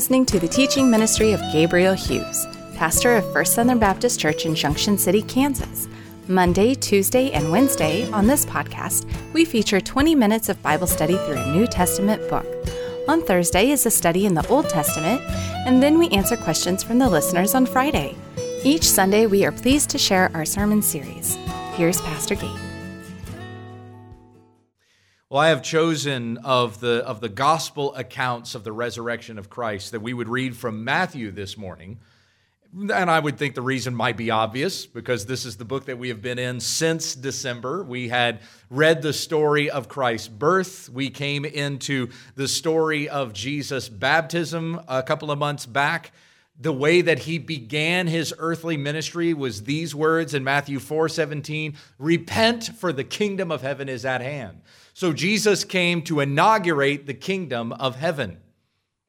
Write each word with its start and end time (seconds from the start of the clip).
Listening 0.00 0.24
to 0.24 0.40
the 0.40 0.48
teaching 0.48 0.90
ministry 0.90 1.32
of 1.32 1.42
Gabriel 1.52 1.92
Hughes, 1.92 2.46
pastor 2.74 3.16
of 3.16 3.32
First 3.34 3.52
Southern 3.52 3.78
Baptist 3.78 4.18
Church 4.18 4.46
in 4.46 4.54
Junction 4.54 4.96
City, 4.96 5.20
Kansas. 5.20 5.88
Monday, 6.26 6.74
Tuesday, 6.74 7.30
and 7.32 7.52
Wednesday 7.52 8.10
on 8.10 8.26
this 8.26 8.46
podcast, 8.46 9.04
we 9.34 9.44
feature 9.44 9.78
20 9.78 10.14
minutes 10.14 10.48
of 10.48 10.62
Bible 10.62 10.86
study 10.86 11.18
through 11.18 11.36
a 11.36 11.52
New 11.52 11.66
Testament 11.66 12.26
book. 12.30 12.46
On 13.08 13.22
Thursday 13.22 13.72
is 13.72 13.84
a 13.84 13.90
study 13.90 14.24
in 14.24 14.32
the 14.32 14.48
Old 14.48 14.70
Testament, 14.70 15.20
and 15.66 15.82
then 15.82 15.98
we 15.98 16.08
answer 16.08 16.34
questions 16.34 16.82
from 16.82 16.98
the 16.98 17.10
listeners 17.10 17.54
on 17.54 17.66
Friday. 17.66 18.16
Each 18.64 18.84
Sunday, 18.88 19.26
we 19.26 19.44
are 19.44 19.52
pleased 19.52 19.90
to 19.90 19.98
share 19.98 20.30
our 20.32 20.46
sermon 20.46 20.80
series. 20.80 21.36
Here's 21.74 22.00
Pastor 22.00 22.36
Gabe. 22.36 22.69
Well, 25.30 25.40
I 25.40 25.50
have 25.50 25.62
chosen 25.62 26.38
of 26.38 26.80
the, 26.80 27.06
of 27.06 27.20
the 27.20 27.28
gospel 27.28 27.94
accounts 27.94 28.56
of 28.56 28.64
the 28.64 28.72
resurrection 28.72 29.38
of 29.38 29.48
Christ 29.48 29.92
that 29.92 30.00
we 30.00 30.12
would 30.12 30.28
read 30.28 30.56
from 30.56 30.82
Matthew 30.82 31.30
this 31.30 31.56
morning. 31.56 32.00
And 32.72 32.90
I 33.08 33.20
would 33.20 33.38
think 33.38 33.54
the 33.54 33.62
reason 33.62 33.94
might 33.94 34.16
be 34.16 34.32
obvious 34.32 34.86
because 34.86 35.26
this 35.26 35.44
is 35.44 35.56
the 35.56 35.64
book 35.64 35.84
that 35.84 35.98
we 35.98 36.08
have 36.08 36.20
been 36.20 36.40
in 36.40 36.58
since 36.58 37.14
December. 37.14 37.84
We 37.84 38.08
had 38.08 38.40
read 38.70 39.02
the 39.02 39.12
story 39.12 39.70
of 39.70 39.88
Christ's 39.88 40.26
birth. 40.26 40.88
We 40.88 41.10
came 41.10 41.44
into 41.44 42.08
the 42.34 42.48
story 42.48 43.08
of 43.08 43.32
Jesus' 43.32 43.88
baptism 43.88 44.80
a 44.88 45.04
couple 45.04 45.30
of 45.30 45.38
months 45.38 45.64
back. 45.64 46.10
The 46.58 46.72
way 46.72 47.02
that 47.02 47.20
he 47.20 47.38
began 47.38 48.08
his 48.08 48.34
earthly 48.36 48.76
ministry 48.76 49.32
was 49.32 49.62
these 49.62 49.94
words 49.94 50.34
in 50.34 50.42
Matthew 50.42 50.80
4 50.80 51.08
17 51.08 51.76
Repent, 52.00 52.64
for 52.78 52.92
the 52.92 53.04
kingdom 53.04 53.52
of 53.52 53.62
heaven 53.62 53.88
is 53.88 54.04
at 54.04 54.22
hand. 54.22 54.62
So 55.00 55.14
Jesus 55.14 55.64
came 55.64 56.02
to 56.02 56.20
inaugurate 56.20 57.06
the 57.06 57.14
kingdom 57.14 57.72
of 57.72 57.96
heaven. 57.96 58.36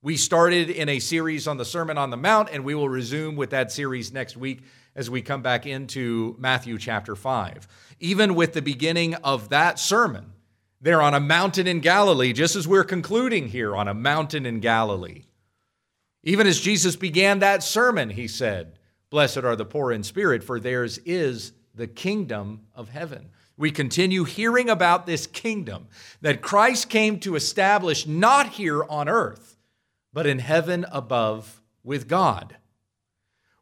We 0.01 0.15
started 0.15 0.69
in 0.69 0.87
a 0.87 0.99
series 0.99 1.49
on 1.49 1.57
the 1.57 1.65
Sermon 1.65 1.97
on 1.97 2.11
the 2.11 2.15
Mount, 2.15 2.47
and 2.49 2.63
we 2.63 2.75
will 2.75 2.87
resume 2.87 3.35
with 3.35 3.49
that 3.49 3.73
series 3.73 4.13
next 4.13 4.37
week 4.37 4.61
as 4.95 5.09
we 5.09 5.21
come 5.21 5.41
back 5.41 5.65
into 5.65 6.37
Matthew 6.39 6.77
chapter 6.77 7.13
5. 7.13 7.67
Even 7.99 8.35
with 8.35 8.53
the 8.53 8.61
beginning 8.61 9.15
of 9.15 9.49
that 9.49 9.79
sermon, 9.79 10.31
they're 10.79 11.01
on 11.01 11.13
a 11.13 11.19
mountain 11.19 11.67
in 11.67 11.81
Galilee, 11.81 12.31
just 12.31 12.55
as 12.55 12.65
we're 12.65 12.85
concluding 12.85 13.49
here 13.49 13.75
on 13.75 13.89
a 13.89 13.93
mountain 13.93 14.45
in 14.45 14.61
Galilee. 14.61 15.23
Even 16.23 16.47
as 16.47 16.61
Jesus 16.61 16.95
began 16.95 17.39
that 17.39 17.63
sermon, 17.63 18.11
he 18.11 18.29
said, 18.29 18.79
Blessed 19.09 19.39
are 19.39 19.57
the 19.57 19.65
poor 19.65 19.91
in 19.91 20.03
spirit, 20.03 20.41
for 20.41 20.57
theirs 20.57 20.99
is 20.99 21.51
the 21.75 21.87
kingdom 21.87 22.61
of 22.73 22.87
heaven 22.87 23.29
we 23.61 23.71
continue 23.71 24.23
hearing 24.23 24.71
about 24.71 25.05
this 25.05 25.27
kingdom 25.27 25.87
that 26.21 26.41
Christ 26.41 26.89
came 26.89 27.19
to 27.19 27.35
establish 27.35 28.07
not 28.07 28.49
here 28.49 28.83
on 28.83 29.07
earth, 29.07 29.55
but 30.11 30.25
in 30.25 30.39
heaven 30.39 30.83
above 30.91 31.61
with 31.83 32.07
God. 32.07 32.57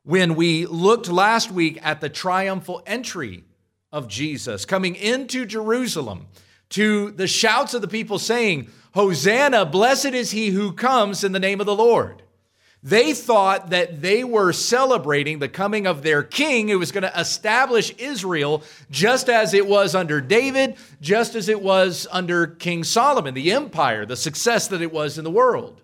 When 0.03 0.35
we 0.35 0.65
looked 0.65 1.09
last 1.09 1.51
week 1.51 1.77
at 1.83 1.99
the 1.99 2.07
triumphal 2.07 2.81
entry 2.87 3.43
of 3.91 4.07
Jesus 4.07 4.63
coming 4.63 4.95
into 4.95 5.45
Jerusalem, 5.45 6.27
to 6.69 7.11
the 7.11 7.27
shouts 7.27 7.73
of 7.73 7.81
the 7.81 7.87
people 7.87 8.19
saying, 8.19 8.69
Hosanna, 8.93 9.65
blessed 9.65 10.13
is 10.13 10.31
he 10.31 10.51
who 10.51 10.71
comes 10.71 11.25
in 11.25 11.33
the 11.33 11.39
name 11.39 11.59
of 11.59 11.65
the 11.65 11.75
Lord. 11.75 12.23
They 12.81 13.13
thought 13.13 13.71
that 13.71 14.01
they 14.01 14.23
were 14.23 14.53
celebrating 14.53 15.39
the 15.39 15.49
coming 15.49 15.85
of 15.85 16.01
their 16.01 16.23
king 16.23 16.69
who 16.69 16.79
was 16.79 16.93
going 16.93 17.03
to 17.03 17.19
establish 17.19 17.93
Israel 17.97 18.63
just 18.89 19.27
as 19.27 19.53
it 19.53 19.67
was 19.67 19.95
under 19.95 20.21
David, 20.21 20.77
just 21.01 21.35
as 21.35 21.49
it 21.49 21.61
was 21.61 22.07
under 22.09 22.47
King 22.47 22.85
Solomon, 22.85 23.33
the 23.33 23.51
empire, 23.51 24.05
the 24.05 24.15
success 24.15 24.69
that 24.69 24.81
it 24.81 24.93
was 24.93 25.17
in 25.17 25.25
the 25.25 25.31
world. 25.31 25.81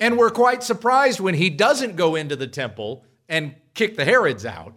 And 0.00 0.18
we're 0.18 0.30
quite 0.30 0.64
surprised 0.64 1.20
when 1.20 1.34
he 1.34 1.50
doesn't 1.50 1.94
go 1.94 2.16
into 2.16 2.34
the 2.34 2.48
temple 2.48 3.04
and 3.28 3.54
kick 3.74 3.96
the 3.96 4.04
Herods 4.04 4.44
out, 4.44 4.74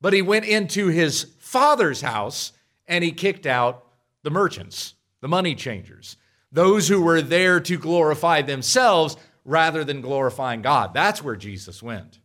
but 0.00 0.14
he 0.14 0.22
went 0.22 0.46
into 0.46 0.86
his 0.86 1.26
father's 1.38 2.00
house 2.00 2.52
and 2.86 3.04
he 3.04 3.12
kicked 3.12 3.44
out 3.44 3.84
the 4.22 4.30
merchants, 4.30 4.94
the 5.20 5.28
money 5.28 5.54
changers, 5.54 6.16
those 6.50 6.88
who 6.88 7.02
were 7.02 7.20
there 7.20 7.60
to 7.60 7.76
glorify 7.76 8.40
themselves 8.40 9.16
rather 9.44 9.84
than 9.84 10.00
glorifying 10.00 10.62
God. 10.62 10.94
That's 10.94 11.22
where 11.22 11.36
Jesus 11.36 11.82
went. 11.82 12.18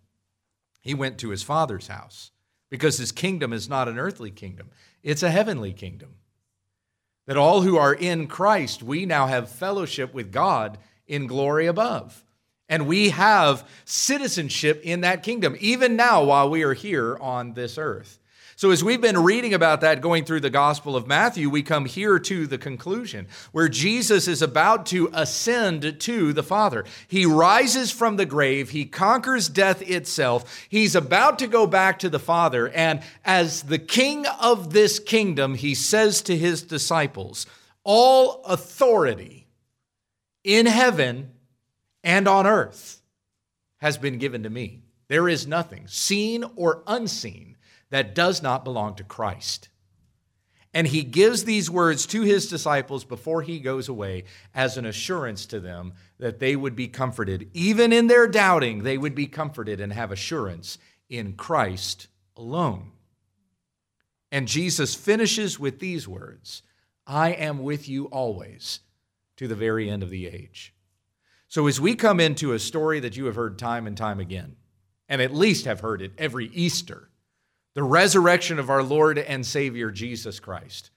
He 0.81 0.93
went 0.93 1.17
to 1.19 1.29
his 1.29 1.43
Father's 1.43 1.87
house 1.87 2.31
because 2.69 2.97
his 2.97 3.11
kingdom 3.11 3.53
is 3.53 3.69
not 3.69 3.87
an 3.87 3.97
earthly 3.97 4.31
kingdom, 4.31 4.69
it's 5.03 5.23
a 5.23 5.31
heavenly 5.31 5.73
kingdom. 5.73 6.15
That 7.27 7.37
all 7.37 7.61
who 7.61 7.77
are 7.77 7.93
in 7.93 8.27
Christ, 8.27 8.83
we 8.83 9.05
now 9.05 9.25
have 9.25 9.49
fellowship 9.49 10.13
with 10.13 10.31
God 10.31 10.77
in 11.07 11.25
glory 11.25 11.65
above. 11.65 12.23
And 12.69 12.87
we 12.87 13.09
have 13.09 13.67
citizenship 13.85 14.81
in 14.83 15.01
that 15.01 15.23
kingdom, 15.23 15.55
even 15.59 15.95
now 15.95 16.23
while 16.23 16.49
we 16.49 16.63
are 16.63 16.73
here 16.73 17.17
on 17.17 17.53
this 17.53 17.77
earth. 17.77 18.19
So, 18.57 18.71
as 18.71 18.81
we've 18.81 19.01
been 19.01 19.21
reading 19.21 19.53
about 19.53 19.81
that 19.81 19.99
going 19.99 20.23
through 20.23 20.39
the 20.39 20.49
Gospel 20.49 20.95
of 20.95 21.07
Matthew, 21.07 21.49
we 21.49 21.61
come 21.61 21.83
here 21.83 22.17
to 22.19 22.47
the 22.47 22.57
conclusion 22.57 23.27
where 23.51 23.67
Jesus 23.67 24.29
is 24.29 24.41
about 24.41 24.85
to 24.87 25.09
ascend 25.11 25.99
to 25.99 26.31
the 26.31 26.41
Father. 26.41 26.85
He 27.09 27.25
rises 27.25 27.91
from 27.91 28.15
the 28.15 28.25
grave, 28.25 28.69
he 28.69 28.85
conquers 28.85 29.49
death 29.49 29.81
itself. 29.81 30.65
He's 30.69 30.95
about 30.95 31.37
to 31.39 31.47
go 31.47 31.67
back 31.67 31.99
to 31.99 32.09
the 32.09 32.17
Father. 32.17 32.69
And 32.69 33.01
as 33.25 33.63
the 33.63 33.77
king 33.77 34.25
of 34.39 34.71
this 34.71 34.99
kingdom, 34.99 35.55
he 35.55 35.75
says 35.75 36.21
to 36.21 36.37
his 36.37 36.61
disciples, 36.61 37.45
All 37.83 38.41
authority 38.45 39.47
in 40.45 40.65
heaven 40.65 41.31
and 42.05 42.25
on 42.25 42.47
earth 42.47 43.01
has 43.79 43.97
been 43.97 44.17
given 44.17 44.43
to 44.43 44.49
me. 44.49 44.83
There 45.09 45.27
is 45.27 45.45
nothing, 45.45 45.87
seen 45.87 46.45
or 46.55 46.83
unseen 46.87 47.54
that 47.95 48.13
does 48.13 48.43
not 48.43 48.65
belong 48.65 48.93
to 48.93 49.05
Christ. 49.05 49.69
And 50.73 50.85
he 50.85 51.01
gives 51.01 51.45
these 51.45 51.69
words 51.69 52.05
to 52.07 52.23
his 52.23 52.49
disciples 52.49 53.05
before 53.05 53.41
he 53.41 53.57
goes 53.57 53.87
away 53.87 54.25
as 54.53 54.75
an 54.75 54.85
assurance 54.85 55.45
to 55.45 55.61
them 55.61 55.93
that 56.19 56.39
they 56.39 56.57
would 56.57 56.75
be 56.75 56.89
comforted. 56.89 57.49
Even 57.53 57.93
in 57.93 58.07
their 58.07 58.27
doubting, 58.27 58.83
they 58.83 58.97
would 58.97 59.15
be 59.15 59.27
comforted 59.27 59.79
and 59.79 59.93
have 59.93 60.11
assurance 60.11 60.77
in 61.07 61.35
Christ 61.37 62.07
alone. 62.35 62.91
And 64.29 64.49
Jesus 64.49 64.93
finishes 64.93 65.57
with 65.57 65.79
these 65.79 66.05
words 66.05 66.63
I 67.07 67.29
am 67.29 67.63
with 67.63 67.87
you 67.87 68.07
always 68.07 68.81
to 69.37 69.47
the 69.47 69.55
very 69.55 69.89
end 69.89 70.03
of 70.03 70.09
the 70.09 70.27
age. 70.27 70.73
So, 71.47 71.65
as 71.67 71.79
we 71.79 71.95
come 71.95 72.19
into 72.19 72.51
a 72.51 72.59
story 72.59 72.99
that 72.99 73.15
you 73.15 73.27
have 73.27 73.35
heard 73.35 73.57
time 73.57 73.87
and 73.87 73.95
time 73.95 74.19
again, 74.19 74.57
and 75.07 75.21
at 75.21 75.33
least 75.33 75.63
have 75.63 75.79
heard 75.79 76.01
it 76.01 76.11
every 76.17 76.47
Easter, 76.47 77.09
the 77.75 77.83
resurrection 77.83 78.57
of 78.57 78.69
our 78.69 78.81
Lord 78.81 79.19
and 79.19 79.45
Savior 79.45 79.91
Jesus 79.91 80.39
Christ. 80.39 80.89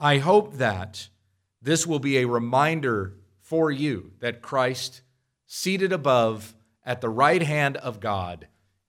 I 0.00 0.18
hope 0.18 0.54
that 0.54 1.08
this 1.60 1.86
will 1.86 2.00
be 2.00 2.18
a 2.18 2.26
reminder 2.26 3.14
for 3.40 3.70
you 3.70 4.12
that 4.18 4.42
Christ, 4.42 5.02
seated 5.46 5.92
above 5.92 6.54
at 6.84 7.00
the 7.00 7.10
right 7.10 7.42
hand 7.42 7.76
of 7.76 8.00
God, 8.00 8.48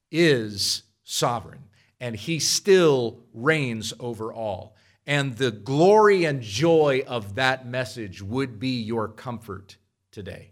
is 0.10 0.84
sovereign 1.04 1.66
and 2.00 2.16
he 2.16 2.40
still 2.40 3.20
reigns 3.34 3.94
over 4.00 4.34
all. 4.34 4.76
And 5.06 5.36
the 5.38 5.52
glory 5.52 6.24
and 6.24 6.42
joy 6.42 7.04
of 7.06 7.36
that 7.36 7.68
message 7.68 8.22
would 8.22 8.58
be 8.58 8.82
your 8.82 9.10
comfort 9.10 9.78
today. 10.12 10.52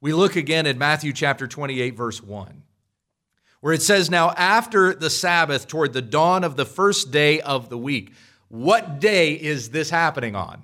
We 0.00 0.12
look 0.12 0.36
again 0.36 0.66
at 0.66 0.76
Matthew 0.76 1.12
chapter 1.12 1.48
28, 1.48 1.96
verse 1.96 2.22
1 2.22 2.62
where 3.60 3.72
it 3.72 3.82
says, 3.82 4.10
Now 4.10 4.30
after 4.32 4.94
the 4.94 5.10
Sabbath, 5.10 5.66
toward 5.66 5.92
the 5.92 6.02
dawn 6.02 6.44
of 6.44 6.56
the 6.56 6.66
first 6.66 7.10
day 7.10 7.40
of 7.40 7.68
the 7.68 7.78
week. 7.78 8.12
What 8.48 9.00
day 9.00 9.32
is 9.32 9.70
this 9.70 9.90
happening 9.90 10.36
on? 10.36 10.62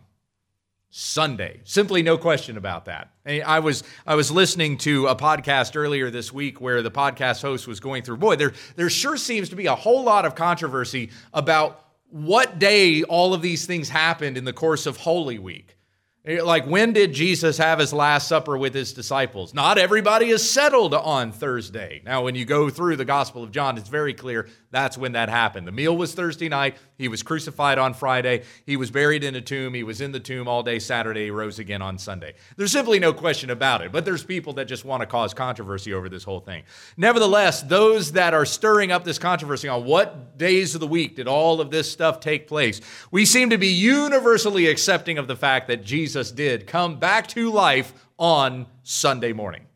Sunday. 0.95 1.61
Simply 1.65 2.03
no 2.03 2.19
question 2.19 2.59
about 2.59 2.85
that. 2.85 3.13
I 3.27 3.61
was 3.61 3.83
I 4.07 4.15
was 4.15 4.31
listening 4.31 4.77
to 4.79 5.07
a 5.07 5.17
podcast 5.17 5.75
earlier 5.75 6.11
this 6.11 6.33
week 6.33 6.61
where 6.61 6.83
the 6.83 6.91
podcast 6.91 7.41
host 7.41 7.67
was 7.67 7.81
going 7.81 8.03
through 8.03 8.19
boy 8.19 8.37
there 8.37 8.53
there 8.77 8.91
sure 8.91 9.17
seems 9.17 9.49
to 9.49 9.57
be 9.57 9.67
a 9.67 9.75
whole 9.75 10.03
lot 10.03 10.27
of 10.27 10.35
controversy 10.35 11.11
about 11.33 11.83
what 12.11 12.59
day 12.59 13.05
all 13.05 13.33
of 13.33 13.41
these 13.41 13.65
things 13.65 13.89
happened 13.89 14.37
in 14.37 14.45
the 14.45 14.53
course 14.53 14.85
of 14.85 14.99
Holy 14.99 15.39
Week. 15.39 15.79
Eh, 16.25 16.41
like, 16.41 16.67
when 16.67 16.93
did 16.93 17.13
Jesus 17.13 17.59
have 17.59 17.81
his 17.81 17.93
Last 17.93 18.29
Supper 18.29 18.57
with 18.57 18.75
his 18.75 18.93
disciples? 18.93 19.53
Not 19.53 19.77
everybody 19.77 20.29
is 20.29 20.49
settled 20.49 20.95
on 20.95 21.33
Thursday. 21.33 22.01
Now, 22.05 22.23
when 22.23 22.37
you 22.37 22.45
go 22.45 22.71
through 22.71 22.97
the 22.97 23.05
Gospel 23.05 23.43
of 23.43 23.51
John, 23.51 23.77
it's 23.77 23.89
very 23.89 24.15
clear 24.15 24.47
that's 24.73 24.97
when 24.97 25.13
that 25.13 25.29
happened. 25.29 25.69
The 25.69 25.73
meal 25.73 25.95
was 25.97 26.15
Thursday 26.15 26.49
night. 26.49 26.77
He 26.97 27.07
was 27.07 27.23
crucified 27.23 27.79
on 27.79 27.93
Friday. 27.93 28.43
He 28.65 28.79
was 28.79 28.91
buried 28.91 29.23
in 29.23 29.35
a 29.35 29.41
tomb. 29.41 29.75
He 29.75 29.83
was 29.83 30.01
in 30.01 30.13
the 30.13 30.19
tomb 30.19 30.49
all 30.49 30.63
day 30.63 30.79
Saturday. 30.79 31.25
He 31.25 31.31
rose 31.31 31.59
again 31.59 31.83
on 31.83 31.99
Sunday. 31.99 32.35
There's 32.57 32.73
simply 32.73 32.99
no 32.99 33.13
question 33.13 33.51
about 33.51 33.83
it, 33.83 33.93
but 33.93 34.07
there's 34.07 34.25
people 34.25 34.55
that 34.55 34.65
just 34.65 34.87
want 34.87 35.03
to 35.03 35.07
cause 35.07 35.35
controversy 35.35 35.93
over 35.93 36.09
this 36.09 36.25
whole 36.25 36.41
thing. 36.41 36.65
Nevertheless, 36.97 37.63
those 37.63 38.13
that 38.13 38.33
are 38.33 38.47
stirring 38.47 38.91
up 38.91 39.05
this 39.05 39.19
controversy 39.19 39.69
on 39.69 39.85
what 39.85 40.39
days 40.39 40.75
of 40.75 40.81
the 40.81 40.87
week 40.87 41.17
did 41.17 41.29
all 41.29 41.61
of 41.61 41.71
this 41.71 41.93
stuff 41.93 42.19
take 42.19 42.49
place, 42.49 42.81
we 43.11 43.27
seem 43.27 43.51
to 43.51 43.59
be 43.59 43.69
universally 43.69 44.69
accepting 44.69 45.19
of 45.19 45.29
the 45.29 45.37
fact 45.37 45.69
that 45.69 45.85
Jesus 45.85 46.33
did 46.33 46.67
come 46.67 46.99
back 46.99 47.27
to 47.29 47.51
life 47.51 47.93
on 48.19 48.67
Sunday 48.83 49.35
morning. 49.35 49.67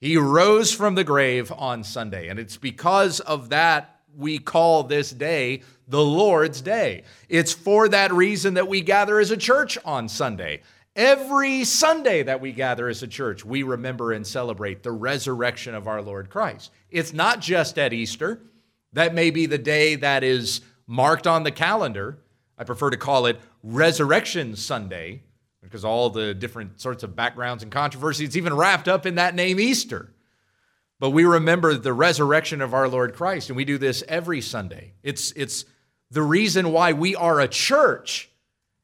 He 0.00 0.16
rose 0.16 0.72
from 0.72 0.96
the 0.96 1.04
grave 1.04 1.52
on 1.56 1.84
Sunday, 1.84 2.28
and 2.28 2.38
it's 2.38 2.56
because 2.56 3.20
of 3.20 3.48
that 3.50 4.00
we 4.16 4.38
call 4.38 4.84
this 4.84 5.10
day 5.10 5.62
the 5.88 6.02
Lord's 6.02 6.60
Day. 6.60 7.04
It's 7.28 7.52
for 7.52 7.88
that 7.88 8.12
reason 8.12 8.54
that 8.54 8.68
we 8.68 8.80
gather 8.80 9.20
as 9.20 9.30
a 9.30 9.36
church 9.36 9.76
on 9.84 10.08
Sunday. 10.08 10.62
Every 10.96 11.64
Sunday 11.64 12.22
that 12.22 12.40
we 12.40 12.52
gather 12.52 12.88
as 12.88 13.02
a 13.02 13.08
church, 13.08 13.44
we 13.44 13.64
remember 13.64 14.12
and 14.12 14.26
celebrate 14.26 14.82
the 14.82 14.92
resurrection 14.92 15.74
of 15.74 15.88
our 15.88 16.00
Lord 16.00 16.30
Christ. 16.30 16.70
It's 16.90 17.12
not 17.12 17.40
just 17.40 17.78
at 17.78 17.92
Easter. 17.92 18.40
That 18.92 19.12
may 19.12 19.30
be 19.30 19.46
the 19.46 19.58
day 19.58 19.96
that 19.96 20.22
is 20.22 20.60
marked 20.86 21.26
on 21.26 21.42
the 21.42 21.50
calendar. 21.50 22.18
I 22.56 22.62
prefer 22.62 22.90
to 22.90 22.96
call 22.96 23.26
it 23.26 23.40
Resurrection 23.64 24.54
Sunday 24.54 25.22
because 25.60 25.84
all 25.84 26.10
the 26.10 26.32
different 26.32 26.80
sorts 26.80 27.02
of 27.02 27.16
backgrounds 27.16 27.64
and 27.64 27.72
controversies, 27.72 28.28
it's 28.28 28.36
even 28.36 28.54
wrapped 28.54 28.86
up 28.86 29.04
in 29.04 29.16
that 29.16 29.34
name 29.34 29.58
Easter. 29.58 30.13
But 31.00 31.10
we 31.10 31.24
remember 31.24 31.74
the 31.74 31.92
resurrection 31.92 32.60
of 32.60 32.72
our 32.72 32.88
Lord 32.88 33.14
Christ, 33.14 33.50
and 33.50 33.56
we 33.56 33.64
do 33.64 33.78
this 33.78 34.04
every 34.08 34.40
Sunday. 34.40 34.92
It's, 35.02 35.32
it's 35.32 35.64
the 36.10 36.22
reason 36.22 36.72
why 36.72 36.92
we 36.92 37.16
are 37.16 37.40
a 37.40 37.48
church 37.48 38.30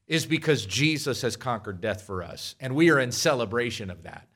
is 0.07 0.25
because 0.25 0.65
Jesus 0.65 1.21
has 1.21 1.37
conquered 1.37 1.79
death 1.79 2.01
for 2.01 2.21
us, 2.21 2.55
and 2.59 2.75
we 2.75 2.89
are 2.91 2.99
in 2.99 3.11
celebration 3.11 3.89
of 3.89 4.03
that. 4.03 4.27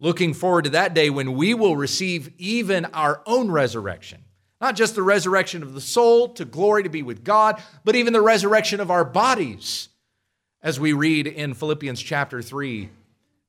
Looking 0.00 0.34
forward 0.34 0.64
to 0.64 0.70
that 0.70 0.94
day 0.94 1.10
when 1.10 1.34
we 1.34 1.54
will 1.54 1.76
receive 1.76 2.32
even 2.38 2.86
our 2.86 3.22
own 3.24 3.50
resurrection. 3.50 4.24
Not 4.60 4.74
just 4.74 4.96
the 4.96 5.02
resurrection 5.02 5.62
of 5.62 5.74
the 5.74 5.80
soul 5.80 6.30
to 6.30 6.44
glory 6.44 6.82
to 6.82 6.88
be 6.88 7.02
with 7.02 7.22
God, 7.22 7.62
but 7.84 7.94
even 7.94 8.12
the 8.12 8.20
resurrection 8.20 8.80
of 8.80 8.90
our 8.90 9.04
bodies 9.04 9.88
as 10.62 10.78
we 10.78 10.92
read 10.92 11.26
in 11.26 11.54
Philippians 11.54 12.00
chapter 12.00 12.42
3 12.42 12.88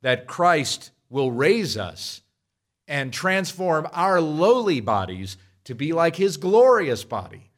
that 0.02 0.28
Christ 0.28 0.92
will 1.10 1.32
raise 1.32 1.78
us 1.78 2.22
and 2.94 3.12
transform 3.12 3.88
our 3.92 4.22
lowly 4.22 4.80
bodies 4.80 5.36
to 5.64 5.74
be 5.74 5.92
like 5.92 6.16
his 6.16 6.38
glorious 6.38 7.04
body 7.04 7.50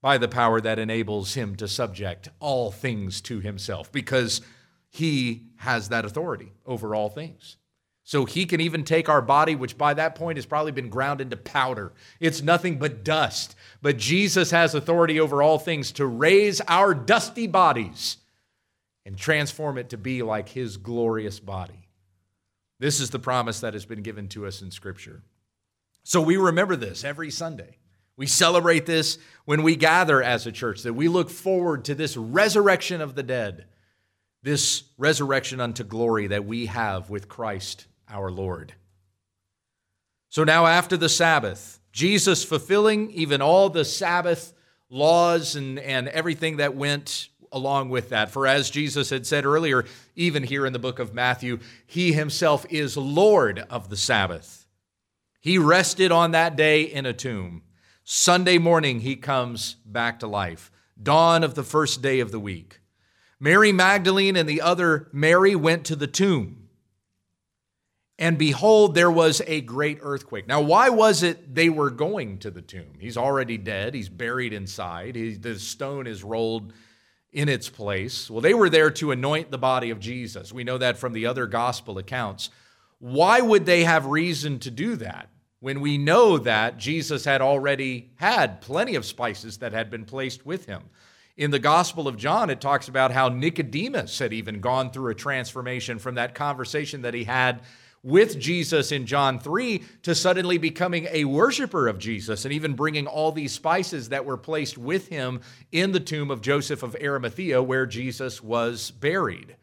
by 0.00 0.16
the 0.16 0.28
power 0.28 0.60
that 0.60 0.78
enables 0.78 1.34
him 1.34 1.56
to 1.56 1.66
subject 1.66 2.28
all 2.38 2.70
things 2.70 3.20
to 3.20 3.40
himself 3.40 3.90
because 3.90 4.40
he 4.88 5.48
has 5.56 5.88
that 5.88 6.04
authority 6.04 6.52
over 6.64 6.94
all 6.94 7.08
things. 7.08 7.56
So 8.04 8.24
he 8.24 8.46
can 8.46 8.60
even 8.60 8.84
take 8.84 9.08
our 9.08 9.20
body, 9.20 9.56
which 9.56 9.76
by 9.76 9.94
that 9.94 10.14
point 10.14 10.38
has 10.38 10.46
probably 10.46 10.70
been 10.70 10.90
ground 10.90 11.20
into 11.20 11.36
powder. 11.36 11.92
It's 12.20 12.40
nothing 12.40 12.78
but 12.78 13.02
dust. 13.02 13.56
But 13.82 13.96
Jesus 13.96 14.52
has 14.52 14.76
authority 14.76 15.18
over 15.18 15.42
all 15.42 15.58
things 15.58 15.90
to 15.92 16.06
raise 16.06 16.60
our 16.68 16.94
dusty 16.94 17.48
bodies 17.48 18.18
and 19.04 19.18
transform 19.18 19.76
it 19.76 19.88
to 19.88 19.98
be 19.98 20.22
like 20.22 20.50
his 20.50 20.76
glorious 20.76 21.40
body. 21.40 21.83
This 22.84 23.00
is 23.00 23.08
the 23.08 23.18
promise 23.18 23.60
that 23.60 23.72
has 23.72 23.86
been 23.86 24.02
given 24.02 24.28
to 24.28 24.44
us 24.44 24.60
in 24.60 24.70
Scripture. 24.70 25.22
So 26.02 26.20
we 26.20 26.36
remember 26.36 26.76
this 26.76 27.02
every 27.02 27.30
Sunday. 27.30 27.78
We 28.18 28.26
celebrate 28.26 28.84
this 28.84 29.16
when 29.46 29.62
we 29.62 29.74
gather 29.74 30.22
as 30.22 30.46
a 30.46 30.52
church, 30.52 30.82
that 30.82 30.92
we 30.92 31.08
look 31.08 31.30
forward 31.30 31.86
to 31.86 31.94
this 31.94 32.14
resurrection 32.14 33.00
of 33.00 33.14
the 33.14 33.22
dead, 33.22 33.64
this 34.42 34.82
resurrection 34.98 35.62
unto 35.62 35.82
glory 35.82 36.26
that 36.26 36.44
we 36.44 36.66
have 36.66 37.08
with 37.08 37.26
Christ 37.26 37.86
our 38.06 38.30
Lord. 38.30 38.74
So 40.28 40.44
now, 40.44 40.66
after 40.66 40.98
the 40.98 41.08
Sabbath, 41.08 41.80
Jesus 41.90 42.44
fulfilling 42.44 43.10
even 43.12 43.40
all 43.40 43.70
the 43.70 43.86
Sabbath 43.86 44.52
laws 44.90 45.56
and, 45.56 45.78
and 45.78 46.06
everything 46.08 46.58
that 46.58 46.76
went 46.76 47.30
along 47.54 47.88
with 47.88 48.10
that. 48.10 48.30
For 48.30 48.46
as 48.46 48.68
Jesus 48.68 49.08
had 49.08 49.26
said 49.26 49.46
earlier, 49.46 49.86
even 50.14 50.42
here 50.42 50.66
in 50.66 50.74
the 50.74 50.78
book 50.78 50.98
of 50.98 51.14
Matthew, 51.14 51.60
he 51.86 52.12
himself 52.12 52.66
is 52.68 52.96
Lord 52.96 53.60
of 53.70 53.88
the 53.88 53.96
Sabbath. 53.96 54.66
He 55.40 55.56
rested 55.56 56.10
on 56.10 56.32
that 56.32 56.56
day 56.56 56.82
in 56.82 57.06
a 57.06 57.12
tomb. 57.12 57.62
Sunday 58.02 58.58
morning, 58.58 59.00
he 59.00 59.16
comes 59.16 59.76
back 59.86 60.20
to 60.20 60.26
life. 60.26 60.70
Dawn 61.00 61.42
of 61.44 61.54
the 61.54 61.62
first 61.62 62.02
day 62.02 62.20
of 62.20 62.32
the 62.32 62.40
week. 62.40 62.80
Mary 63.40 63.72
Magdalene 63.72 64.36
and 64.36 64.48
the 64.48 64.60
other 64.60 65.08
Mary 65.12 65.54
went 65.54 65.84
to 65.86 65.96
the 65.96 66.06
tomb. 66.06 66.68
And 68.18 68.38
behold, 68.38 68.94
there 68.94 69.10
was 69.10 69.42
a 69.46 69.60
great 69.60 69.98
earthquake. 70.00 70.46
Now, 70.46 70.60
why 70.60 70.88
was 70.88 71.22
it 71.22 71.54
they 71.54 71.68
were 71.68 71.90
going 71.90 72.38
to 72.38 72.50
the 72.50 72.62
tomb? 72.62 72.94
He's 73.00 73.16
already 73.16 73.58
dead. 73.58 73.92
He's 73.92 74.08
buried 74.08 74.52
inside. 74.52 75.16
He, 75.16 75.34
the 75.34 75.58
stone 75.58 76.06
is 76.06 76.22
rolled 76.22 76.72
in 77.34 77.48
its 77.48 77.68
place. 77.68 78.30
Well, 78.30 78.40
they 78.40 78.54
were 78.54 78.70
there 78.70 78.90
to 78.92 79.10
anoint 79.10 79.50
the 79.50 79.58
body 79.58 79.90
of 79.90 79.98
Jesus. 79.98 80.52
We 80.52 80.64
know 80.64 80.78
that 80.78 80.96
from 80.96 81.12
the 81.12 81.26
other 81.26 81.46
gospel 81.46 81.98
accounts. 81.98 82.48
Why 83.00 83.40
would 83.40 83.66
they 83.66 83.84
have 83.84 84.06
reason 84.06 84.60
to 84.60 84.70
do 84.70 84.96
that 84.96 85.28
when 85.58 85.80
we 85.80 85.98
know 85.98 86.38
that 86.38 86.78
Jesus 86.78 87.24
had 87.24 87.42
already 87.42 88.12
had 88.16 88.60
plenty 88.60 88.94
of 88.94 89.04
spices 89.04 89.58
that 89.58 89.72
had 89.72 89.90
been 89.90 90.04
placed 90.04 90.46
with 90.46 90.66
him? 90.66 90.84
In 91.36 91.50
the 91.50 91.58
Gospel 91.58 92.06
of 92.06 92.16
John, 92.16 92.48
it 92.48 92.60
talks 92.60 92.86
about 92.86 93.10
how 93.10 93.28
Nicodemus 93.28 94.20
had 94.20 94.32
even 94.32 94.60
gone 94.60 94.92
through 94.92 95.10
a 95.10 95.16
transformation 95.16 95.98
from 95.98 96.14
that 96.14 96.36
conversation 96.36 97.02
that 97.02 97.14
he 97.14 97.24
had 97.24 97.62
with 98.04 98.38
Jesus 98.38 98.92
in 98.92 99.06
John 99.06 99.40
3 99.40 99.82
to 100.02 100.14
suddenly 100.14 100.58
becoming 100.58 101.08
a 101.10 101.24
worshiper 101.24 101.88
of 101.88 101.98
Jesus 101.98 102.44
and 102.44 102.52
even 102.52 102.74
bringing 102.74 103.06
all 103.06 103.32
these 103.32 103.52
spices 103.52 104.10
that 104.10 104.26
were 104.26 104.36
placed 104.36 104.78
with 104.78 105.08
him 105.08 105.40
in 105.72 105.90
the 105.90 106.00
tomb 106.00 106.30
of 106.30 106.42
Joseph 106.42 106.82
of 106.82 106.94
Arimathea 107.02 107.62
where 107.62 107.86
Jesus 107.86 108.42
was 108.42 108.90
buried. 108.90 109.56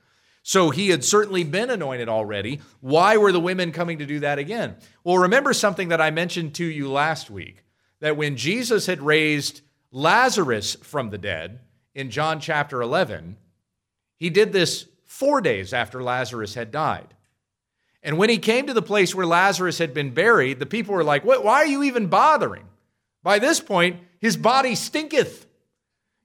So 0.43 0.71
he 0.71 0.89
had 0.89 1.05
certainly 1.05 1.43
been 1.43 1.69
anointed 1.69 2.09
already. 2.09 2.61
Why 2.79 3.15
were 3.15 3.31
the 3.31 3.39
women 3.39 3.71
coming 3.71 3.99
to 3.99 4.07
do 4.07 4.19
that 4.21 4.39
again? 4.39 4.75
Well, 5.03 5.19
remember 5.19 5.53
something 5.53 5.89
that 5.89 6.01
I 6.01 6.09
mentioned 6.09 6.55
to 6.55 6.65
you 6.65 6.91
last 6.91 7.29
week 7.29 7.63
that 7.99 8.17
when 8.17 8.37
Jesus 8.37 8.87
had 8.87 9.03
raised 9.03 9.61
Lazarus 9.91 10.75
from 10.81 11.11
the 11.11 11.19
dead 11.19 11.59
in 11.93 12.09
John 12.09 12.39
chapter 12.39 12.81
11, 12.81 13.37
he 14.17 14.31
did 14.31 14.51
this 14.51 14.87
four 15.05 15.41
days 15.41 15.73
after 15.73 16.01
Lazarus 16.01 16.55
had 16.55 16.71
died. 16.71 17.13
And 18.03 18.17
when 18.17 18.29
he 18.29 18.37
came 18.37 18.67
to 18.67 18.73
the 18.73 18.81
place 18.81 19.13
where 19.13 19.25
Lazarus 19.25 19.77
had 19.77 19.93
been 19.93 20.11
buried, 20.11 20.59
the 20.59 20.65
people 20.65 20.95
were 20.95 21.03
like, 21.03 21.23
Why 21.23 21.57
are 21.57 21.65
you 21.65 21.83
even 21.83 22.07
bothering? 22.07 22.65
By 23.23 23.39
this 23.39 23.59
point, 23.59 23.99
his 24.19 24.37
body 24.37 24.75
stinketh. 24.75 25.45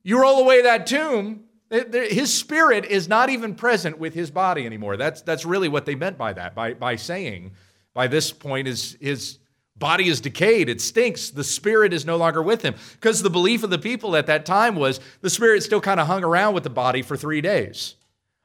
You 0.03 0.21
roll 0.21 0.41
away 0.41 0.63
that 0.63 0.87
tomb, 0.87 1.45
his 1.71 2.33
spirit 2.33 2.85
is 2.85 3.09
not 3.09 3.29
even 3.29 3.55
present 3.55 3.99
with 3.99 4.15
his 4.15 4.31
body 4.31 4.65
anymore. 4.65 4.97
That's, 4.97 5.21
that's 5.23 5.45
really 5.45 5.69
what 5.69 5.85
they 5.85 5.95
meant 5.95 6.17
by 6.17 6.33
that, 6.33 6.55
by, 6.55 6.75
by 6.75 6.97
saying, 6.97 7.53
by 7.93 8.07
this 8.07 8.31
point, 8.33 8.69
his, 8.69 8.97
his 9.01 9.39
body 9.77 10.09
is 10.09 10.21
decayed, 10.21 10.69
it 10.69 10.81
stinks, 10.81 11.31
the 11.31 11.45
spirit 11.45 11.93
is 11.93 12.07
no 12.07 12.17
longer 12.17 12.43
with 12.43 12.63
him. 12.63 12.75
Because 12.93 13.23
the 13.23 13.31
belief 13.31 13.63
of 13.65 13.71
the 13.71 13.79
people 13.79 14.15
at 14.17 14.27
that 14.27 14.47
time 14.47 14.77
was 14.77 15.01
the 15.21 15.31
spirit 15.31 15.63
still 15.63 15.81
kind 15.81 15.99
of 15.99 16.07
hung 16.07 16.25
around 16.25 16.55
with 16.55 16.63
the 16.63 16.71
body 16.71 17.03
for 17.03 17.17
three 17.17 17.41
days 17.41 17.97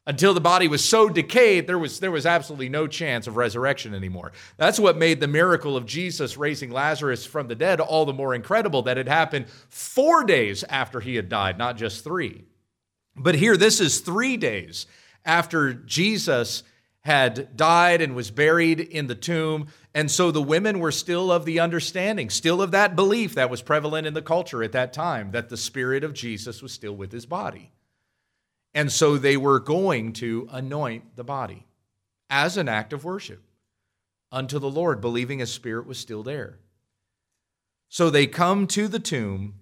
until 0.07 0.33
the 0.33 0.41
body 0.41 0.67
was 0.67 0.83
so 0.83 1.09
decayed 1.09 1.67
there 1.67 1.77
was, 1.77 1.99
there 1.99 2.11
was 2.11 2.25
absolutely 2.25 2.69
no 2.69 2.87
chance 2.87 3.27
of 3.27 3.35
resurrection 3.35 3.93
anymore. 3.93 4.31
That's 4.57 4.79
what 4.79 4.97
made 4.97 5.19
the 5.19 5.27
miracle 5.27 5.77
of 5.77 5.85
jesus 5.85 6.37
raising 6.37 6.71
lazarus 6.71 7.25
from 7.25 7.47
the 7.47 7.55
dead 7.55 7.79
all 7.79 8.05
the 8.05 8.13
more 8.13 8.33
incredible 8.33 8.81
that 8.83 8.97
it 8.97 9.07
happened 9.07 9.47
four 9.69 10.23
days 10.23 10.63
after 10.63 10.99
he 10.99 11.15
had 11.15 11.29
died 11.29 11.57
not 11.57 11.77
just 11.77 12.03
three. 12.03 12.45
But 13.15 13.35
here 13.35 13.57
this 13.57 13.79
is 13.79 13.99
three 13.99 14.37
days 14.37 14.87
after 15.23 15.73
jesus 15.73 16.63
had 17.01 17.55
died 17.57 18.01
and 18.01 18.15
was 18.15 18.29
buried 18.29 18.79
in 18.79 19.07
the 19.07 19.15
tomb. 19.15 19.67
And 19.95 20.09
so 20.09 20.29
the 20.29 20.41
women 20.41 20.77
were 20.77 20.91
still 20.91 21.31
of 21.31 21.45
the 21.45 21.59
understanding 21.59 22.29
still 22.29 22.61
of 22.61 22.71
that 22.71 22.95
belief 22.95 23.35
that 23.35 23.49
was 23.49 23.61
prevalent 23.61 24.07
in 24.07 24.13
the 24.13 24.21
culture 24.21 24.63
at 24.63 24.71
that 24.71 24.93
time 24.93 25.31
that 25.31 25.49
the 25.49 25.57
spirit 25.57 26.03
of 26.03 26.13
jesus 26.13 26.61
was 26.61 26.71
still 26.71 26.95
with 26.95 27.11
his 27.11 27.25
body 27.25 27.71
and 28.73 28.91
so 28.91 29.17
they 29.17 29.37
were 29.37 29.59
going 29.59 30.13
to 30.13 30.47
anoint 30.51 31.15
the 31.15 31.23
body 31.23 31.65
as 32.29 32.57
an 32.57 32.69
act 32.69 32.93
of 32.93 33.03
worship 33.03 33.43
unto 34.31 34.59
the 34.59 34.69
Lord, 34.69 35.01
believing 35.01 35.39
his 35.39 35.51
spirit 35.51 35.85
was 35.85 35.97
still 35.97 36.23
there. 36.23 36.59
So 37.89 38.09
they 38.09 38.27
come 38.27 38.67
to 38.67 38.87
the 38.87 38.99
tomb 38.99 39.55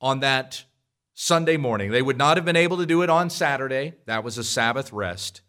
on 0.00 0.20
that 0.20 0.64
Sunday 1.12 1.56
morning. 1.56 1.90
They 1.90 2.02
would 2.02 2.16
not 2.16 2.36
have 2.36 2.46
been 2.46 2.56
able 2.56 2.78
to 2.78 2.86
do 2.86 3.02
it 3.02 3.10
on 3.10 3.28
Saturday, 3.28 3.94
that 4.06 4.24
was 4.24 4.38
a 4.38 4.44
Sabbath 4.44 4.92
rest. 4.92 5.42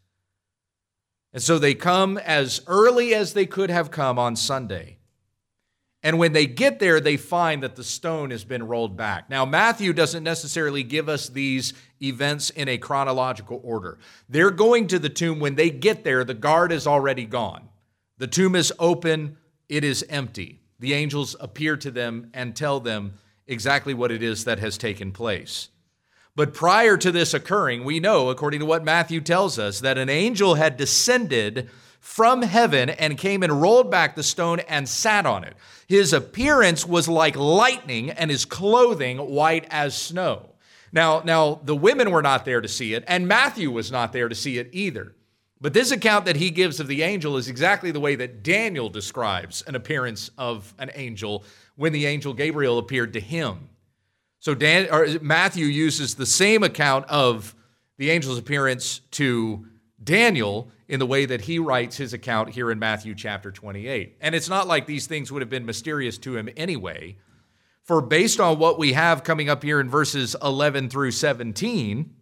And 1.33 1.41
so 1.41 1.59
they 1.59 1.73
come 1.73 2.17
as 2.17 2.61
early 2.67 3.13
as 3.13 3.33
they 3.33 3.45
could 3.45 3.69
have 3.69 3.91
come 3.91 4.17
on 4.17 4.35
Sunday. 4.35 4.96
And 6.07 6.17
when 6.17 6.31
they 6.31 6.45
get 6.45 6.79
there, 6.79 7.01
they 7.01 7.17
find 7.17 7.63
that 7.63 7.75
the 7.75 7.83
stone 7.83 8.31
has 8.31 8.45
been 8.45 8.65
rolled 8.65 8.95
back. 8.95 9.29
Now, 9.29 9.43
Matthew 9.43 9.91
doesn't 9.91 10.23
necessarily 10.23 10.81
give 10.81 11.09
us 11.09 11.27
these 11.27 11.73
events 12.01 12.49
in 12.49 12.69
a 12.69 12.77
chronological 12.77 13.59
order. 13.61 13.99
They're 14.29 14.49
going 14.49 14.87
to 14.87 14.99
the 14.99 15.09
tomb. 15.09 15.41
When 15.41 15.55
they 15.55 15.69
get 15.69 16.05
there, 16.05 16.23
the 16.23 16.33
guard 16.33 16.71
is 16.71 16.87
already 16.87 17.25
gone. 17.25 17.67
The 18.19 18.27
tomb 18.27 18.55
is 18.55 18.71
open, 18.79 19.35
it 19.67 19.83
is 19.83 20.05
empty. 20.07 20.61
The 20.79 20.93
angels 20.93 21.35
appear 21.41 21.75
to 21.75 21.91
them 21.91 22.31
and 22.33 22.55
tell 22.55 22.79
them 22.79 23.15
exactly 23.45 23.93
what 23.93 24.09
it 24.09 24.23
is 24.23 24.45
that 24.45 24.59
has 24.59 24.77
taken 24.77 25.11
place. 25.11 25.67
But 26.37 26.53
prior 26.53 26.95
to 26.95 27.11
this 27.11 27.33
occurring, 27.33 27.83
we 27.83 27.99
know, 27.99 28.29
according 28.29 28.61
to 28.61 28.65
what 28.65 28.85
Matthew 28.85 29.19
tells 29.19 29.59
us, 29.59 29.81
that 29.81 29.97
an 29.97 30.07
angel 30.07 30.55
had 30.55 30.77
descended 30.77 31.69
from 31.99 32.41
heaven 32.41 32.89
and 32.89 33.17
came 33.17 33.43
and 33.43 33.61
rolled 33.61 33.91
back 33.91 34.15
the 34.15 34.23
stone 34.23 34.59
and 34.61 34.87
sat 34.87 35.25
on 35.25 35.43
it. 35.43 35.55
His 35.87 36.13
appearance 36.13 36.85
was 36.85 37.07
like 37.07 37.35
lightning 37.35 38.09
and 38.09 38.31
his 38.31 38.45
clothing 38.45 39.17
white 39.17 39.65
as 39.69 39.95
snow. 39.95 40.49
Now, 40.91 41.21
now 41.23 41.59
the 41.63 41.75
women 41.75 42.11
were 42.11 42.21
not 42.21 42.45
there 42.45 42.61
to 42.61 42.67
see 42.67 42.93
it, 42.93 43.03
and 43.07 43.27
Matthew 43.27 43.71
was 43.71 43.91
not 43.91 44.13
there 44.13 44.29
to 44.29 44.35
see 44.35 44.57
it 44.57 44.69
either. 44.71 45.13
But 45.59 45.73
this 45.73 45.91
account 45.91 46.25
that 46.25 46.35
he 46.35 46.51
gives 46.51 46.79
of 46.79 46.87
the 46.87 47.01
angel 47.01 47.35
is 47.37 47.47
exactly 47.47 47.91
the 47.91 47.99
way 47.99 48.15
that 48.15 48.43
Daniel 48.43 48.89
describes 48.89 49.63
an 49.63 49.75
appearance 49.75 50.29
of 50.37 50.73
an 50.77 50.91
angel 50.93 51.43
when 51.75 51.93
the 51.93 52.05
angel 52.05 52.33
Gabriel 52.33 52.77
appeared 52.77 53.13
to 53.13 53.19
him. 53.19 53.69
So 54.39 54.53
Dan, 54.53 55.19
Matthew 55.21 55.65
uses 55.65 56.15
the 56.15 56.25
same 56.25 56.63
account 56.63 57.05
of 57.09 57.55
the 57.97 58.11
angel's 58.11 58.37
appearance 58.37 58.99
to 59.11 59.65
Daniel 60.03 60.71
in 60.87 60.99
the 60.99 61.05
way 61.05 61.25
that 61.25 61.41
he 61.41 61.59
writes 61.59 61.97
his 61.97 62.13
account 62.13 62.49
here 62.49 62.71
in 62.71 62.79
Matthew 62.79 63.15
chapter 63.15 63.51
28. 63.51 64.17
And 64.21 64.35
it's 64.35 64.49
not 64.49 64.67
like 64.67 64.85
these 64.85 65.07
things 65.07 65.31
would 65.31 65.41
have 65.41 65.49
been 65.49 65.65
mysterious 65.65 66.17
to 66.19 66.37
him 66.37 66.49
anyway. 66.55 67.17
For 67.83 68.01
based 68.01 68.39
on 68.39 68.59
what 68.59 68.77
we 68.77 68.93
have 68.93 69.23
coming 69.23 69.49
up 69.49 69.63
here 69.63 69.79
in 69.79 69.89
verses 69.89 70.35
11 70.41 70.89
through 70.89 71.11
17, 71.11 72.13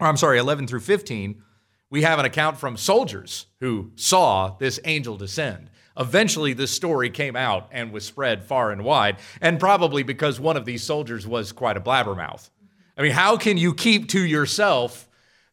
or 0.00 0.06
I'm 0.06 0.16
sorry, 0.16 0.38
11 0.38 0.66
through 0.66 0.80
15, 0.80 1.42
we 1.90 2.02
have 2.02 2.18
an 2.18 2.24
account 2.24 2.56
from 2.56 2.76
soldiers 2.76 3.46
who 3.60 3.90
saw 3.96 4.56
this 4.58 4.80
angel 4.84 5.16
descend. 5.16 5.68
Eventually, 5.98 6.54
this 6.54 6.70
story 6.70 7.10
came 7.10 7.36
out 7.36 7.68
and 7.70 7.92
was 7.92 8.06
spread 8.06 8.44
far 8.44 8.70
and 8.70 8.82
wide, 8.82 9.18
and 9.42 9.60
probably 9.60 10.02
because 10.02 10.40
one 10.40 10.56
of 10.56 10.64
these 10.64 10.82
soldiers 10.82 11.26
was 11.26 11.52
quite 11.52 11.76
a 11.76 11.80
blabbermouth. 11.80 12.48
I 12.96 13.02
mean, 13.02 13.12
how 13.12 13.36
can 13.36 13.58
you 13.58 13.74
keep 13.74 14.08
to 14.08 14.20
yourself 14.20 15.08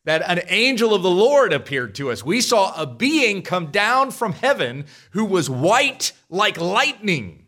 that 0.10 0.24
an 0.28 0.42
angel 0.50 0.96
of 0.96 1.04
the 1.04 1.10
Lord 1.12 1.54
appeared 1.54 1.94
to 1.94 2.10
us? 2.10 2.26
We 2.26 2.42
saw 2.42 2.74
a 2.76 2.88
being 2.88 3.44
come 3.44 3.68
down 3.68 4.10
from 4.10 4.34
heaven 4.34 4.86
who 5.12 5.24
was 5.24 5.52
white 5.52 6.14
like 6.32 6.60
lightning. 6.60 7.46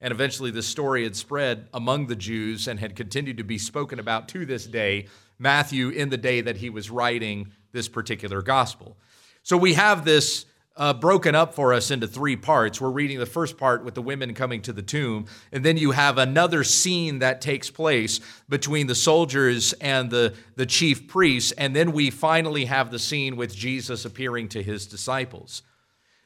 And 0.00 0.12
eventually, 0.12 0.50
this 0.50 0.66
story 0.66 1.02
had 1.02 1.14
spread 1.14 1.68
among 1.74 2.06
the 2.06 2.16
Jews 2.16 2.66
and 2.66 2.80
had 2.80 2.96
continued 2.96 3.36
to 3.36 3.44
be 3.44 3.58
spoken 3.58 3.98
about 3.98 4.28
to 4.28 4.46
this 4.46 4.66
day. 4.66 5.08
Matthew, 5.38 5.90
in 5.90 6.08
the 6.08 6.16
day 6.16 6.40
that 6.40 6.56
he 6.56 6.70
was 6.70 6.90
writing 6.90 7.52
this 7.70 7.86
particular 7.86 8.40
gospel. 8.40 8.96
So 9.42 9.58
we 9.58 9.74
have 9.74 10.06
this 10.06 10.46
uh, 10.76 10.92
broken 10.92 11.34
up 11.34 11.54
for 11.54 11.72
us 11.72 11.90
into 11.90 12.06
three 12.06 12.36
parts. 12.36 12.80
We're 12.80 12.90
reading 12.90 13.18
the 13.18 13.26
first 13.26 13.56
part 13.56 13.82
with 13.84 13.94
the 13.94 14.02
women 14.02 14.34
coming 14.34 14.60
to 14.62 14.72
the 14.72 14.82
tomb, 14.82 15.26
and 15.50 15.64
then 15.64 15.76
you 15.76 15.92
have 15.92 16.18
another 16.18 16.64
scene 16.64 17.20
that 17.20 17.40
takes 17.40 17.70
place 17.70 18.20
between 18.48 18.86
the 18.86 18.94
soldiers 18.94 19.72
and 19.74 20.10
the, 20.10 20.34
the 20.56 20.66
chief 20.66 21.08
priests, 21.08 21.52
and 21.52 21.74
then 21.74 21.92
we 21.92 22.10
finally 22.10 22.66
have 22.66 22.90
the 22.90 22.98
scene 22.98 23.36
with 23.36 23.54
Jesus 23.54 24.04
appearing 24.04 24.48
to 24.50 24.62
his 24.62 24.86
disciples. 24.86 25.62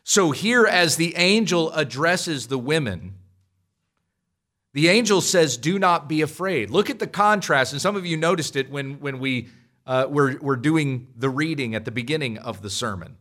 So, 0.02 0.33
here, 0.33 0.66
as 0.66 0.97
the 0.97 1.14
angel 1.16 1.71
addresses 1.71 2.49
the 2.49 2.59
women, 2.59 3.14
the 4.73 4.88
angel 4.88 5.21
says, 5.21 5.57
Do 5.57 5.78
not 5.78 6.09
be 6.09 6.23
afraid. 6.23 6.71
Look 6.71 6.90
at 6.90 6.99
the 6.99 7.07
contrast, 7.07 7.73
and 7.73 7.80
some 7.80 7.95
of 7.95 8.04
you 8.04 8.16
noticed 8.16 8.57
it 8.57 8.71
when, 8.71 8.99
when 8.99 9.21
we 9.21 9.49
uh, 9.87 10.07
were, 10.09 10.37
were 10.40 10.57
doing 10.57 11.09
the 11.16 11.30
reading 11.30 11.76
at 11.76 11.85
the 11.85 11.90
beginning 11.92 12.38
of 12.38 12.62
the 12.62 12.71
sermon. 12.71 13.16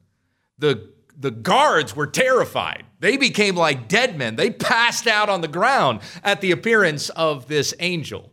The 0.58 0.90
the 1.20 1.32
guards 1.32 1.96
were 1.96 2.08
terrified. 2.08 2.86
They 3.00 3.18
became 3.18 3.56
like 3.56 3.90
dead 3.90 4.18
men. 4.18 4.38
They 4.38 4.50
passed 4.50 5.06
out 5.06 5.30
on 5.30 5.42
the 5.42 5.48
ground 5.50 6.00
at 6.24 6.40
the 6.40 6.52
appearance 6.52 7.10
of 7.10 7.48
this 7.48 7.74
angel. 7.80 8.32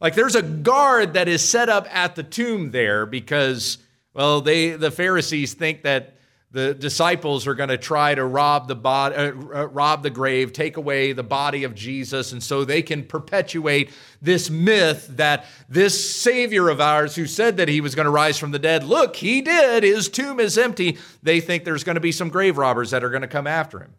Like 0.00 0.14
there's 0.14 0.34
a 0.34 0.42
guard 0.42 1.14
that 1.14 1.28
is 1.28 1.48
set 1.48 1.68
up 1.68 1.86
at 1.94 2.16
the 2.16 2.24
tomb 2.24 2.72
there 2.72 3.06
because, 3.06 3.78
well, 4.12 4.40
they 4.40 4.70
the 4.70 4.90
Pharisees 4.90 5.54
think 5.54 5.82
that 5.82 6.16
the 6.54 6.72
disciples 6.72 7.48
are 7.48 7.54
going 7.54 7.68
to 7.68 7.76
try 7.76 8.14
to 8.14 8.24
rob 8.24 8.68
the 8.68 8.76
body, 8.76 9.16
uh, 9.16 9.32
uh, 9.32 9.66
rob 9.66 10.04
the 10.04 10.10
grave, 10.10 10.52
take 10.52 10.76
away 10.76 11.12
the 11.12 11.24
body 11.24 11.64
of 11.64 11.74
Jesus, 11.74 12.30
and 12.30 12.40
so 12.40 12.64
they 12.64 12.80
can 12.80 13.02
perpetuate 13.02 13.90
this 14.22 14.48
myth 14.48 15.08
that 15.16 15.46
this 15.68 16.14
Savior 16.14 16.68
of 16.68 16.80
ours, 16.80 17.16
who 17.16 17.26
said 17.26 17.56
that 17.56 17.66
he 17.66 17.80
was 17.80 17.96
going 17.96 18.04
to 18.04 18.10
rise 18.10 18.38
from 18.38 18.52
the 18.52 18.60
dead, 18.60 18.84
look, 18.84 19.16
he 19.16 19.42
did. 19.42 19.82
His 19.82 20.08
tomb 20.08 20.38
is 20.38 20.56
empty. 20.56 20.96
They 21.24 21.40
think 21.40 21.64
there's 21.64 21.82
going 21.82 21.96
to 21.96 22.00
be 22.00 22.12
some 22.12 22.28
grave 22.28 22.56
robbers 22.56 22.92
that 22.92 23.02
are 23.02 23.10
going 23.10 23.22
to 23.22 23.28
come 23.28 23.48
after 23.48 23.80
him, 23.80 23.94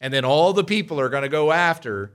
and 0.00 0.14
then 0.14 0.24
all 0.24 0.52
the 0.52 0.62
people 0.62 1.00
are 1.00 1.08
going 1.08 1.24
to 1.24 1.28
go 1.28 1.50
after 1.50 2.12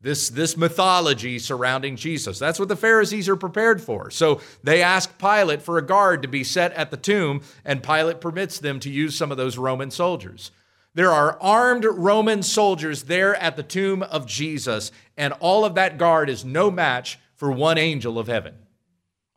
this, 0.00 0.28
this 0.30 0.56
mythology 0.56 1.38
surrounding 1.38 1.96
Jesus. 1.96 2.38
That's 2.38 2.58
what 2.58 2.68
the 2.68 2.76
Pharisees 2.76 3.28
are 3.28 3.36
prepared 3.36 3.82
for. 3.82 4.10
So 4.10 4.40
they 4.62 4.80
ask 4.80 5.18
Pilate 5.18 5.60
for 5.60 5.76
a 5.76 5.82
guard 5.82 6.22
to 6.22 6.28
be 6.28 6.44
set 6.44 6.72
at 6.74 6.90
the 6.90 6.96
tomb, 6.96 7.42
and 7.64 7.82
Pilate 7.82 8.20
permits 8.20 8.58
them 8.58 8.78
to 8.80 8.90
use 8.90 9.16
some 9.16 9.32
of 9.32 9.36
those 9.36 9.58
Roman 9.58 9.90
soldiers. 9.90 10.52
There 10.94 11.10
are 11.10 11.38
armed 11.40 11.84
Roman 11.84 12.42
soldiers 12.42 13.04
there 13.04 13.34
at 13.36 13.56
the 13.56 13.62
tomb 13.62 14.02
of 14.04 14.26
Jesus, 14.26 14.92
and 15.16 15.32
all 15.34 15.64
of 15.64 15.74
that 15.74 15.98
guard 15.98 16.30
is 16.30 16.44
no 16.44 16.70
match 16.70 17.18
for 17.34 17.50
one 17.50 17.78
angel 17.78 18.18
of 18.18 18.28
heaven. 18.28 18.54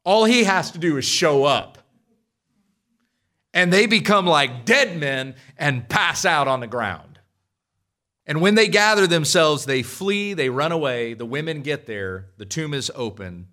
All 0.04 0.26
he 0.26 0.44
has 0.44 0.72
to 0.72 0.80
do 0.80 0.98
is 0.98 1.06
show 1.06 1.44
up. 1.44 1.78
And 3.54 3.72
they 3.72 3.86
become 3.86 4.26
like 4.26 4.66
dead 4.66 4.98
men 4.98 5.36
and 5.58 5.88
pass 5.90 6.26
out 6.26 6.48
on 6.48 6.62
the 6.62 6.68
ground. 6.68 7.11
And 8.32 8.40
when 8.40 8.56
they 8.56 8.70
gather 8.70 9.08
themselves, 9.08 9.66
they 9.66 9.84
flee, 9.84 10.34
they 10.34 10.50
run 10.50 10.72
away. 10.72 11.14
The 11.14 11.26
women 11.26 11.64
get 11.64 11.86
there, 11.86 12.28
the 12.38 12.46
tomb 12.46 12.74
is 12.74 12.90
open. 12.96 13.50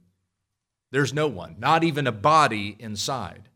There's 0.92 1.12
no 1.12 1.26
one, 1.26 1.56
not 1.58 1.82
even 1.82 2.06
a 2.06 2.12
body 2.12 2.76
inside. 2.78 3.48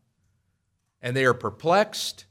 And 1.01 1.15
they 1.15 1.23
are 1.23 1.33
perplexed. 1.33 2.25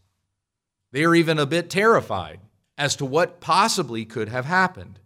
They 0.90 1.04
are 1.04 1.14
even 1.14 1.38
a 1.38 1.46
bit 1.46 1.70
terrified 1.70 2.40
as 2.76 2.94
to 2.96 3.06
what 3.06 3.40
possibly 3.40 4.04
could 4.04 4.28
have 4.28 4.44
happened. 4.44 4.98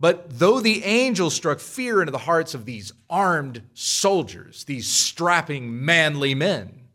But 0.00 0.38
though 0.38 0.58
the 0.58 0.82
angel 0.82 1.28
struck 1.28 1.60
fear 1.60 2.00
into 2.00 2.10
the 2.10 2.16
hearts 2.16 2.54
of 2.54 2.64
these 2.64 2.90
armed 3.10 3.60
soldiers, 3.74 4.64
these 4.64 4.88
strapping, 4.88 5.84
manly 5.84 6.34
men, 6.34 6.88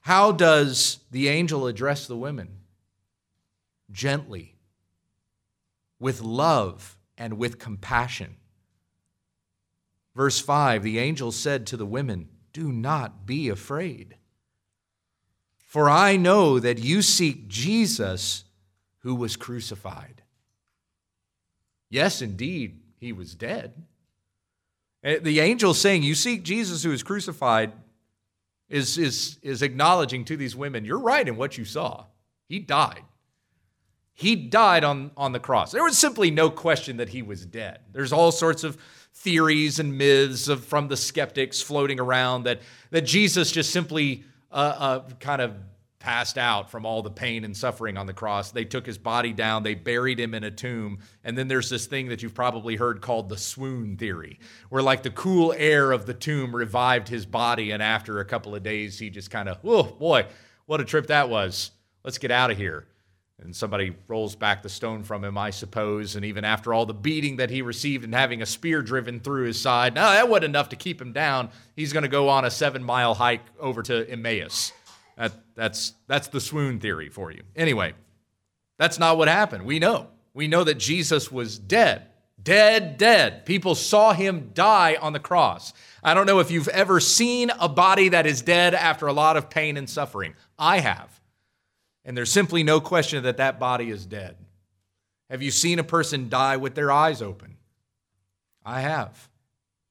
how 0.00 0.30
does 0.30 0.98
the 1.10 1.28
angel 1.28 1.66
address 1.66 2.06
the 2.06 2.18
women? 2.18 2.55
Gently, 3.90 4.56
with 5.98 6.20
love 6.20 6.96
and 7.16 7.38
with 7.38 7.58
compassion. 7.58 8.36
Verse 10.14 10.40
5 10.40 10.82
the 10.82 10.98
angel 10.98 11.32
said 11.32 11.66
to 11.66 11.76
the 11.76 11.86
women, 11.86 12.28
Do 12.52 12.72
not 12.72 13.26
be 13.26 13.48
afraid, 13.48 14.16
for 15.58 15.90
I 15.90 16.16
know 16.16 16.58
that 16.58 16.78
you 16.78 17.02
seek 17.02 17.48
Jesus 17.48 18.44
who 19.00 19.14
was 19.14 19.36
crucified. 19.36 20.22
Yes, 21.88 22.22
indeed, 22.22 22.80
he 22.98 23.12
was 23.12 23.34
dead. 23.34 23.84
Eh, 25.04 25.18
the 25.20 25.40
angel 25.40 25.74
saying, 25.74 26.02
You 26.02 26.14
seek 26.14 26.42
Jesus 26.42 26.82
who 26.82 26.92
is 26.92 27.02
crucified, 27.02 27.72
is, 28.68 28.98
is, 28.98 29.38
is 29.42 29.62
acknowledging 29.62 30.24
to 30.24 30.36
these 30.36 30.56
women, 30.56 30.84
You're 30.84 30.98
right 30.98 31.26
in 31.26 31.36
what 31.36 31.56
you 31.56 31.64
saw. 31.64 32.06
He 32.48 32.58
died. 32.58 33.04
He 34.18 34.34
died 34.34 34.82
on, 34.82 35.10
on 35.14 35.32
the 35.32 35.38
cross. 35.38 35.72
There 35.72 35.84
was 35.84 35.98
simply 35.98 36.30
no 36.30 36.48
question 36.48 36.96
that 36.96 37.10
he 37.10 37.20
was 37.20 37.44
dead. 37.44 37.80
There's 37.92 38.14
all 38.14 38.32
sorts 38.32 38.64
of 38.64 38.78
theories 39.12 39.78
and 39.78 39.98
myths 39.98 40.48
of, 40.48 40.64
from 40.64 40.88
the 40.88 40.96
skeptics 40.96 41.60
floating 41.60 42.00
around 42.00 42.44
that, 42.44 42.62
that 42.90 43.02
Jesus 43.02 43.52
just 43.52 43.70
simply 43.70 44.24
uh, 44.50 44.54
uh, 44.78 45.08
kind 45.20 45.42
of 45.42 45.52
passed 45.98 46.38
out 46.38 46.70
from 46.70 46.86
all 46.86 47.02
the 47.02 47.10
pain 47.10 47.44
and 47.44 47.54
suffering 47.54 47.98
on 47.98 48.06
the 48.06 48.14
cross. 48.14 48.52
They 48.52 48.64
took 48.64 48.86
his 48.86 48.96
body 48.96 49.34
down, 49.34 49.62
they 49.62 49.74
buried 49.74 50.18
him 50.18 50.32
in 50.32 50.44
a 50.44 50.50
tomb, 50.50 51.00
and 51.22 51.36
then 51.36 51.46
there's 51.46 51.68
this 51.68 51.84
thing 51.84 52.08
that 52.08 52.22
you've 52.22 52.32
probably 52.32 52.76
heard 52.76 53.02
called 53.02 53.28
the 53.28 53.36
swoon 53.36 53.98
theory, 53.98 54.40
where 54.70 54.82
like 54.82 55.02
the 55.02 55.10
cool 55.10 55.52
air 55.58 55.92
of 55.92 56.06
the 56.06 56.14
tomb 56.14 56.56
revived 56.56 57.08
his 57.08 57.26
body, 57.26 57.70
and 57.70 57.82
after 57.82 58.20
a 58.20 58.24
couple 58.24 58.54
of 58.54 58.62
days, 58.62 58.98
he 58.98 59.10
just 59.10 59.30
kind 59.30 59.46
of, 59.46 59.58
oh 59.62 59.82
boy, 59.82 60.24
what 60.64 60.80
a 60.80 60.86
trip 60.86 61.08
that 61.08 61.28
was. 61.28 61.70
Let's 62.02 62.16
get 62.16 62.30
out 62.30 62.50
of 62.50 62.56
here 62.56 62.86
and 63.38 63.54
somebody 63.54 63.94
rolls 64.08 64.34
back 64.34 64.62
the 64.62 64.68
stone 64.68 65.02
from 65.02 65.22
him, 65.24 65.36
I 65.36 65.50
suppose. 65.50 66.16
And 66.16 66.24
even 66.24 66.44
after 66.44 66.72
all 66.72 66.86
the 66.86 66.94
beating 66.94 67.36
that 67.36 67.50
he 67.50 67.60
received 67.62 68.04
and 68.04 68.14
having 68.14 68.40
a 68.40 68.46
spear 68.46 68.80
driven 68.82 69.20
through 69.20 69.44
his 69.44 69.60
side, 69.60 69.94
no, 69.94 70.02
that 70.02 70.28
wasn't 70.28 70.46
enough 70.46 70.70
to 70.70 70.76
keep 70.76 71.00
him 71.00 71.12
down. 71.12 71.50
He's 71.74 71.92
going 71.92 72.02
to 72.04 72.08
go 72.08 72.28
on 72.28 72.44
a 72.44 72.50
seven 72.50 72.82
mile 72.82 73.14
hike 73.14 73.44
over 73.60 73.82
to 73.82 74.08
Emmaus. 74.08 74.72
That, 75.16 75.32
that's, 75.54 75.94
that's 76.06 76.28
the 76.28 76.40
swoon 76.40 76.80
theory 76.80 77.08
for 77.08 77.30
you. 77.30 77.42
Anyway, 77.54 77.94
That's 78.78 78.98
not 78.98 79.16
what 79.16 79.28
happened. 79.28 79.64
We 79.64 79.78
know. 79.78 80.08
We 80.34 80.48
know 80.48 80.64
that 80.64 80.78
Jesus 80.78 81.32
was 81.32 81.58
dead. 81.58 82.08
Dead, 82.42 82.98
dead. 82.98 83.46
People 83.46 83.74
saw 83.74 84.12
him 84.12 84.50
die 84.54 84.96
on 85.00 85.12
the 85.12 85.18
cross. 85.18 85.72
I 86.02 86.14
don't 86.14 86.26
know 86.26 86.38
if 86.38 86.50
you've 86.50 86.68
ever 86.68 87.00
seen 87.00 87.50
a 87.58 87.68
body 87.68 88.10
that 88.10 88.26
is 88.26 88.42
dead 88.42 88.74
after 88.74 89.06
a 89.06 89.12
lot 89.12 89.36
of 89.36 89.50
pain 89.50 89.76
and 89.76 89.88
suffering. 89.88 90.34
I 90.58 90.80
have. 90.80 91.15
And 92.06 92.16
there's 92.16 92.30
simply 92.30 92.62
no 92.62 92.80
question 92.80 93.24
that 93.24 93.38
that 93.38 93.58
body 93.58 93.90
is 93.90 94.06
dead. 94.06 94.36
Have 95.28 95.42
you 95.42 95.50
seen 95.50 95.80
a 95.80 95.84
person 95.84 96.28
die 96.28 96.56
with 96.56 96.76
their 96.76 96.92
eyes 96.92 97.20
open? 97.20 97.56
I 98.64 98.80
have. 98.80 99.28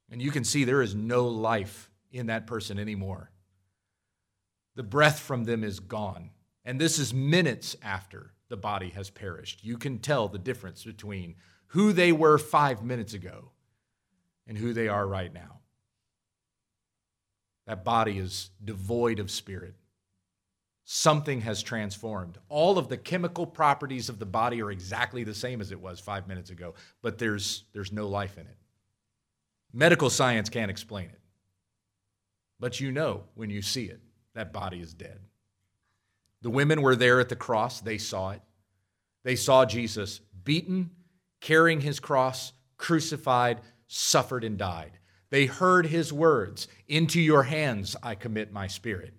And 0.09 0.21
you 0.21 0.31
can 0.31 0.45
see 0.45 0.63
there 0.63 0.81
is 0.81 0.95
no 0.95 1.27
life 1.27 1.91
in 2.11 2.27
that 2.27 2.47
person 2.47 2.79
anymore. 2.79 3.31
The 4.75 4.83
breath 4.83 5.19
from 5.19 5.43
them 5.43 5.63
is 5.63 5.81
gone. 5.81 6.29
And 6.63 6.79
this 6.79 6.99
is 6.99 7.13
minutes 7.13 7.75
after 7.83 8.31
the 8.47 8.57
body 8.57 8.89
has 8.89 9.09
perished. 9.09 9.63
You 9.63 9.77
can 9.77 9.99
tell 9.99 10.29
the 10.29 10.37
difference 10.37 10.85
between 10.85 11.35
who 11.67 11.91
they 11.91 12.13
were 12.13 12.37
five 12.37 12.81
minutes 12.81 13.13
ago 13.13 13.51
and 14.47 14.57
who 14.57 14.71
they 14.71 14.87
are 14.87 15.05
right 15.05 15.33
now. 15.33 15.59
That 17.67 17.83
body 17.83 18.19
is 18.19 18.51
devoid 18.63 19.19
of 19.19 19.29
spirit. 19.29 19.75
Something 20.87 21.41
has 21.41 21.63
transformed. 21.63 22.37
All 22.47 22.77
of 22.77 22.89
the 22.89 22.97
chemical 22.97 23.47
properties 23.47 24.07
of 24.07 24.19
the 24.19 24.25
body 24.25 24.61
are 24.61 24.69
exactly 24.69 25.23
the 25.23 25.33
same 25.33 25.59
as 25.59 25.71
it 25.71 25.81
was 25.81 25.99
five 25.99 26.27
minutes 26.27 26.51
ago, 26.51 26.75
but 27.01 27.17
there's, 27.17 27.63
there's 27.73 27.91
no 27.91 28.07
life 28.07 28.37
in 28.37 28.45
it. 28.45 28.57
Medical 29.73 30.11
science 30.11 30.47
can't 30.47 30.69
explain 30.69 31.05
it. 31.05 31.19
But 32.59 32.79
you 32.79 32.91
know 32.91 33.23
when 33.33 33.49
you 33.49 33.63
see 33.63 33.85
it, 33.85 33.99
that 34.35 34.53
body 34.53 34.79
is 34.79 34.93
dead. 34.93 35.19
The 36.43 36.51
women 36.51 36.83
were 36.83 36.95
there 36.95 37.19
at 37.19 37.29
the 37.29 37.35
cross, 37.35 37.81
they 37.81 37.97
saw 37.97 38.31
it. 38.31 38.41
They 39.23 39.35
saw 39.35 39.65
Jesus 39.65 40.21
beaten, 40.43 40.91
carrying 41.41 41.81
his 41.81 41.99
cross, 41.99 42.53
crucified, 42.77 43.61
suffered, 43.87 44.43
and 44.43 44.55
died. 44.55 44.99
They 45.31 45.47
heard 45.47 45.87
his 45.87 46.13
words 46.13 46.67
Into 46.87 47.19
your 47.19 47.43
hands 47.43 47.95
I 48.03 48.13
commit 48.13 48.53
my 48.53 48.67
spirit. 48.67 49.15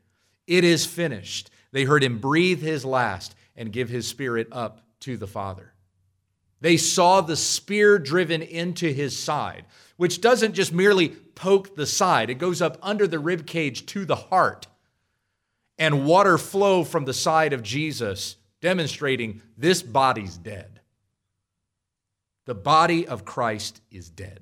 It 0.47 0.63
is 0.63 0.87
finished. 0.87 1.51
They 1.73 1.85
heard 1.85 2.05
him 2.05 2.19
breathe 2.19 2.63
his 2.63 2.85
last 2.85 3.35
and 3.57 3.73
give 3.73 3.89
his 3.89 4.07
spirit 4.07 4.49
up 4.53 4.81
to 5.01 5.17
the 5.17 5.27
Father. 5.27 5.73
They 6.61 6.77
saw 6.77 7.21
the 7.21 7.37
spear 7.37 7.99
driven 7.99 8.43
into 8.43 8.93
his 8.93 9.19
side, 9.19 9.67
which 9.97 10.21
doesn't 10.21 10.55
just 10.55 10.73
merely 10.73 11.11
poke 11.11 11.77
the 11.77 11.87
side, 11.87 12.31
it 12.31 12.39
goes 12.39 12.63
up 12.63 12.79
under 12.83 13.07
the 13.07 13.19
rib 13.19 13.47
cage 13.47 13.87
to 13.87 14.05
the 14.05 14.17
heart. 14.17 14.67
And 15.79 16.07
water 16.07 16.39
flow 16.39 16.85
from 16.85 17.05
the 17.05 17.13
side 17.13 17.53
of 17.53 17.63
Jesus, 17.63 18.37
demonstrating 18.63 19.43
this 19.59 19.83
body's 19.83 20.39
dead. 20.39 20.81
The 22.47 22.55
body 22.55 23.07
of 23.07 23.27
Christ 23.27 23.83
is 23.91 24.09
dead. 24.09 24.41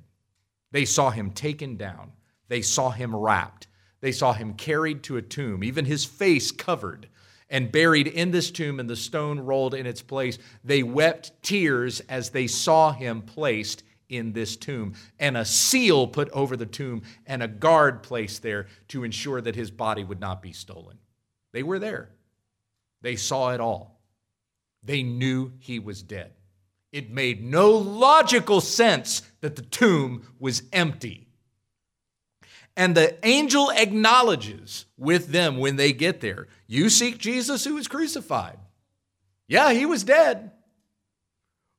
They 0.70 0.84
saw 0.84 1.10
him 1.10 1.30
taken 1.30 1.76
down, 1.76 2.12
they 2.48 2.62
saw 2.62 2.90
him 2.90 3.14
wrapped, 3.14 3.66
they 4.00 4.12
saw 4.12 4.32
him 4.32 4.54
carried 4.54 5.02
to 5.04 5.16
a 5.16 5.22
tomb, 5.22 5.64
even 5.64 5.84
his 5.84 6.04
face 6.04 6.52
covered 6.52 7.08
and 7.48 7.72
buried 7.72 8.06
in 8.06 8.30
this 8.30 8.50
tomb 8.50 8.80
and 8.80 8.88
the 8.88 8.96
stone 8.96 9.40
rolled 9.40 9.74
in 9.74 9.86
its 9.86 10.02
place. 10.02 10.38
They 10.62 10.82
wept 10.82 11.32
tears 11.42 12.00
as 12.08 12.30
they 12.30 12.46
saw 12.46 12.92
him 12.92 13.22
placed 13.22 13.82
in 14.08 14.32
this 14.32 14.56
tomb, 14.56 14.94
and 15.18 15.36
a 15.36 15.44
seal 15.44 16.06
put 16.06 16.30
over 16.30 16.56
the 16.56 16.66
tomb, 16.66 17.02
and 17.26 17.42
a 17.42 17.48
guard 17.48 18.02
placed 18.02 18.42
there 18.42 18.66
to 18.88 19.04
ensure 19.04 19.40
that 19.40 19.56
his 19.56 19.70
body 19.70 20.04
would 20.04 20.20
not 20.20 20.42
be 20.42 20.52
stolen. 20.52 20.98
They 21.52 21.62
were 21.62 21.78
there. 21.78 22.10
They 23.02 23.16
saw 23.16 23.52
it 23.52 23.60
all. 23.60 24.00
They 24.82 25.02
knew 25.02 25.52
he 25.58 25.78
was 25.78 26.02
dead. 26.02 26.32
It 26.92 27.10
made 27.10 27.42
no 27.42 27.70
logical 27.70 28.60
sense 28.60 29.22
that 29.40 29.56
the 29.56 29.62
tomb 29.62 30.28
was 30.38 30.62
empty. 30.72 31.28
And 32.76 32.96
the 32.96 33.16
angel 33.24 33.70
acknowledges 33.70 34.86
with 34.96 35.28
them 35.28 35.58
when 35.58 35.76
they 35.76 35.92
get 35.92 36.20
there 36.20 36.48
You 36.66 36.88
seek 36.88 37.18
Jesus 37.18 37.64
who 37.64 37.74
was 37.74 37.88
crucified. 37.88 38.58
Yeah, 39.46 39.72
he 39.72 39.87
was 39.87 40.04
dead. 40.04 40.50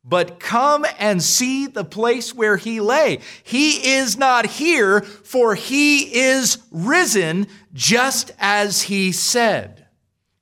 But 0.07 0.39
come 0.39 0.85
and 0.99 1.21
see 1.21 1.65
the 1.65 1.83
place 1.83 2.31
where 2.33 2.57
he 2.57 2.79
lay. 2.79 3.21
He 3.43 3.95
is 3.95 4.17
not 4.17 4.45
here, 4.45 5.01
for 5.01 5.55
he 5.55 6.03
is 6.15 6.59
risen, 6.69 7.47
just 7.73 8.31
as 8.37 8.83
he 8.83 9.11
said. 9.11 9.87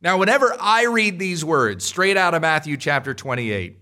Now, 0.01 0.17
whenever 0.17 0.53
I 0.59 0.83
read 0.83 1.17
these 1.17 1.45
words 1.45 1.85
straight 1.85 2.17
out 2.17 2.33
of 2.33 2.41
Matthew 2.41 2.75
chapter 2.75 3.13
28, 3.13 3.79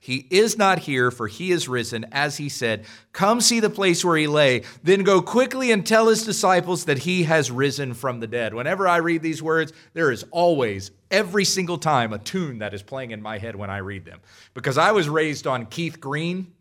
he 0.00 0.26
is 0.30 0.56
not 0.56 0.78
here, 0.78 1.10
for 1.10 1.26
he 1.26 1.50
is 1.50 1.68
risen, 1.68 2.06
as 2.12 2.36
he 2.36 2.48
said. 2.48 2.84
Come 3.12 3.40
see 3.40 3.58
the 3.58 3.68
place 3.68 4.04
where 4.04 4.16
he 4.16 4.28
lay. 4.28 4.62
Then 4.82 5.02
go 5.02 5.20
quickly 5.20 5.72
and 5.72 5.84
tell 5.84 6.06
his 6.06 6.24
disciples 6.24 6.84
that 6.84 6.98
he 6.98 7.24
has 7.24 7.50
risen 7.50 7.94
from 7.94 8.20
the 8.20 8.28
dead. 8.28 8.54
Whenever 8.54 8.86
I 8.86 8.98
read 8.98 9.22
these 9.22 9.42
words, 9.42 9.72
there 9.94 10.12
is 10.12 10.24
always, 10.30 10.92
every 11.10 11.44
single 11.44 11.78
time, 11.78 12.12
a 12.12 12.18
tune 12.18 12.58
that 12.58 12.74
is 12.74 12.82
playing 12.82 13.10
in 13.10 13.20
my 13.20 13.38
head 13.38 13.56
when 13.56 13.70
I 13.70 13.78
read 13.78 14.04
them. 14.04 14.20
Because 14.54 14.78
I 14.78 14.92
was 14.92 15.08
raised 15.08 15.48
on 15.48 15.66
Keith 15.66 16.00
Green, 16.00 16.52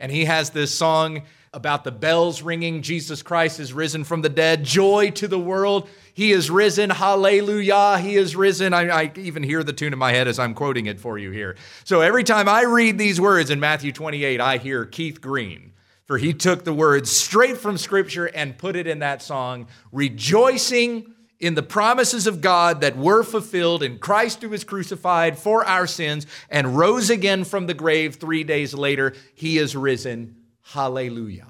and 0.00 0.10
he 0.10 0.24
has 0.24 0.50
this 0.50 0.74
song 0.74 1.22
about 1.52 1.84
the 1.84 1.90
bells 1.90 2.42
ringing. 2.42 2.82
Jesus 2.82 3.22
Christ 3.22 3.60
is 3.60 3.72
risen 3.72 4.04
from 4.04 4.22
the 4.22 4.28
dead. 4.28 4.64
Joy 4.64 5.10
to 5.12 5.28
the 5.28 5.38
world. 5.38 5.88
He 6.14 6.32
is 6.32 6.50
risen. 6.50 6.90
Hallelujah. 6.90 7.98
He 7.98 8.16
is 8.16 8.36
risen. 8.36 8.74
I, 8.74 8.88
I, 8.88 9.12
even 9.16 9.42
hear 9.42 9.62
the 9.62 9.72
tune 9.72 9.92
in 9.92 9.98
my 9.98 10.12
head 10.12 10.28
as 10.28 10.38
I'm 10.38 10.54
quoting 10.54 10.86
it 10.86 11.00
for 11.00 11.18
you 11.18 11.30
here. 11.30 11.56
So 11.84 12.00
every 12.00 12.24
time 12.24 12.48
I 12.48 12.62
read 12.62 12.98
these 12.98 13.20
words 13.20 13.50
in 13.50 13.60
Matthew 13.60 13.92
28, 13.92 14.40
I 14.40 14.58
hear 14.58 14.84
Keith 14.84 15.20
Green. 15.20 15.72
For 16.06 16.16
he 16.16 16.32
took 16.32 16.64
the 16.64 16.72
words 16.72 17.10
straight 17.10 17.58
from 17.58 17.76
Scripture 17.76 18.26
and 18.26 18.56
put 18.56 18.76
it 18.76 18.86
in 18.86 19.00
that 19.00 19.20
song, 19.20 19.68
rejoicing 19.92 21.14
in 21.38 21.54
the 21.54 21.62
promises 21.62 22.26
of 22.26 22.40
God 22.40 22.80
that 22.80 22.96
were 22.96 23.22
fulfilled 23.22 23.82
in 23.82 23.98
Christ 23.98 24.42
who 24.42 24.48
was 24.48 24.64
crucified 24.64 25.38
for 25.38 25.64
our 25.64 25.86
sins 25.86 26.26
and 26.50 26.76
rose 26.76 27.10
again 27.10 27.44
from 27.44 27.66
the 27.66 27.74
grave 27.74 28.16
three 28.16 28.42
days 28.42 28.74
later. 28.74 29.14
He 29.34 29.58
is 29.58 29.76
risen. 29.76 30.37
Hallelujah. 30.72 31.48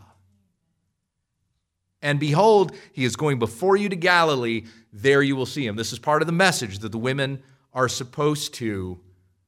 And 2.00 2.20
behold, 2.20 2.72
he 2.92 3.04
is 3.04 3.16
going 3.16 3.40
before 3.40 3.76
you 3.76 3.88
to 3.88 3.96
Galilee. 3.96 4.66
There 4.92 5.22
you 5.22 5.35
will 5.35 5.46
see 5.46 5.66
him. 5.66 5.74
This 5.74 5.92
is 5.92 5.98
part 5.98 6.22
of 6.22 6.26
the 6.26 6.33
message 6.33 6.78
that 6.78 6.92
the 6.92 6.98
women 6.98 7.42
are 7.72 7.88
supposed 7.88 8.54
to 8.54 9.00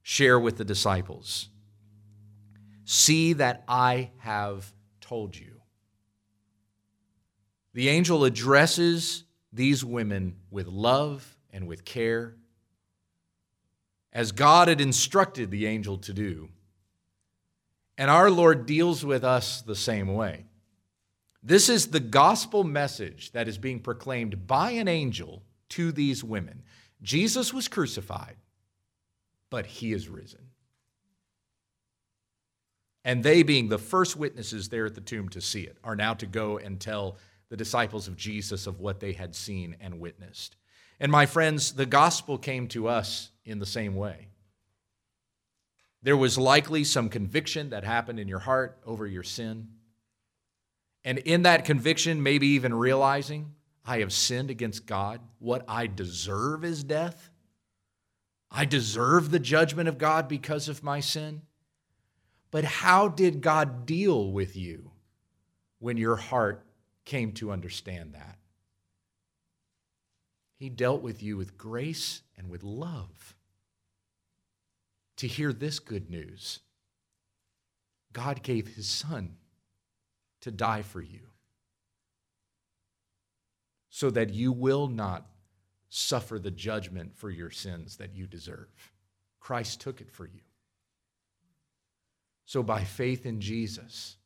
share 0.03 0.41
with 0.41 0.57
the 0.57 0.65
disciples. 0.65 1.51
See 2.85 3.35
that 3.35 3.63
I 3.69 4.11
have 4.19 4.73
told 5.01 5.37
you. 5.37 5.61
The 7.73 7.91
angel 7.91 8.25
addresses 8.25 9.23
these 9.53 9.85
women 9.85 10.35
with 10.51 10.67
love 10.67 11.37
and 11.53 11.69
with 11.69 11.85
care, 11.85 12.35
as 14.13 14.33
God 14.33 14.67
had 14.67 14.81
instructed 14.81 15.53
the 15.53 15.67
angel 15.67 15.99
to 15.99 16.13
do. 16.13 16.49
And 18.01 18.11
our 18.11 18.31
Lord 18.31 18.65
deals 18.65 19.05
with 19.05 19.25
us 19.25 19.61
the 19.61 19.77
same 19.77 20.15
way. 20.15 20.47
This 21.43 21.69
is 21.69 21.89
the 21.89 22.01
gospel 22.01 22.65
message 22.65 23.31
that 23.33 23.47
is 23.47 23.59
being 23.59 23.79
proclaimed 23.79 24.47
by 24.47 24.71
an 24.71 24.89
angel 24.89 25.43
to 25.69 25.93
these 25.93 26.25
women. 26.25 26.63
Jesus 27.03 27.53
was 27.53 27.69
crucified, 27.69 28.37
but 29.51 29.67
he 29.67 29.93
is 29.93 30.09
risen. 30.09 30.41
And 33.05 33.23
they, 33.23 33.43
being 33.43 33.69
the 33.69 33.77
first 33.77 34.17
witnesses 34.17 34.71
there 34.71 34.87
at 34.87 34.95
the 34.95 35.03
tomb 35.03 35.29
to 35.29 35.43
see 35.43 35.65
it, 35.65 35.77
are 35.85 35.95
now 35.95 36.15
to 36.15 36.27
go 36.27 36.57
and 36.57 36.81
tell 36.81 37.19
the 37.51 37.57
disciples 37.59 38.09
of 38.09 38.17
Jesus 38.17 38.67
of 38.67 38.81
what 38.81 39.01
they 39.01 39.13
had 39.13 39.35
seen 39.35 39.77
and 39.79 40.01
witnessed. 40.01 40.57
And 40.99 41.13
my 41.13 41.27
friends, 41.27 41.73
the 41.73 41.85
gospel 41.85 42.39
came 42.39 42.67
to 42.69 42.89
us 42.89 43.31
in 43.45 43.59
the 43.59 43.67
same 43.67 43.95
way. 43.95 44.30
There 46.03 46.17
was 46.17 46.39
likely 46.39 46.85
some 46.85 47.09
conviction 47.09 47.71
that 47.71 47.85
happened 47.85 48.19
in 48.19 48.29
your 48.29 48.39
heart 48.39 48.81
over 48.87 49.07
your 49.07 49.23
sin. 49.23 49.69
And 51.05 51.19
in 51.19 51.43
that 51.43 51.65
conviction, 51.65 52.23
maybe 52.23 52.49
even 52.49 52.75
realizing, 52.75 53.55
I 53.85 54.01
have 54.01 54.13
sinned 54.13 54.51
against 54.51 54.87
God. 54.87 55.21
What 55.39 55.65
I 55.69 55.87
deserve 55.87 56.65
is 56.65 56.85
death. 56.85 57.31
I 58.51 58.65
deserve 58.65 59.31
the 59.31 59.39
judgment 59.39 59.89
of 59.89 59.99
God 59.99 60.29
because 60.29 60.69
of 60.69 60.83
my 60.83 61.01
sin. 61.01 61.43
But 62.51 62.65
how 62.65 63.09
did 63.09 63.43
God 63.43 63.87
deal 63.87 64.33
with 64.33 64.57
you 64.57 64.91
when 65.79 65.97
your 65.97 66.17
heart 66.17 66.67
came 67.05 67.33
to 67.33 67.53
understand 67.53 68.15
that? 68.15 68.39
He 70.57 70.69
dealt 70.69 71.01
with 71.01 71.23
you 71.23 71.37
with 71.37 71.57
grace 71.57 72.23
and 72.37 72.51
with 72.51 72.63
love. 72.63 73.35
To 75.21 75.29
hear 75.29 75.53
this 75.53 75.81
good 75.81 76.09
news, 76.09 76.61
God 78.15 78.43
gave 78.43 78.69
his 78.69 78.89
son 78.89 79.37
to 80.41 80.51
die 80.51 80.81
for 80.81 81.03
you 81.03 81.21
so 83.91 84.09
that 84.09 84.31
you 84.31 84.51
will 84.51 84.89
not 84.89 85.27
suffer 85.91 86.39
the 86.39 86.51
judgment 86.51 87.15
for 87.15 87.29
your 87.29 87.51
sins 87.51 87.99
that 87.99 88.15
you 88.15 88.27
deserve. 88.27 88.71
Christ 89.41 89.83
took 89.83 90.01
it 90.01 90.11
for 90.11 90.25
you. 90.25 90.41
So, 92.47 92.63
by 92.63 92.85
faith 92.85 93.27
in 93.27 93.43
Jesus, 93.43 94.17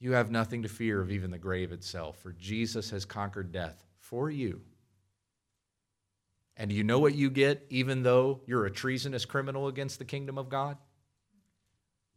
you 0.00 0.12
have 0.12 0.30
nothing 0.30 0.62
to 0.62 0.70
fear 0.70 1.02
of 1.02 1.10
even 1.10 1.30
the 1.30 1.36
grave 1.36 1.70
itself, 1.70 2.16
for 2.16 2.32
Jesus 2.32 2.88
has 2.92 3.04
conquered 3.04 3.52
death 3.52 3.84
for 3.98 4.30
you. 4.30 4.62
And 6.58 6.72
you 6.72 6.82
know 6.82 6.98
what 6.98 7.14
you 7.14 7.30
get, 7.30 7.64
even 7.70 8.02
though 8.02 8.40
you're 8.44 8.66
a 8.66 8.70
treasonous 8.70 9.24
criminal 9.24 9.68
against 9.68 10.00
the 10.00 10.04
kingdom 10.04 10.36
of 10.36 10.48
God? 10.48 10.76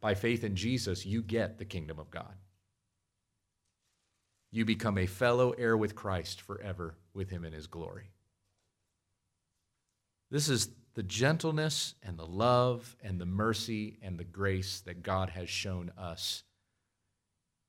By 0.01 0.15
faith 0.15 0.43
in 0.43 0.55
Jesus, 0.55 1.05
you 1.05 1.21
get 1.21 1.59
the 1.59 1.65
kingdom 1.65 1.99
of 1.99 2.09
God. 2.09 2.33
You 4.51 4.65
become 4.65 4.97
a 4.97 5.05
fellow 5.05 5.51
heir 5.51 5.77
with 5.77 5.95
Christ 5.95 6.41
forever 6.41 6.95
with 7.13 7.29
him 7.29 7.45
in 7.45 7.53
his 7.53 7.67
glory. 7.67 8.09
This 10.31 10.49
is 10.49 10.69
the 10.95 11.03
gentleness 11.03 11.93
and 12.01 12.17
the 12.17 12.25
love 12.25 12.97
and 13.03 13.21
the 13.21 13.25
mercy 13.27 13.99
and 14.01 14.17
the 14.17 14.23
grace 14.23 14.81
that 14.81 15.03
God 15.03 15.29
has 15.29 15.49
shown 15.49 15.91
us. 15.97 16.43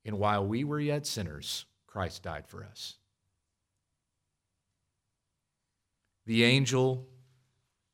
And 0.06 0.18
while 0.18 0.44
we 0.44 0.64
were 0.64 0.80
yet 0.80 1.06
sinners, 1.06 1.66
Christ 1.87 2.22
died 2.22 2.48
for 2.48 2.64
us. 2.64 2.96
The 6.26 6.44
angel 6.44 7.06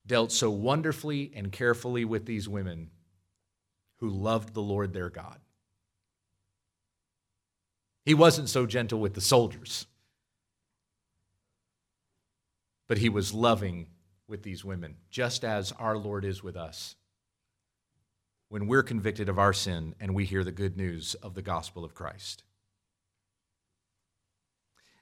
dealt 0.07 0.33
so 0.33 0.51
wonderfully 0.51 1.33
and 1.35 1.53
carefully 1.53 2.05
with 2.05 2.27
these 2.27 2.49
women 2.49 2.91
who 3.97 4.09
loved 4.09 4.55
the 4.55 4.63
Lord 4.63 4.93
their 4.93 5.11
God. 5.11 5.39
He 8.05 8.15
wasn't 8.15 8.49
so 8.49 8.65
gentle 8.65 9.01
with 9.01 9.15
the 9.15 9.21
soldiers, 9.21 9.87
but 12.87 12.99
he 12.99 13.11
was 13.11 13.35
loving 13.35 13.89
with 14.27 14.43
these 14.43 14.65
women, 14.65 14.97
just 15.11 15.45
as 15.45 15.73
our 15.73 15.97
Lord 15.97 16.25
is 16.25 16.43
with 16.43 16.57
us. 16.57 16.97
When 18.49 18.67
we're 18.67 18.83
convicted 18.83 19.29
of 19.29 19.39
our 19.39 19.53
sin 19.53 19.95
and 20.01 20.15
we 20.15 20.25
hear 20.25 20.43
the 20.43 20.53
good 20.53 20.77
news 20.77 21.15
of 21.17 21.35
the 21.35 21.43
gospel 21.43 21.85
of 21.85 21.95
Christ. 21.95 22.45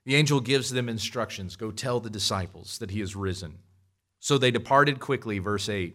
The 0.07 0.15
angel 0.15 0.41
gives 0.41 0.71
them 0.71 0.89
instructions 0.89 1.57
go 1.57 1.71
tell 1.71 2.01
the 2.01 2.09
disciples 2.09 2.79
that 2.79 2.91
he 2.91 3.03
is 3.03 3.15
risen. 3.15 3.59
So 4.19 4.39
they 4.39 4.51
departed 4.51 4.99
quickly, 4.99 5.39
verse 5.39 5.69
8, 5.69 5.95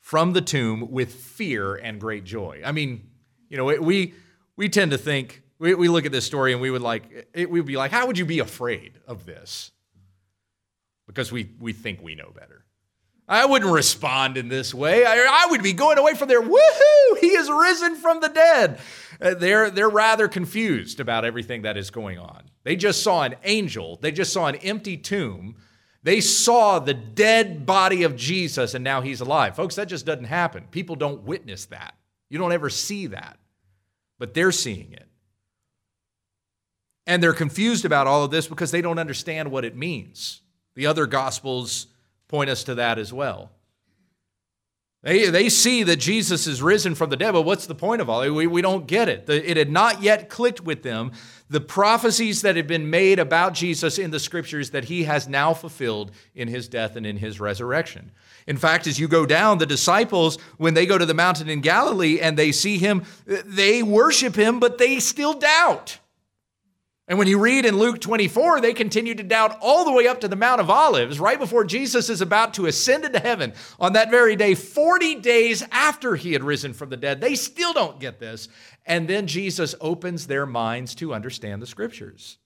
from 0.00 0.34
the 0.34 0.42
tomb 0.42 0.90
with 0.90 1.14
fear 1.14 1.74
and 1.76 1.98
great 1.98 2.24
joy. 2.24 2.60
I 2.62 2.72
mean, 2.72 3.08
you 3.48 3.56
know, 3.56 3.64
we, 3.64 4.12
we 4.56 4.68
tend 4.68 4.90
to 4.90 4.98
think, 4.98 5.42
we, 5.58 5.74
we 5.74 5.88
look 5.88 6.04
at 6.04 6.12
this 6.12 6.26
story 6.26 6.52
and 6.52 6.60
we 6.60 6.70
would 6.70 6.82
like, 6.82 7.28
it, 7.32 7.48
we'd 7.50 7.64
be 7.64 7.78
like, 7.78 7.90
how 7.90 8.06
would 8.06 8.18
you 8.18 8.26
be 8.26 8.40
afraid 8.40 8.98
of 9.06 9.24
this? 9.24 9.70
because 11.06 11.30
we, 11.30 11.50
we 11.60 11.72
think 11.72 12.02
we 12.02 12.14
know 12.14 12.30
better. 12.34 12.64
I 13.28 13.46
wouldn't 13.46 13.70
respond 13.70 14.36
in 14.36 14.48
this 14.48 14.74
way. 14.74 15.04
I, 15.04 15.14
I, 15.14 15.46
would 15.50 15.62
be 15.62 15.72
going 15.72 15.98
away 15.98 16.14
from 16.14 16.28
there, 16.28 16.42
woohoo, 16.42 17.18
he 17.20 17.28
is 17.28 17.48
risen 17.50 17.96
from 17.96 18.20
the 18.20 18.28
dead. 18.28 18.78
Uh, 19.20 19.34
they're, 19.34 19.70
they're 19.70 19.88
rather 19.88 20.26
confused 20.26 21.00
about 21.00 21.24
everything 21.24 21.62
that 21.62 21.76
is 21.76 21.90
going 21.90 22.18
on. 22.18 22.44
They 22.64 22.76
just 22.76 23.02
saw 23.02 23.22
an 23.22 23.36
angel, 23.44 23.98
they 24.00 24.12
just 24.12 24.32
saw 24.32 24.46
an 24.46 24.56
empty 24.56 24.96
tomb. 24.96 25.56
They 26.04 26.20
saw 26.20 26.80
the 26.80 26.94
dead 26.94 27.64
body 27.64 28.02
of 28.02 28.16
Jesus 28.16 28.74
and 28.74 28.82
now 28.82 29.02
he's 29.02 29.20
alive. 29.20 29.54
Folks, 29.54 29.76
that 29.76 29.86
just 29.86 30.04
doesn't 30.04 30.24
happen. 30.24 30.66
People 30.72 30.96
don't 30.96 31.22
witness 31.22 31.66
that. 31.66 31.94
You 32.28 32.38
don't 32.38 32.50
ever 32.50 32.68
see 32.68 33.06
that, 33.08 33.38
but 34.18 34.34
they're 34.34 34.50
seeing 34.50 34.92
it. 34.92 35.06
And 37.06 37.22
they're 37.22 37.32
confused 37.32 37.84
about 37.84 38.08
all 38.08 38.24
of 38.24 38.32
this 38.32 38.48
because 38.48 38.72
they 38.72 38.82
don't 38.82 38.98
understand 38.98 39.50
what 39.50 39.64
it 39.64 39.76
means. 39.76 40.40
The 40.74 40.86
other 40.86 41.06
gospels 41.06 41.86
point 42.26 42.50
us 42.50 42.64
to 42.64 42.74
that 42.76 42.98
as 42.98 43.12
well. 43.12 43.52
They, 45.02 45.30
they 45.30 45.48
see 45.48 45.82
that 45.82 45.96
Jesus 45.96 46.46
is 46.46 46.62
risen 46.62 46.94
from 46.94 47.10
the 47.10 47.16
dead, 47.16 47.32
but 47.32 47.42
what's 47.42 47.66
the 47.66 47.74
point 47.74 48.00
of 48.00 48.08
all? 48.08 48.20
We, 48.32 48.46
we 48.46 48.62
don't 48.62 48.86
get 48.86 49.08
it. 49.08 49.26
The, 49.26 49.50
it 49.50 49.56
had 49.56 49.70
not 49.70 50.00
yet 50.00 50.28
clicked 50.28 50.60
with 50.60 50.84
them 50.84 51.10
the 51.50 51.60
prophecies 51.60 52.42
that 52.42 52.54
had 52.54 52.68
been 52.68 52.88
made 52.88 53.18
about 53.18 53.52
Jesus 53.52 53.98
in 53.98 54.12
the 54.12 54.20
scriptures 54.20 54.70
that 54.70 54.84
he 54.84 55.04
has 55.04 55.28
now 55.28 55.54
fulfilled 55.54 56.12
in 56.34 56.46
his 56.46 56.68
death 56.68 56.94
and 56.94 57.04
in 57.04 57.16
his 57.16 57.40
resurrection. 57.40 58.12
In 58.46 58.56
fact, 58.56 58.86
as 58.86 58.98
you 58.98 59.08
go 59.08 59.26
down, 59.26 59.58
the 59.58 59.66
disciples, 59.66 60.38
when 60.56 60.74
they 60.74 60.86
go 60.86 60.96
to 60.96 61.04
the 61.04 61.14
mountain 61.14 61.48
in 61.48 61.60
Galilee 61.60 62.20
and 62.20 62.38
they 62.38 62.52
see 62.52 62.78
him, 62.78 63.02
they 63.26 63.82
worship 63.82 64.36
him, 64.36 64.60
but 64.60 64.78
they 64.78 65.00
still 65.00 65.34
doubt. 65.34 65.98
And 67.08 67.18
when 67.18 67.26
you 67.26 67.38
read 67.38 67.66
in 67.66 67.78
Luke 67.78 68.00
24, 68.00 68.60
they 68.60 68.72
continue 68.72 69.14
to 69.14 69.24
doubt 69.24 69.58
all 69.60 69.84
the 69.84 69.92
way 69.92 70.06
up 70.06 70.20
to 70.20 70.28
the 70.28 70.36
Mount 70.36 70.60
of 70.60 70.70
Olives, 70.70 71.18
right 71.18 71.38
before 71.38 71.64
Jesus 71.64 72.08
is 72.08 72.20
about 72.20 72.54
to 72.54 72.66
ascend 72.66 73.04
into 73.04 73.18
heaven 73.18 73.54
on 73.80 73.94
that 73.94 74.10
very 74.10 74.36
day, 74.36 74.54
40 74.54 75.16
days 75.16 75.64
after 75.72 76.14
he 76.14 76.32
had 76.32 76.44
risen 76.44 76.72
from 76.72 76.90
the 76.90 76.96
dead. 76.96 77.20
They 77.20 77.34
still 77.34 77.72
don't 77.72 77.98
get 77.98 78.20
this. 78.20 78.48
And 78.86 79.08
then 79.08 79.26
Jesus 79.26 79.74
opens 79.80 80.26
their 80.28 80.46
minds 80.46 80.94
to 80.96 81.12
understand 81.12 81.60
the 81.60 81.66
scriptures. 81.66 82.38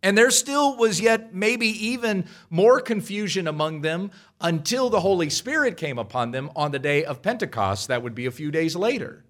And 0.00 0.16
there 0.16 0.30
still 0.30 0.76
was 0.76 1.00
yet 1.00 1.34
maybe 1.34 1.66
even 1.86 2.26
more 2.50 2.80
confusion 2.80 3.48
among 3.48 3.80
them 3.80 4.12
until 4.40 4.90
the 4.90 5.00
Holy 5.00 5.30
Spirit 5.30 5.76
came 5.76 5.98
upon 5.98 6.30
them 6.30 6.50
on 6.54 6.70
the 6.70 6.78
day 6.78 7.04
of 7.04 7.22
Pentecost. 7.22 7.88
That 7.88 8.02
would 8.02 8.14
be 8.14 8.26
a 8.26 8.30
few 8.30 8.52
days 8.52 8.76
later 8.76 9.24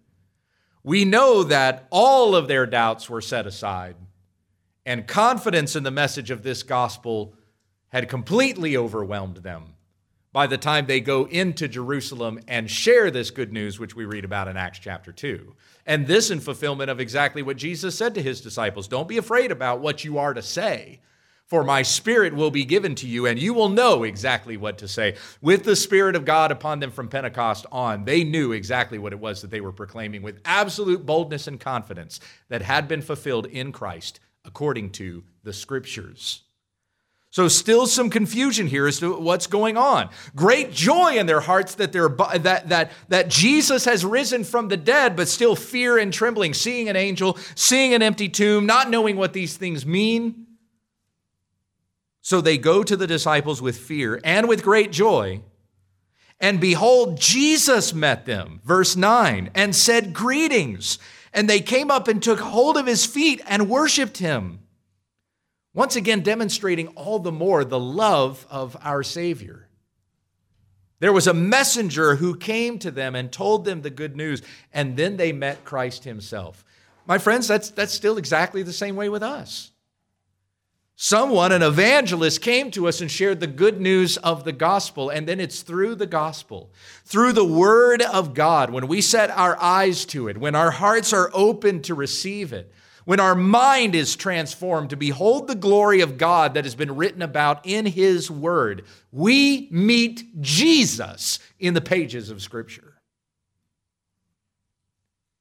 we 0.84 1.04
know 1.04 1.42
that 1.42 1.88
all 1.90 2.36
of 2.36 2.46
their 2.46 2.66
doubts 2.66 3.08
were 3.08 3.22
set 3.22 3.46
aside, 3.46 3.96
and 4.84 5.06
confidence 5.06 5.74
in 5.74 5.82
the 5.82 5.90
message 5.90 6.30
of 6.30 6.42
this 6.42 6.62
gospel 6.62 7.34
had 7.88 8.08
completely 8.08 8.76
overwhelmed 8.76 9.38
them 9.38 9.74
by 10.32 10.46
the 10.46 10.58
time 10.58 10.84
they 10.84 11.00
go 11.00 11.26
into 11.26 11.68
Jerusalem 11.68 12.40
and 12.48 12.70
share 12.70 13.10
this 13.10 13.30
good 13.30 13.52
news, 13.52 13.78
which 13.78 13.96
we 13.96 14.04
read 14.04 14.24
about 14.24 14.48
in 14.48 14.56
Acts 14.56 14.80
chapter 14.80 15.12
2. 15.12 15.54
And 15.86 16.06
this 16.06 16.30
in 16.30 16.40
fulfillment 16.40 16.90
of 16.90 17.00
exactly 17.00 17.40
what 17.40 17.56
Jesus 17.56 17.96
said 17.96 18.14
to 18.16 18.22
his 18.22 18.40
disciples 18.40 18.88
Don't 18.88 19.08
be 19.08 19.16
afraid 19.16 19.50
about 19.50 19.80
what 19.80 20.04
you 20.04 20.18
are 20.18 20.34
to 20.34 20.42
say 20.42 21.00
for 21.46 21.62
my 21.62 21.82
spirit 21.82 22.34
will 22.34 22.50
be 22.50 22.64
given 22.64 22.94
to 22.96 23.06
you, 23.06 23.26
and 23.26 23.38
you 23.38 23.52
will 23.52 23.68
know 23.68 24.02
exactly 24.02 24.56
what 24.56 24.78
to 24.78 24.88
say. 24.88 25.16
With 25.42 25.64
the 25.64 25.76
Spirit 25.76 26.16
of 26.16 26.24
God 26.24 26.50
upon 26.50 26.80
them 26.80 26.90
from 26.90 27.08
Pentecost 27.08 27.66
on, 27.70 28.04
they 28.04 28.24
knew 28.24 28.52
exactly 28.52 28.98
what 28.98 29.12
it 29.12 29.20
was 29.20 29.42
that 29.42 29.50
they 29.50 29.60
were 29.60 29.72
proclaiming 29.72 30.22
with 30.22 30.40
absolute 30.44 31.04
boldness 31.04 31.46
and 31.46 31.60
confidence 31.60 32.18
that 32.48 32.62
had 32.62 32.88
been 32.88 33.02
fulfilled 33.02 33.46
in 33.46 33.72
Christ 33.72 34.20
according 34.44 34.90
to 34.90 35.22
the 35.42 35.52
Scriptures. 35.52 36.42
So, 37.30 37.48
still 37.48 37.88
some 37.88 38.10
confusion 38.10 38.68
here 38.68 38.86
as 38.86 39.00
to 39.00 39.18
what's 39.18 39.48
going 39.48 39.76
on. 39.76 40.08
Great 40.36 40.70
joy 40.70 41.18
in 41.18 41.26
their 41.26 41.40
hearts 41.40 41.74
that, 41.74 41.90
they're, 41.90 42.08
that, 42.08 42.68
that, 42.68 42.92
that 43.08 43.28
Jesus 43.28 43.84
has 43.86 44.04
risen 44.04 44.44
from 44.44 44.68
the 44.68 44.76
dead, 44.76 45.16
but 45.16 45.26
still 45.26 45.56
fear 45.56 45.98
and 45.98 46.12
trembling, 46.12 46.54
seeing 46.54 46.88
an 46.88 46.94
angel, 46.94 47.36
seeing 47.56 47.92
an 47.92 48.02
empty 48.02 48.28
tomb, 48.28 48.66
not 48.66 48.88
knowing 48.88 49.16
what 49.16 49.32
these 49.32 49.56
things 49.56 49.84
mean. 49.84 50.46
So 52.24 52.40
they 52.40 52.56
go 52.56 52.82
to 52.82 52.96
the 52.96 53.06
disciples 53.06 53.60
with 53.60 53.76
fear 53.76 54.18
and 54.24 54.48
with 54.48 54.62
great 54.62 54.90
joy. 54.90 55.42
And 56.40 56.58
behold, 56.58 57.20
Jesus 57.20 57.92
met 57.92 58.24
them, 58.24 58.62
verse 58.64 58.96
9, 58.96 59.50
and 59.54 59.76
said, 59.76 60.14
Greetings. 60.14 60.98
And 61.34 61.50
they 61.50 61.60
came 61.60 61.90
up 61.90 62.08
and 62.08 62.22
took 62.22 62.40
hold 62.40 62.78
of 62.78 62.86
his 62.86 63.04
feet 63.04 63.42
and 63.46 63.68
worshiped 63.68 64.18
him. 64.18 64.60
Once 65.74 65.96
again, 65.96 66.22
demonstrating 66.22 66.88
all 66.88 67.18
the 67.18 67.30
more 67.30 67.62
the 67.62 67.78
love 67.78 68.46
of 68.48 68.74
our 68.82 69.02
Savior. 69.02 69.68
There 71.00 71.12
was 71.12 71.26
a 71.26 71.34
messenger 71.34 72.16
who 72.16 72.38
came 72.38 72.78
to 72.78 72.90
them 72.90 73.14
and 73.14 73.30
told 73.30 73.66
them 73.66 73.82
the 73.82 73.90
good 73.90 74.16
news, 74.16 74.40
and 74.72 74.96
then 74.96 75.18
they 75.18 75.32
met 75.32 75.66
Christ 75.66 76.04
himself. 76.04 76.64
My 77.04 77.18
friends, 77.18 77.46
that's, 77.46 77.68
that's 77.68 77.92
still 77.92 78.16
exactly 78.16 78.62
the 78.62 78.72
same 78.72 78.96
way 78.96 79.10
with 79.10 79.22
us. 79.22 79.72
Someone, 80.96 81.50
an 81.50 81.62
evangelist, 81.62 82.40
came 82.40 82.70
to 82.70 82.86
us 82.86 83.00
and 83.00 83.10
shared 83.10 83.40
the 83.40 83.48
good 83.48 83.80
news 83.80 84.16
of 84.18 84.44
the 84.44 84.52
gospel. 84.52 85.10
And 85.10 85.26
then 85.26 85.40
it's 85.40 85.62
through 85.62 85.96
the 85.96 86.06
gospel, 86.06 86.72
through 87.04 87.32
the 87.32 87.44
word 87.44 88.00
of 88.00 88.32
God, 88.32 88.70
when 88.70 88.86
we 88.86 89.00
set 89.00 89.30
our 89.30 89.60
eyes 89.60 90.04
to 90.06 90.28
it, 90.28 90.38
when 90.38 90.54
our 90.54 90.70
hearts 90.70 91.12
are 91.12 91.30
open 91.34 91.82
to 91.82 91.94
receive 91.94 92.52
it, 92.52 92.72
when 93.04 93.20
our 93.20 93.34
mind 93.34 93.94
is 93.94 94.16
transformed 94.16 94.90
to 94.90 94.96
behold 94.96 95.46
the 95.46 95.54
glory 95.54 96.00
of 96.00 96.16
God 96.16 96.54
that 96.54 96.64
has 96.64 96.74
been 96.74 96.96
written 96.96 97.22
about 97.22 97.66
in 97.66 97.86
his 97.86 98.30
word, 98.30 98.84
we 99.10 99.68
meet 99.70 100.40
Jesus 100.40 101.38
in 101.58 101.74
the 101.74 101.80
pages 101.80 102.30
of 102.30 102.40
Scripture. 102.40 102.94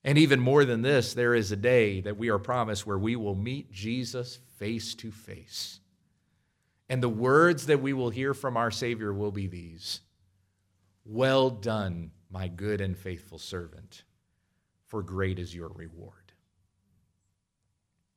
And 0.03 0.17
even 0.17 0.39
more 0.41 0.65
than 0.65 0.81
this, 0.81 1.13
there 1.13 1.33
is 1.33 1.51
a 1.53 1.55
day 1.55 2.01
that 2.01 2.17
we 2.17 2.29
are 2.29 2.39
promised 2.39 2.85
where 2.85 2.97
we 2.97 3.15
will 3.15 3.35
meet 3.35 3.71
Jesus 3.71 4.39
face 4.57 4.95
to 4.95 5.11
face. 5.11 5.79
And 6.89 7.01
the 7.01 7.09
words 7.09 7.67
that 7.67 7.81
we 7.81 7.93
will 7.93 8.09
hear 8.09 8.33
from 8.33 8.57
our 8.57 8.71
Savior 8.71 9.13
will 9.13 9.31
be 9.31 9.47
these 9.47 10.01
Well 11.05 11.49
done, 11.49 12.11
my 12.29 12.47
good 12.47 12.81
and 12.81 12.97
faithful 12.97 13.39
servant, 13.39 14.03
for 14.87 15.01
great 15.03 15.39
is 15.39 15.55
your 15.55 15.69
reward. 15.69 16.33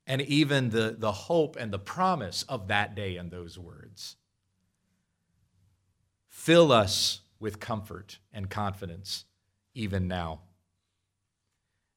And 0.07 0.23
even 0.23 0.71
the, 0.71 0.95
the 0.97 1.13
hope 1.13 1.57
and 1.57 1.73
the 1.73 1.79
promise 1.79 2.45
of 2.45 2.69
that 2.69 2.95
day 2.95 3.17
and 3.17 3.31
those 3.31 3.59
words 3.59 4.17
fill 6.29 6.71
us 6.71 7.23
with 7.41 7.59
comfort 7.59 8.19
and 8.33 8.49
confidence 8.49 9.25
even 9.75 10.07
now. 10.07 10.41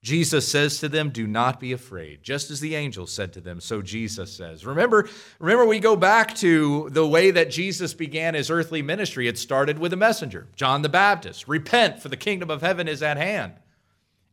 Jesus 0.01 0.47
says 0.47 0.79
to 0.79 0.87
them, 0.87 1.09
Do 1.09 1.27
not 1.27 1.59
be 1.59 1.73
afraid. 1.73 2.23
Just 2.23 2.51
as 2.51 2.61
the 2.61 2.75
angel 2.75 3.05
said 3.05 3.33
to 3.33 3.41
them, 3.41 3.59
so 3.59 3.81
Jesus 3.81 4.31
says. 4.31 4.65
Remember, 4.65 5.09
remember, 5.39 5.65
we 5.65 5.79
go 5.79 5.97
back 5.97 6.35
to 6.35 6.89
the 6.91 7.05
way 7.05 7.31
that 7.31 7.51
Jesus 7.51 7.93
began 7.93 8.33
his 8.33 8.49
earthly 8.49 8.81
ministry. 8.81 9.27
It 9.27 9.37
started 9.37 9.77
with 9.77 9.91
a 9.91 9.97
messenger, 9.97 10.47
John 10.55 10.83
the 10.83 10.89
Baptist. 10.89 11.47
Repent, 11.49 12.01
for 12.01 12.07
the 12.07 12.15
kingdom 12.15 12.49
of 12.49 12.61
heaven 12.61 12.87
is 12.87 13.03
at 13.03 13.17
hand. 13.17 13.53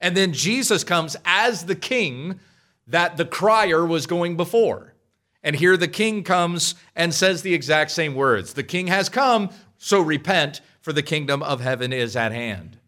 And 0.00 0.16
then 0.16 0.32
Jesus 0.32 0.84
comes 0.84 1.16
as 1.24 1.64
the 1.64 1.74
king 1.74 2.38
that 2.86 3.16
the 3.16 3.24
crier 3.24 3.84
was 3.84 4.06
going 4.06 4.36
before. 4.36 4.94
And 5.42 5.56
here 5.56 5.76
the 5.76 5.88
king 5.88 6.22
comes 6.22 6.76
and 6.94 7.12
says 7.12 7.42
the 7.42 7.54
exact 7.54 7.90
same 7.90 8.14
words 8.14 8.52
The 8.52 8.62
king 8.62 8.86
has 8.86 9.08
come, 9.08 9.50
so 9.78 10.00
repent, 10.00 10.60
for 10.80 10.92
the 10.92 11.02
kingdom 11.02 11.42
of 11.42 11.60
heaven 11.60 11.92
is 11.92 12.14
at 12.14 12.30
hand. 12.30 12.78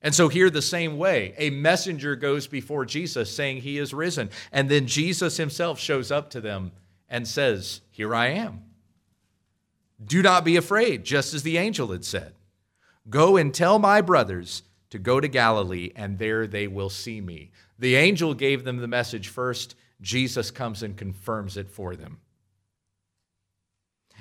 And 0.00 0.14
so, 0.14 0.28
here 0.28 0.48
the 0.48 0.62
same 0.62 0.96
way, 0.96 1.34
a 1.38 1.50
messenger 1.50 2.14
goes 2.14 2.46
before 2.46 2.84
Jesus 2.84 3.34
saying 3.34 3.62
he 3.62 3.78
is 3.78 3.92
risen. 3.92 4.30
And 4.52 4.68
then 4.68 4.86
Jesus 4.86 5.36
himself 5.36 5.80
shows 5.80 6.12
up 6.12 6.30
to 6.30 6.40
them 6.40 6.70
and 7.08 7.26
says, 7.26 7.80
Here 7.90 8.14
I 8.14 8.28
am. 8.28 8.62
Do 10.04 10.22
not 10.22 10.44
be 10.44 10.56
afraid, 10.56 11.04
just 11.04 11.34
as 11.34 11.42
the 11.42 11.58
angel 11.58 11.88
had 11.88 12.04
said. 12.04 12.34
Go 13.10 13.36
and 13.36 13.52
tell 13.52 13.80
my 13.80 14.00
brothers 14.00 14.62
to 14.90 14.98
go 14.98 15.18
to 15.18 15.26
Galilee, 15.26 15.90
and 15.96 16.18
there 16.18 16.46
they 16.46 16.68
will 16.68 16.90
see 16.90 17.20
me. 17.20 17.50
The 17.78 17.96
angel 17.96 18.34
gave 18.34 18.64
them 18.64 18.76
the 18.76 18.86
message 18.86 19.28
first. 19.28 19.74
Jesus 20.00 20.52
comes 20.52 20.84
and 20.84 20.96
confirms 20.96 21.56
it 21.56 21.68
for 21.68 21.96
them. 21.96 22.18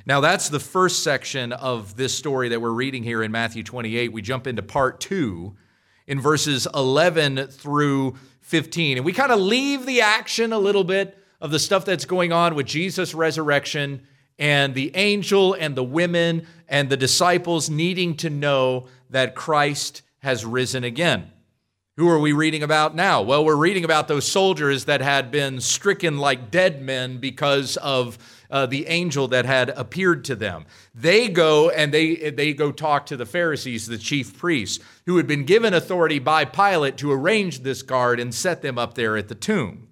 Now, 0.08 0.22
that's 0.22 0.50
the 0.50 0.60
first 0.60 1.04
section 1.04 1.52
of 1.52 1.98
this 1.98 2.18
story 2.18 2.50
that 2.50 2.62
we're 2.62 2.72
reading 2.72 3.04
here 3.04 3.22
in 3.22 3.32
Matthew 3.32 3.62
28. 3.62 4.12
We 4.12 4.22
jump 4.22 4.48
into 4.48 4.64
part 4.64 5.00
two 5.00 5.56
in 6.08 6.22
verses 6.22 6.68
11 6.74 7.48
through 7.48 8.16
15. 8.42 8.98
And 8.98 9.06
we 9.06 9.14
kind 9.14 9.32
of 9.32 9.40
leave 9.40 9.86
the 9.86 10.02
action 10.02 10.54
a 10.54 10.58
little 10.58 10.86
bit 10.86 11.18
of 11.40 11.52
the 11.52 11.60
stuff 11.60 11.86
that's 11.86 12.06
going 12.06 12.32
on 12.32 12.56
with 12.56 12.66
Jesus' 12.66 13.14
resurrection 13.14 14.02
and 14.40 14.74
the 14.74 14.96
angel 14.96 15.54
and 15.54 15.76
the 15.76 15.84
women 15.84 16.48
and 16.68 16.90
the 16.90 16.98
disciples 16.98 17.70
needing 17.70 18.16
to 18.18 18.30
know 18.30 18.88
that 19.10 19.36
Christ 19.36 20.02
has 20.20 20.46
risen 20.46 20.84
again. 20.84 21.32
Who 21.98 22.10
are 22.10 22.20
we 22.20 22.32
reading 22.32 22.62
about 22.62 22.96
now? 22.96 23.24
Well, 23.24 23.44
we're 23.44 23.56
reading 23.56 23.84
about 23.84 24.08
those 24.08 24.28
soldiers 24.28 24.86
that 24.86 25.02
had 25.02 25.32
been 25.32 25.60
stricken 25.60 26.20
like 26.20 26.52
dead 26.52 26.82
men 26.82 27.18
because 27.18 27.76
of 27.78 28.18
uh, 28.50 28.66
the 28.66 28.88
angel 28.88 29.28
that 29.28 29.46
had 29.46 29.70
appeared 29.70 30.24
to 30.26 30.36
them. 30.36 30.66
They 30.94 31.28
go 31.28 31.70
and 31.70 31.94
they, 31.94 32.30
they 32.32 32.54
go 32.54 32.72
talk 32.72 33.06
to 33.08 33.18
the 33.18 33.26
Pharisees, 33.26 33.88
the 33.88 33.98
chief 33.98 34.38
priests, 34.38 34.84
who 35.06 35.18
had 35.18 35.28
been 35.28 35.46
given 35.46 35.74
authority 35.74 36.20
by 36.20 36.46
Pilate 36.46 36.98
to 36.98 37.12
arrange 37.12 37.60
this 37.60 37.82
guard 37.82 38.20
and 38.20 38.34
set 38.34 38.62
them 38.62 38.78
up 38.78 38.96
there 38.96 39.18
at 39.18 39.28
the 39.28 39.36
tomb. 39.36 39.88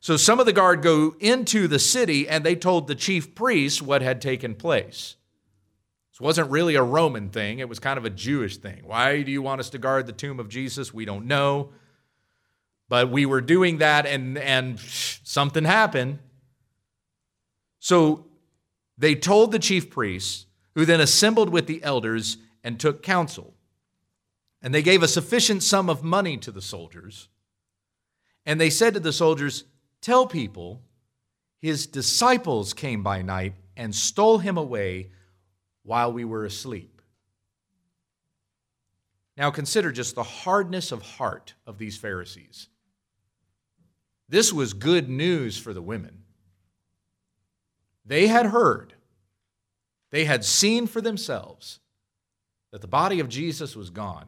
So 0.00 0.18
some 0.18 0.38
of 0.38 0.46
the 0.46 0.52
guard 0.52 0.82
go 0.82 1.16
into 1.18 1.66
the 1.66 1.78
city 1.78 2.28
and 2.28 2.44
they 2.44 2.56
told 2.56 2.86
the 2.86 2.94
chief 2.94 3.34
priests 3.34 3.80
what 3.80 4.02
had 4.02 4.20
taken 4.20 4.54
place. 4.54 5.16
This 6.12 6.20
wasn't 6.20 6.50
really 6.50 6.74
a 6.74 6.82
Roman 6.82 7.30
thing, 7.30 7.58
it 7.58 7.68
was 7.68 7.78
kind 7.78 7.98
of 7.98 8.04
a 8.04 8.10
Jewish 8.10 8.58
thing. 8.58 8.82
Why 8.84 9.22
do 9.22 9.32
you 9.32 9.42
want 9.42 9.60
us 9.60 9.70
to 9.70 9.78
guard 9.78 10.06
the 10.06 10.12
tomb 10.12 10.38
of 10.38 10.48
Jesus? 10.48 10.92
We 10.94 11.04
don't 11.04 11.26
know. 11.26 11.70
But 12.88 13.10
we 13.10 13.26
were 13.26 13.40
doing 13.40 13.78
that 13.78 14.06
and, 14.06 14.36
and 14.38 14.78
something 14.78 15.64
happened. 15.64 16.18
So 17.84 18.24
they 18.96 19.14
told 19.14 19.52
the 19.52 19.58
chief 19.58 19.90
priests, 19.90 20.46
who 20.74 20.86
then 20.86 21.02
assembled 21.02 21.50
with 21.50 21.66
the 21.66 21.82
elders 21.82 22.38
and 22.64 22.80
took 22.80 23.02
counsel. 23.02 23.52
And 24.62 24.74
they 24.74 24.80
gave 24.80 25.02
a 25.02 25.06
sufficient 25.06 25.62
sum 25.62 25.90
of 25.90 26.02
money 26.02 26.38
to 26.38 26.50
the 26.50 26.62
soldiers. 26.62 27.28
And 28.46 28.58
they 28.58 28.70
said 28.70 28.94
to 28.94 29.00
the 29.00 29.12
soldiers, 29.12 29.64
Tell 30.00 30.26
people, 30.26 30.80
his 31.60 31.86
disciples 31.86 32.72
came 32.72 33.02
by 33.02 33.20
night 33.20 33.52
and 33.76 33.94
stole 33.94 34.38
him 34.38 34.56
away 34.56 35.10
while 35.82 36.10
we 36.10 36.24
were 36.24 36.46
asleep. 36.46 37.02
Now 39.36 39.50
consider 39.50 39.92
just 39.92 40.14
the 40.14 40.22
hardness 40.22 40.90
of 40.90 41.02
heart 41.02 41.52
of 41.66 41.76
these 41.76 41.98
Pharisees. 41.98 42.68
This 44.26 44.54
was 44.54 44.72
good 44.72 45.10
news 45.10 45.58
for 45.58 45.74
the 45.74 45.82
women. 45.82 46.23
They 48.04 48.26
had 48.26 48.46
heard, 48.46 48.94
they 50.10 50.26
had 50.26 50.44
seen 50.44 50.86
for 50.86 51.00
themselves 51.00 51.80
that 52.70 52.80
the 52.80 52.86
body 52.86 53.20
of 53.20 53.28
Jesus 53.28 53.74
was 53.74 53.90
gone, 53.90 54.26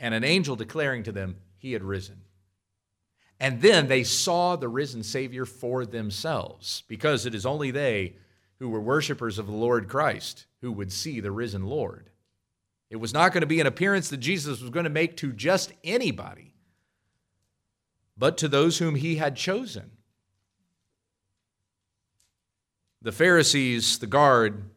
and 0.00 0.14
an 0.14 0.24
angel 0.24 0.56
declaring 0.56 1.02
to 1.04 1.12
them 1.12 1.36
he 1.56 1.72
had 1.72 1.84
risen. 1.84 2.22
And 3.38 3.60
then 3.60 3.88
they 3.88 4.04
saw 4.04 4.56
the 4.56 4.68
risen 4.68 5.02
Savior 5.02 5.44
for 5.44 5.86
themselves, 5.86 6.82
because 6.88 7.26
it 7.26 7.34
is 7.34 7.46
only 7.46 7.70
they 7.70 8.16
who 8.58 8.68
were 8.68 8.80
worshipers 8.80 9.38
of 9.38 9.46
the 9.46 9.52
Lord 9.52 9.88
Christ 9.88 10.46
who 10.60 10.72
would 10.72 10.92
see 10.92 11.20
the 11.20 11.32
risen 11.32 11.64
Lord. 11.66 12.10
It 12.90 12.96
was 12.96 13.14
not 13.14 13.32
going 13.32 13.40
to 13.40 13.46
be 13.46 13.60
an 13.60 13.66
appearance 13.66 14.10
that 14.10 14.18
Jesus 14.18 14.60
was 14.60 14.70
going 14.70 14.84
to 14.84 14.90
make 14.90 15.16
to 15.16 15.32
just 15.32 15.72
anybody, 15.82 16.54
but 18.16 18.36
to 18.38 18.48
those 18.48 18.78
whom 18.78 18.96
he 18.96 19.16
had 19.16 19.34
chosen. 19.34 19.91
The 23.02 23.12
Pharisees, 23.12 23.98
the 23.98 24.06
guard, 24.06 24.70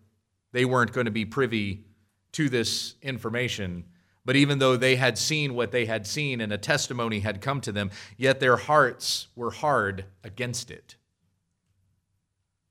they 0.51 0.65
weren't 0.65 0.93
going 0.93 1.05
to 1.05 1.11
be 1.11 1.25
privy 1.25 1.85
to 2.31 2.49
this 2.49 2.95
information. 3.03 3.85
But 4.25 4.35
even 4.35 4.57
though 4.57 4.75
they 4.75 4.95
had 4.95 5.19
seen 5.19 5.53
what 5.53 5.71
they 5.71 5.85
had 5.85 6.07
seen 6.07 6.41
and 6.41 6.51
a 6.51 6.57
testimony 6.57 7.19
had 7.19 7.39
come 7.39 7.61
to 7.61 7.71
them, 7.71 7.91
yet 8.17 8.39
their 8.39 8.57
hearts 8.57 9.27
were 9.35 9.51
hard 9.51 10.05
against 10.23 10.71
it. 10.71 10.95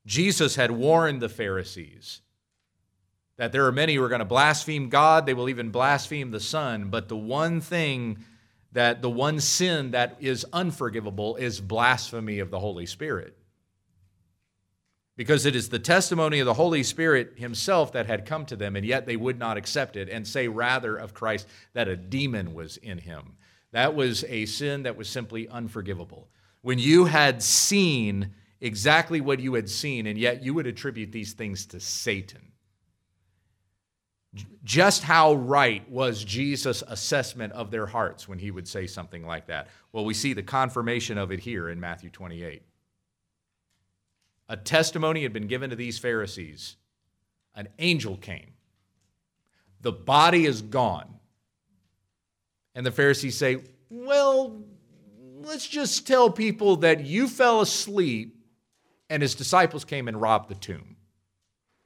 Jesus 0.05 0.55
had 0.55 0.71
warned 0.71 1.21
the 1.21 1.29
Pharisees 1.29 2.21
that 3.37 3.53
there 3.53 3.65
are 3.65 3.71
many 3.71 3.95
who 3.95 4.03
are 4.03 4.09
going 4.09 4.19
to 4.19 4.25
blaspheme 4.25 4.89
God, 4.89 5.25
they 5.25 5.33
will 5.33 5.49
even 5.49 5.69
blaspheme 5.69 6.31
the 6.31 6.39
Son, 6.39 6.89
but 6.89 7.07
the 7.07 7.17
one 7.17 7.61
thing 7.61 8.19
that 8.73 9.01
the 9.01 9.09
one 9.09 9.39
sin 9.39 9.91
that 9.91 10.17
is 10.19 10.45
unforgivable 10.51 11.37
is 11.37 11.61
blasphemy 11.61 12.39
of 12.39 12.51
the 12.51 12.59
Holy 12.59 12.85
Spirit 12.85 13.37
because 15.17 15.45
it 15.45 15.55
is 15.55 15.69
the 15.69 15.79
testimony 15.79 16.39
of 16.39 16.45
the 16.45 16.53
Holy 16.53 16.83
Spirit 16.83 17.33
himself 17.37 17.93
that 17.93 18.05
had 18.05 18.25
come 18.25 18.45
to 18.47 18.55
them, 18.55 18.75
and 18.75 18.85
yet 18.85 19.05
they 19.05 19.15
would 19.15 19.39
not 19.39 19.57
accept 19.57 19.95
it 19.95 20.09
and 20.09 20.27
say 20.27 20.47
rather 20.47 20.97
of 20.97 21.13
Christ 21.13 21.47
that 21.73 21.87
a 21.87 21.95
demon 21.95 22.53
was 22.53 22.77
in 22.77 22.97
him. 22.97 23.37
That 23.71 23.95
was 23.95 24.23
a 24.25 24.45
sin 24.45 24.83
that 24.83 24.97
was 24.97 25.07
simply 25.07 25.47
unforgivable. 25.47 26.29
When 26.61 26.79
you 26.79 27.05
had 27.05 27.41
seen 27.41 28.31
exactly 28.59 29.21
what 29.21 29.39
you 29.39 29.53
had 29.53 29.69
seen, 29.69 30.07
and 30.07 30.17
yet 30.17 30.43
you 30.43 30.53
would 30.53 30.67
attribute 30.67 31.11
these 31.11 31.33
things 31.33 31.65
to 31.67 31.79
Satan. 31.79 32.51
Just 34.65 35.03
how 35.03 35.35
right 35.35 35.89
was 35.89 36.23
Jesus' 36.23 36.83
assessment 36.87 37.53
of 37.53 37.71
their 37.71 37.85
hearts 37.85 38.27
when 38.27 38.39
he 38.39 38.51
would 38.51 38.67
say 38.67 38.85
something 38.85 39.25
like 39.25 39.47
that? 39.47 39.69
Well, 39.93 40.03
we 40.03 40.13
see 40.13 40.33
the 40.33 40.43
confirmation 40.43 41.17
of 41.17 41.31
it 41.31 41.39
here 41.39 41.69
in 41.69 41.79
Matthew 41.79 42.09
28 42.09 42.63
a 44.47 44.57
testimony 44.57 45.23
had 45.23 45.33
been 45.33 45.47
given 45.47 45.69
to 45.69 45.75
these 45.75 45.97
Pharisees. 45.97 46.75
An 47.55 47.67
angel 47.79 48.17
came. 48.17 48.53
The 49.81 49.91
body 49.91 50.45
is 50.45 50.61
gone. 50.61 51.19
And 52.73 52.85
the 52.85 52.91
Pharisees 52.91 53.37
say, 53.37 53.59
Well, 53.89 54.63
let's 55.41 55.67
just 55.67 56.05
tell 56.05 56.29
people 56.29 56.77
that 56.77 57.05
you 57.05 57.27
fell 57.27 57.61
asleep 57.61 58.35
and 59.09 59.21
his 59.21 59.35
disciples 59.35 59.85
came 59.85 60.07
and 60.07 60.19
robbed 60.19 60.49
the 60.49 60.55
tomb. 60.55 60.95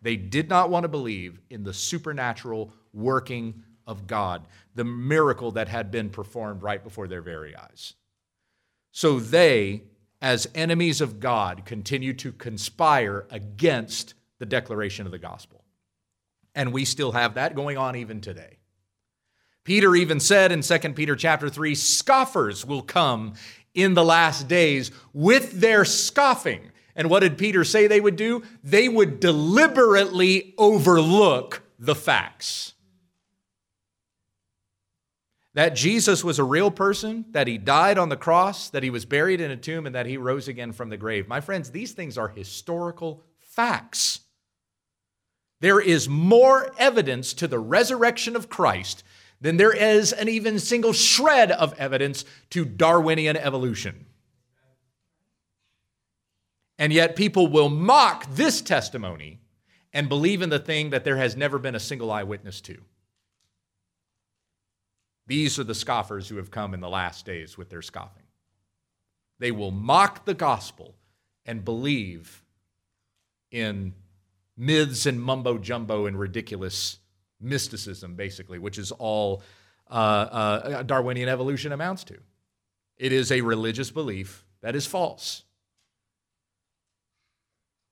They 0.02 0.15
did 0.15 0.50
not 0.50 0.69
want 0.69 0.84
to 0.84 0.89
believe 0.89 1.39
in 1.50 1.63
the 1.63 1.74
supernatural 1.74 2.74
working 2.93 3.63
of 3.86 4.08
God, 4.08 4.45
the 4.76 4.86
miracle 4.86 5.52
that 5.52 5.67
had 5.67 5.91
been 5.91 6.10
performed 6.10 6.63
right 6.63 6.82
before 6.82 7.08
their 7.08 7.22
very 7.22 7.56
eyes. 7.56 7.95
So 8.91 9.19
they 9.19 9.84
as 10.21 10.47
enemies 10.53 11.01
of 11.01 11.19
God, 11.19 11.63
continue 11.65 12.13
to 12.13 12.32
conspire 12.32 13.25
against 13.29 14.13
the 14.39 14.45
declaration 14.45 15.05
of 15.05 15.12
the 15.12 15.19
gospel. 15.19 15.63
And 16.55 16.73
we 16.73 16.86
still 16.86 17.12
have 17.13 17.36
that 17.36 17.55
going 17.55 17.77
on 17.77 17.95
even 17.95 18.21
today. 18.21 18.58
Peter 19.63 19.95
even 19.95 20.19
said 20.19 20.51
in 20.51 20.62
2 20.62 20.79
Peter 20.93 21.15
chapter 21.15 21.49
3, 21.49 21.75
scoffers 21.75 22.65
will 22.65 22.82
come 22.82 23.34
in 23.73 23.93
the 23.93 24.03
last 24.03 24.47
days 24.47 24.91
with 25.13 25.60
their 25.62 25.86
scoffing. 25.86 26.71
And 26.95 27.10
what 27.10 27.19
did 27.19 27.38
Peter 27.38 27.63
say 27.63 27.88
they 27.88 28.01
would 28.01 28.15
do? 28.15 28.43
They 28.63 28.89
would 28.89 29.19
deliberately 29.19 30.53
overlook 30.58 31.62
the 31.77 31.95
facts 31.95 32.73
that 35.60 35.76
Jesus 35.76 36.24
was 36.24 36.39
a 36.39 36.43
real 36.45 36.72
person, 36.72 37.26
that 37.32 37.45
he 37.45 37.58
died 37.58 37.98
on 37.98 38.08
the 38.08 38.15
cross, 38.15 38.69
that 38.69 38.82
he 38.82 38.89
was 38.89 39.04
buried 39.04 39.41
in 39.41 39.52
a 39.52 39.58
tomb, 39.58 39.86
and 39.86 39.93
that 39.93 40.06
he 40.06 40.15
rose 40.15 40.48
again 40.48 40.72
from 40.72 40.88
the 40.88 40.95
grave. 40.95 41.28
My 41.28 41.41
friends, 41.41 41.69
these 41.69 41.91
things 41.91 42.17
are 42.17 42.30
historical 42.30 43.26
facts. 43.41 44.22
There 45.60 45.82
is 45.82 46.08
more 46.08 46.74
evidence 46.78 47.34
to 47.34 47.45
the 47.45 47.60
resurrection 47.60 48.38
of 48.38 48.48
Christ 48.48 49.04
than 49.41 49.58
there 49.58 49.76
is 49.76 50.13
an 50.13 50.30
even 50.30 50.60
single 50.60 50.93
shred 50.93 51.52
of 51.52 51.74
evidence 51.74 52.24
to 52.52 52.63
Darwinian 52.63 53.36
evolution. 53.36 54.06
And 56.78 56.93
yet, 56.93 57.17
people 57.17 57.48
will 57.48 57.67
mock 57.67 58.34
this 58.34 58.62
testimony 58.62 59.41
and 59.91 60.08
believe 60.08 60.41
in 60.41 60.52
the 60.52 60.60
thing 60.60 60.91
that 60.91 61.04
there 61.04 61.17
has 61.17 61.36
never 61.36 61.60
been 61.60 61.76
a 61.76 61.82
single 61.82 62.13
eyewitness 62.13 62.62
to. 62.62 62.78
These 65.30 65.60
are 65.60 65.63
the 65.63 65.76
scoffers 65.76 66.28
who 66.28 66.38
have 66.38 66.50
come 66.50 66.74
in 66.74 66.80
the 66.80 66.89
last 66.89 67.24
days 67.24 67.56
with 67.56 67.70
their 67.70 67.84
scoffing. 67.84 68.24
They 69.38 69.52
will 69.52 69.70
mock 69.70 70.26
the 70.26 70.34
gospel 70.34 70.96
and 71.46 71.63
believe 71.63 72.44
in 73.52 73.94
myths 74.58 75.06
and 75.06 75.22
mumbo 75.22 75.60
jumbo 75.60 76.08
and 76.08 76.20
ridiculous 76.20 76.98
mysticism, 77.39 78.15
basically, 78.15 78.58
which 78.58 78.80
is 78.80 78.92
all 78.92 79.44
uh, 79.88 79.94
uh, 79.94 80.84
Darwinian 80.84 81.30
evolution 81.30 81.74
amounts 81.74 82.04
to. 82.06 82.18
It 82.98 83.13
is 83.13 83.32
a 83.32 83.42
religious 83.42 83.92
belief 83.92 84.44
that 84.62 84.76
is 84.76 84.88
false. 84.88 85.44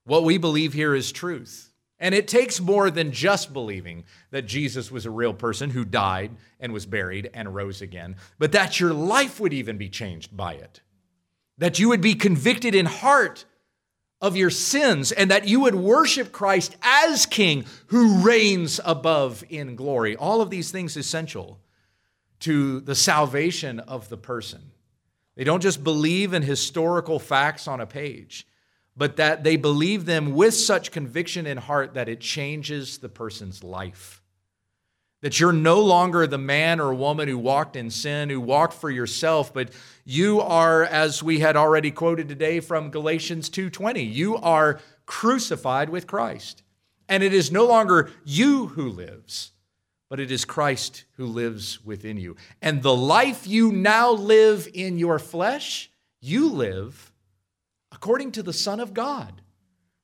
What 0.06 0.24
we 0.24 0.40
believe 0.40 0.74
here 0.74 0.96
is 0.96 1.12
truth. 1.12 1.67
And 2.00 2.14
it 2.14 2.28
takes 2.28 2.60
more 2.60 2.92
than 2.92 3.12
just 3.12 3.54
believing 3.54 4.04
that 4.30 4.46
Jesus 4.46 4.92
was 4.92 5.06
a 5.06 5.12
real 5.12 5.34
person 5.34 5.72
who 5.72 5.84
died 5.84 6.32
and 6.60 6.72
was 6.72 6.86
buried 6.86 7.30
and 7.34 7.56
rose 7.56 7.82
again, 7.82 8.18
but 8.38 8.52
that 8.52 8.80
your 8.80 8.94
life 8.94 9.40
would 9.40 9.54
even 9.54 9.78
be 9.78 9.90
changed 9.90 10.36
by 10.36 10.54
it. 10.54 10.82
That 11.58 11.80
you 11.80 11.90
would 11.90 12.02
be 12.02 12.14
convicted 12.14 12.76
in 12.76 12.86
heart 12.86 13.46
of 14.22 14.36
your 14.36 14.50
sins 14.50 15.12
and 15.12 15.32
that 15.32 15.48
you 15.48 15.62
would 15.62 15.76
worship 15.76 16.32
Christ 16.32 16.76
as 16.82 17.26
King 17.26 17.66
who 17.88 18.22
reigns 18.22 18.80
above 18.84 19.44
in 19.50 19.76
glory. 19.76 20.16
All 20.16 20.42
of 20.42 20.50
these 20.50 20.72
things 20.72 20.98
essential 20.98 21.60
to 22.40 22.80
the 22.82 22.96
salvation 22.96 23.80
of 23.80 24.10
the 24.10 24.18
person. 24.18 24.72
They 25.36 25.44
don't 25.44 25.62
just 25.62 25.84
believe 25.84 26.34
in 26.34 26.42
historical 26.42 27.20
facts 27.20 27.68
on 27.68 27.80
a 27.80 27.86
page, 27.86 28.48
but 28.98 29.18
that 29.18 29.44
they 29.44 29.56
believe 29.56 30.06
them 30.06 30.34
with 30.34 30.56
such 30.56 30.92
conviction 30.92 31.46
in 31.46 31.58
heart 31.58 31.94
that 31.94 32.10
it 32.10 32.20
changes 32.20 32.98
the 32.98 33.10
person's 33.10 33.64
life. 33.64 34.22
That 35.22 35.40
you're 35.40 35.54
no 35.54 35.80
longer 35.80 36.26
the 36.26 36.38
man 36.38 36.80
or 36.80 36.94
woman 36.94 37.28
who 37.28 37.38
walked 37.38 37.76
in 37.76 37.92
sin, 37.92 38.30
who 38.30 38.42
walked 38.42 38.74
for 38.74 38.90
yourself, 38.90 39.54
but 39.54 39.72
you 40.04 40.42
are, 40.42 40.84
as 40.84 41.22
we 41.22 41.40
had 41.40 41.56
already 41.56 41.92
quoted 41.92 42.28
today 42.28 42.60
from 42.60 42.92
Galatians 42.92 43.50
2:20, 43.50 44.04
you 44.04 44.36
are 44.38 44.80
crucified 45.06 45.90
with 45.90 46.08
Christ. 46.08 46.64
And 47.08 47.24
it 47.24 47.34
is 47.34 47.52
no 47.52 47.66
longer 47.66 48.12
you 48.26 48.68
who 48.68 48.90
lives, 48.90 49.52
but 50.10 50.20
it 50.20 50.32
is 50.32 50.44
Christ 50.44 51.06
who 51.16 51.26
lives 51.26 51.84
within 51.86 52.18
you. 52.18 52.36
And 52.62 52.82
the 52.82 52.96
life 52.96 53.48
you 53.48 53.72
now 53.72 54.12
live 54.12 54.68
in 54.74 54.98
your 54.98 55.20
flesh, 55.20 55.90
you 56.20 56.50
live 56.50 57.07
according 57.98 58.32
to 58.32 58.44
the 58.44 58.54
Son 58.54 58.80
of 58.80 58.94
God, 58.94 59.42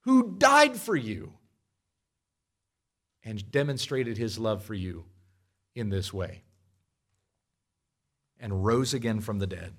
who 0.01 0.35
died 0.39 0.75
for 0.75 0.95
you 0.95 1.33
and 3.23 3.51
demonstrated 3.51 4.17
his 4.17 4.39
love 4.39 4.63
for 4.63 4.73
you 4.73 5.05
in 5.75 5.89
this 5.89 6.11
way 6.11 6.41
and 8.39 8.65
rose 8.65 8.95
again 8.95 9.21
from 9.21 9.37
the 9.37 9.45
dead. 9.45 9.73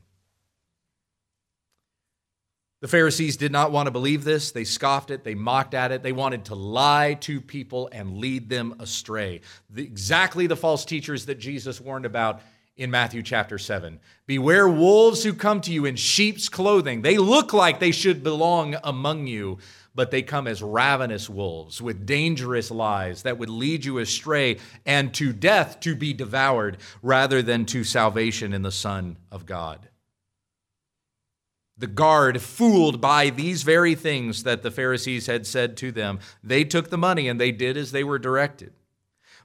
The 2.82 2.88
Pharisees 2.88 3.36
did 3.36 3.50
not 3.50 3.72
want 3.72 3.88
to 3.88 3.90
believe 3.90 4.22
this. 4.22 4.52
They 4.52 4.64
scoffed 4.64 5.10
it. 5.10 5.24
They 5.24 5.34
mocked 5.34 5.74
at 5.74 5.90
it. 5.90 6.04
They 6.04 6.12
wanted 6.12 6.44
to 6.46 6.54
lie 6.54 7.14
to 7.22 7.40
people 7.40 7.88
and 7.90 8.18
lead 8.18 8.48
them 8.48 8.76
astray. 8.78 9.40
The, 9.70 9.82
exactly 9.82 10.46
the 10.46 10.54
false 10.54 10.84
teachers 10.84 11.26
that 11.26 11.40
Jesus 11.40 11.80
warned 11.80 12.06
about 12.06 12.42
in 12.76 12.90
Matthew 12.90 13.22
chapter 13.22 13.58
7. 13.58 14.00
Beware 14.26 14.68
wolves 14.68 15.22
who 15.22 15.32
come 15.32 15.60
to 15.60 15.72
you 15.72 15.84
in 15.84 15.96
sheep's 15.96 16.48
clothing. 16.48 17.02
They 17.02 17.18
look 17.18 17.52
like 17.52 17.78
they 17.78 17.92
should 17.92 18.24
belong 18.24 18.76
among 18.82 19.26
you, 19.26 19.58
but 19.94 20.10
they 20.10 20.22
come 20.22 20.48
as 20.48 20.62
ravenous 20.62 21.30
wolves 21.30 21.80
with 21.80 22.04
dangerous 22.04 22.70
lies 22.70 23.22
that 23.22 23.38
would 23.38 23.50
lead 23.50 23.84
you 23.84 23.98
astray 23.98 24.58
and 24.84 25.14
to 25.14 25.32
death 25.32 25.78
to 25.80 25.94
be 25.94 26.12
devoured 26.12 26.78
rather 27.00 27.42
than 27.42 27.64
to 27.66 27.84
salvation 27.84 28.52
in 28.52 28.62
the 28.62 28.72
Son 28.72 29.18
of 29.30 29.46
God. 29.46 29.88
The 31.76 31.86
guard, 31.86 32.40
fooled 32.40 33.00
by 33.00 33.30
these 33.30 33.64
very 33.64 33.94
things 33.94 34.44
that 34.44 34.62
the 34.62 34.70
Pharisees 34.70 35.26
had 35.26 35.46
said 35.46 35.76
to 35.78 35.90
them, 35.90 36.20
they 36.42 36.64
took 36.64 36.90
the 36.90 36.98
money 36.98 37.28
and 37.28 37.40
they 37.40 37.50
did 37.50 37.76
as 37.76 37.92
they 37.92 38.04
were 38.04 38.18
directed. 38.18 38.72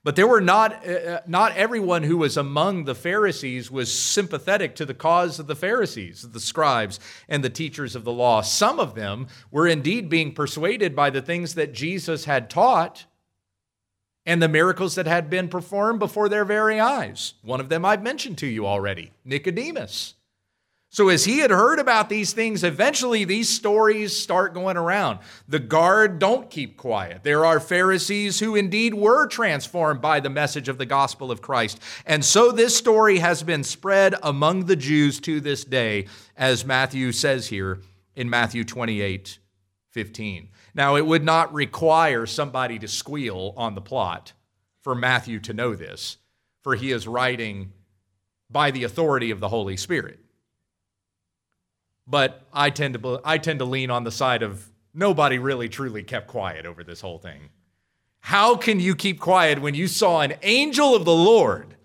But 0.04 0.16
there 0.16 0.28
were 0.28 0.42
not, 0.42 0.88
uh, 0.88 0.92
uh, 0.92 1.22
not 1.28 1.56
everyone 1.58 2.04
who 2.04 2.18
was 2.18 2.38
among 2.38 2.86
the 2.86 2.96
Pharisees 2.96 3.70
was 3.70 3.94
sympathetic 3.94 4.76
to 4.76 4.86
the 4.86 4.94
cause 4.94 5.40
of 5.40 5.48
the 5.48 5.56
Pharisees, 5.56 6.22
the 6.22 6.40
scribes, 6.40 7.00
and 7.28 7.44
the 7.44 7.50
teachers 7.50 7.96
of 7.96 8.06
the 8.06 8.14
law. 8.14 8.42
Some 8.42 8.80
of 8.80 8.96
them 8.96 9.28
were 9.52 9.68
indeed 9.68 10.10
being 10.10 10.34
persuaded 10.34 10.96
by 10.96 11.10
the 11.10 11.22
things 11.22 11.56
that 11.56 11.74
Jesus 11.74 12.26
had 12.26 12.50
taught 12.50 13.06
and 14.26 14.42
the 14.42 14.48
miracles 14.48 14.96
that 14.96 15.08
had 15.08 15.30
been 15.30 15.50
performed 15.50 16.00
before 16.00 16.30
their 16.30 16.46
very 16.46 16.80
eyes. 16.80 17.34
One 17.42 17.60
of 17.60 17.70
them 17.70 17.84
I've 17.84 18.04
mentioned 18.04 18.38
to 18.40 18.48
you 18.48 18.66
already 18.66 19.12
Nicodemus. 19.26 20.14
So, 20.92 21.10
as 21.10 21.26
he 21.26 21.38
had 21.38 21.52
heard 21.52 21.78
about 21.78 22.10
these 22.10 22.34
things, 22.34 22.64
eventually 22.64 23.24
these 23.24 23.48
stories 23.48 24.18
start 24.18 24.56
going 24.56 24.76
around. 24.76 25.20
The 25.48 25.60
guard 25.60 26.18
don't 26.18 26.50
keep 26.50 26.78
quiet. 26.78 27.22
There 27.22 27.46
are 27.46 27.60
Pharisees 27.60 28.40
who 28.40 28.56
indeed 28.56 28.96
were 28.96 29.28
transformed 29.28 30.02
by 30.02 30.20
the 30.20 30.32
message 30.32 30.68
of 30.68 30.80
the 30.80 30.88
gospel 30.88 31.30
of 31.32 31.44
Christ. 31.44 31.80
And 32.08 32.26
so 32.26 32.52
this 32.52 32.76
story 32.76 33.20
has 33.20 33.44
been 33.44 33.64
spread 33.64 34.16
among 34.24 34.66
the 34.66 34.76
Jews 34.76 35.20
to 35.22 35.40
this 35.40 35.64
day, 35.64 36.08
as 36.36 36.66
Matthew 36.66 37.12
says 37.12 37.48
here 37.48 37.82
in 38.16 38.28
Matthew 38.30 38.64
28 38.64 39.38
15. 39.92 40.50
Now, 40.74 40.96
it 40.96 41.06
would 41.06 41.24
not 41.24 41.54
require 41.54 42.26
somebody 42.26 42.80
to 42.80 42.88
squeal 42.88 43.54
on 43.58 43.76
the 43.76 43.82
plot 43.82 44.34
for 44.82 44.96
Matthew 44.96 45.40
to 45.42 45.54
know 45.54 45.76
this, 45.76 46.18
for 46.64 46.76
he 46.76 46.92
is 46.92 47.08
writing 47.08 47.74
by 48.50 48.72
the 48.72 48.84
authority 48.84 49.30
of 49.30 49.40
the 49.40 49.50
Holy 49.50 49.78
Spirit 49.78 50.20
but 52.10 52.48
I 52.52 52.72
tend 52.72 52.96
to 52.96 53.22
I 53.24 53.38
tend 53.38 53.60
to 53.60 53.66
lean 53.66 53.92
on 53.92 54.04
the 54.04 54.12
side 54.12 54.42
of 54.42 54.70
nobody 54.94 55.38
really 55.38 55.70
truly 55.70 56.04
kept 56.04 56.28
quiet 56.28 56.66
over 56.66 56.84
this 56.84 57.02
whole 57.02 57.20
thing. 57.20 57.50
How 58.22 58.56
can 58.58 58.80
you 58.80 58.96
keep 58.96 59.20
quiet 59.20 59.62
when 59.62 59.76
you 59.76 59.88
saw 59.88 60.22
an 60.22 60.34
angel 60.42 60.96
of 60.96 61.06
the 61.06 61.14
Lord? 61.14 61.76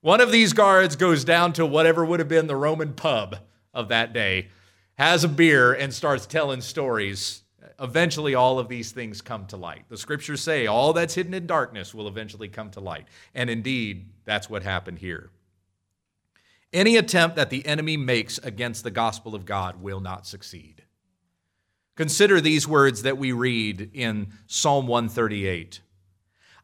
One 0.00 0.20
of 0.20 0.32
these 0.32 0.52
guards 0.52 0.96
goes 0.96 1.24
down 1.24 1.52
to 1.54 1.66
whatever 1.66 2.04
would 2.04 2.18
have 2.18 2.28
been 2.28 2.46
the 2.46 2.56
Roman 2.56 2.94
pub 2.94 3.36
of 3.74 3.88
that 3.88 4.12
day, 4.12 4.48
has 4.96 5.22
a 5.22 5.28
beer, 5.28 5.72
and 5.72 5.92
starts 5.92 6.26
telling 6.26 6.60
stories. 6.60 7.42
Eventually, 7.80 8.34
all 8.34 8.58
of 8.58 8.68
these 8.68 8.90
things 8.90 9.20
come 9.20 9.46
to 9.46 9.56
light. 9.56 9.84
The 9.88 9.96
scriptures 9.96 10.40
say 10.40 10.66
all 10.66 10.92
that's 10.92 11.14
hidden 11.14 11.34
in 11.34 11.46
darkness 11.46 11.94
will 11.94 12.08
eventually 12.08 12.48
come 12.48 12.70
to 12.70 12.80
light. 12.80 13.06
And 13.34 13.48
indeed, 13.48 14.08
that's 14.24 14.50
what 14.50 14.62
happened 14.62 14.98
here. 14.98 15.30
Any 16.72 16.96
attempt 16.96 17.36
that 17.36 17.50
the 17.50 17.64
enemy 17.66 17.96
makes 17.96 18.38
against 18.38 18.84
the 18.84 18.90
gospel 18.90 19.34
of 19.34 19.46
God 19.46 19.80
will 19.80 20.00
not 20.00 20.26
succeed. 20.26 20.84
Consider 21.96 22.40
these 22.40 22.68
words 22.68 23.02
that 23.02 23.18
we 23.18 23.32
read 23.32 23.90
in 23.92 24.28
Psalm 24.46 24.86
138 24.86 25.80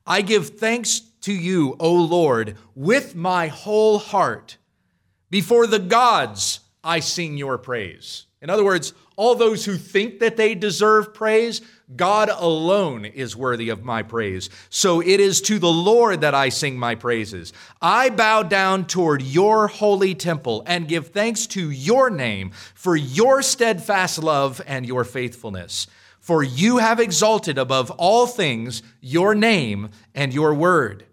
I 0.06 0.20
give 0.20 0.58
thanks 0.58 1.00
to 1.22 1.32
you, 1.32 1.76
O 1.80 1.92
Lord, 1.92 2.58
with 2.74 3.14
my 3.14 3.48
whole 3.48 3.98
heart. 3.98 4.58
Before 5.30 5.66
the 5.66 5.78
gods, 5.78 6.60
I 6.84 7.00
sing 7.00 7.38
your 7.38 7.56
praise. 7.56 8.26
In 8.44 8.50
other 8.50 8.62
words, 8.62 8.92
all 9.16 9.34
those 9.34 9.64
who 9.64 9.78
think 9.78 10.18
that 10.18 10.36
they 10.36 10.54
deserve 10.54 11.14
praise, 11.14 11.62
God 11.96 12.28
alone 12.28 13.06
is 13.06 13.34
worthy 13.34 13.70
of 13.70 13.84
my 13.84 14.02
praise. 14.02 14.50
So 14.68 15.00
it 15.00 15.18
is 15.18 15.40
to 15.42 15.58
the 15.58 15.72
Lord 15.72 16.20
that 16.20 16.34
I 16.34 16.50
sing 16.50 16.78
my 16.78 16.94
praises. 16.94 17.54
I 17.80 18.10
bow 18.10 18.42
down 18.42 18.86
toward 18.86 19.22
your 19.22 19.68
holy 19.68 20.14
temple 20.14 20.62
and 20.66 20.86
give 20.86 21.08
thanks 21.08 21.46
to 21.48 21.70
your 21.70 22.10
name 22.10 22.50
for 22.74 22.94
your 22.94 23.40
steadfast 23.40 24.22
love 24.22 24.60
and 24.66 24.84
your 24.84 25.04
faithfulness. 25.04 25.86
For 26.20 26.42
you 26.42 26.76
have 26.76 27.00
exalted 27.00 27.56
above 27.56 27.90
all 27.92 28.26
things 28.26 28.82
your 29.00 29.34
name 29.34 29.88
and 30.14 30.34
your 30.34 30.52
word. 30.52 31.06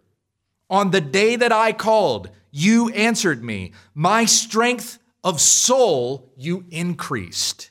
On 0.69 0.91
the 0.91 0.99
day 0.99 1.37
that 1.37 1.53
I 1.53 1.71
called, 1.71 2.29
you 2.51 2.89
answered 2.89 3.41
me. 3.41 3.71
My 3.95 4.25
strength 4.25 4.99
of 5.23 5.39
soul 5.39 6.31
you 6.35 6.65
increased. 6.69 7.69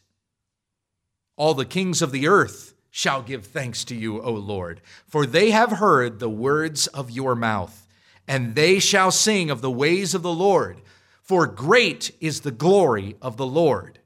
All 1.37 1.55
the 1.55 1.65
kings 1.65 2.03
of 2.03 2.13
the 2.13 2.29
earth 2.29 2.75
shall 2.91 3.23
give 3.23 3.47
thanks 3.47 3.85
to 3.85 3.95
you, 3.95 4.21
O 4.21 4.33
Lord, 4.33 4.81
for 5.07 5.25
they 5.25 5.51
have 5.51 5.73
heard 5.73 6.19
the 6.19 6.29
words 6.29 6.87
of 6.89 7.11
your 7.11 7.35
mouth, 7.35 7.87
and 8.29 8.55
they 8.55 8.79
shall 8.79 9.11
sing 9.11 9.51
of 9.51 9.61
the 9.61 9.71
ways 9.71 10.15
of 10.15 10.23
the 10.23 10.33
Lord, 10.33 10.81
for 11.23 11.47
great 11.47 12.15
is 12.21 12.41
the 12.41 12.51
glory 12.51 13.17
of 13.23 13.37
the 13.37 13.47
Lord. 13.47 14.01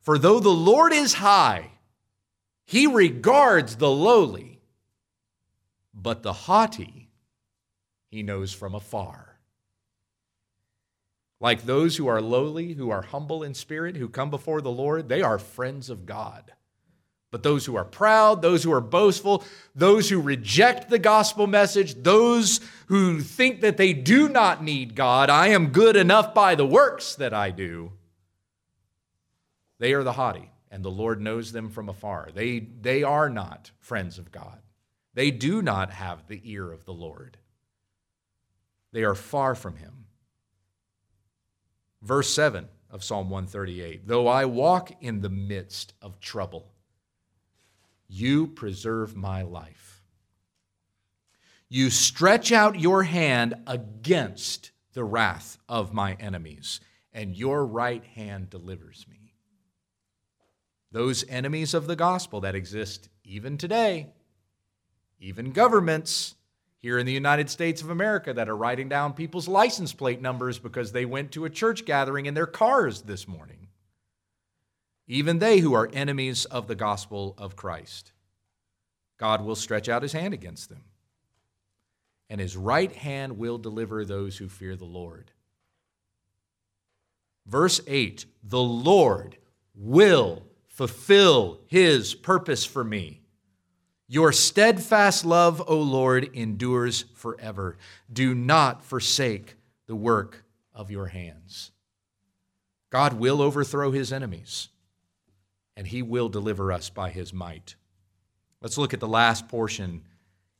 For 0.00 0.18
though 0.18 0.40
the 0.40 0.48
Lord 0.48 0.92
is 0.92 1.14
high, 1.14 1.72
he 2.64 2.86
regards 2.86 3.76
the 3.76 3.90
lowly, 3.90 4.60
but 5.92 6.22
the 6.22 6.32
haughty 6.32 7.08
he 8.10 8.22
knows 8.22 8.52
from 8.52 8.74
afar. 8.74 9.27
Like 11.40 11.62
those 11.62 11.96
who 11.96 12.08
are 12.08 12.20
lowly, 12.20 12.72
who 12.72 12.90
are 12.90 13.02
humble 13.02 13.42
in 13.42 13.54
spirit, 13.54 13.96
who 13.96 14.08
come 14.08 14.30
before 14.30 14.60
the 14.60 14.70
Lord, 14.70 15.08
they 15.08 15.22
are 15.22 15.38
friends 15.38 15.88
of 15.88 16.04
God. 16.04 16.52
But 17.30 17.42
those 17.42 17.66
who 17.66 17.76
are 17.76 17.84
proud, 17.84 18.40
those 18.40 18.64
who 18.64 18.72
are 18.72 18.80
boastful, 18.80 19.44
those 19.74 20.08
who 20.08 20.20
reject 20.20 20.88
the 20.88 20.98
gospel 20.98 21.46
message, 21.46 22.02
those 22.02 22.60
who 22.86 23.20
think 23.20 23.60
that 23.60 23.76
they 23.76 23.92
do 23.92 24.28
not 24.28 24.64
need 24.64 24.94
God, 24.94 25.28
I 25.28 25.48
am 25.48 25.68
good 25.68 25.94
enough 25.94 26.32
by 26.32 26.54
the 26.54 26.66
works 26.66 27.14
that 27.16 27.34
I 27.34 27.50
do, 27.50 27.92
they 29.78 29.92
are 29.92 30.02
the 30.02 30.12
haughty, 30.12 30.50
and 30.70 30.84
the 30.84 30.90
Lord 30.90 31.20
knows 31.20 31.52
them 31.52 31.68
from 31.68 31.88
afar. 31.88 32.30
They, 32.34 32.58
they 32.58 33.02
are 33.02 33.30
not 33.30 33.70
friends 33.78 34.18
of 34.18 34.32
God. 34.32 34.60
They 35.14 35.30
do 35.30 35.62
not 35.62 35.90
have 35.92 36.26
the 36.26 36.40
ear 36.44 36.72
of 36.72 36.84
the 36.84 36.92
Lord. 36.92 37.38
They 38.92 39.04
are 39.04 39.14
far 39.14 39.54
from 39.54 39.76
him. 39.76 39.97
Verse 42.02 42.32
7 42.32 42.68
of 42.90 43.04
Psalm 43.04 43.30
138 43.30 44.06
Though 44.06 44.28
I 44.28 44.44
walk 44.44 44.92
in 45.00 45.20
the 45.20 45.28
midst 45.28 45.94
of 46.00 46.20
trouble, 46.20 46.72
you 48.08 48.46
preserve 48.46 49.16
my 49.16 49.42
life. 49.42 50.02
You 51.68 51.90
stretch 51.90 52.50
out 52.50 52.80
your 52.80 53.02
hand 53.02 53.54
against 53.66 54.70
the 54.94 55.04
wrath 55.04 55.58
of 55.68 55.92
my 55.92 56.14
enemies, 56.14 56.80
and 57.12 57.36
your 57.36 57.66
right 57.66 58.02
hand 58.02 58.48
delivers 58.48 59.06
me. 59.08 59.34
Those 60.90 61.24
enemies 61.28 61.74
of 61.74 61.86
the 61.86 61.96
gospel 61.96 62.40
that 62.40 62.54
exist 62.54 63.10
even 63.22 63.58
today, 63.58 64.14
even 65.20 65.52
governments 65.52 66.34
here 66.80 66.98
in 66.98 67.06
the 67.06 67.12
United 67.12 67.50
States 67.50 67.82
of 67.82 67.90
America 67.90 68.32
that 68.32 68.48
are 68.48 68.56
writing 68.56 68.88
down 68.88 69.12
people's 69.12 69.48
license 69.48 69.92
plate 69.92 70.22
numbers 70.22 70.58
because 70.58 70.92
they 70.92 71.04
went 71.04 71.32
to 71.32 71.44
a 71.44 71.50
church 71.50 71.84
gathering 71.84 72.26
in 72.26 72.34
their 72.34 72.46
cars 72.46 73.02
this 73.02 73.26
morning 73.26 73.68
even 75.08 75.38
they 75.38 75.58
who 75.58 75.72
are 75.72 75.88
enemies 75.92 76.44
of 76.44 76.68
the 76.68 76.74
gospel 76.74 77.34
of 77.38 77.56
Christ. 77.56 78.12
God 79.18 79.42
will 79.42 79.56
stretch 79.56 79.88
out 79.88 80.02
his 80.02 80.12
hand 80.12 80.34
against 80.34 80.68
them, 80.68 80.84
and 82.28 82.40
his 82.40 82.56
right 82.56 82.94
hand 82.94 83.38
will 83.38 83.58
deliver 83.58 84.04
those 84.04 84.36
who 84.36 84.48
fear 84.48 84.76
the 84.76 84.84
Lord. 84.84 85.32
Verse 87.46 87.80
8 87.86 88.26
The 88.44 88.60
Lord 88.60 89.38
will 89.74 90.44
fulfill 90.68 91.60
his 91.66 92.14
purpose 92.14 92.66
for 92.66 92.84
me. 92.84 93.22
Your 94.08 94.32
steadfast 94.32 95.26
love, 95.26 95.62
O 95.68 95.78
Lord, 95.78 96.30
endures 96.32 97.04
forever. 97.14 97.76
Do 98.10 98.34
not 98.34 98.82
forsake 98.82 99.56
the 99.86 99.94
work 99.94 100.44
of 100.72 100.90
your 100.90 101.06
hands. 101.06 101.72
God 102.90 103.12
will 103.12 103.42
overthrow 103.42 103.90
his 103.90 104.12
enemies 104.12 104.68
and 105.76 105.86
he 105.86 106.00
will 106.00 106.30
deliver 106.30 106.72
us 106.72 106.88
by 106.88 107.10
his 107.10 107.34
might. 107.34 107.76
Let's 108.62 108.78
look 108.78 108.94
at 108.94 109.00
the 109.00 109.06
last 109.06 109.46
portion 109.46 110.02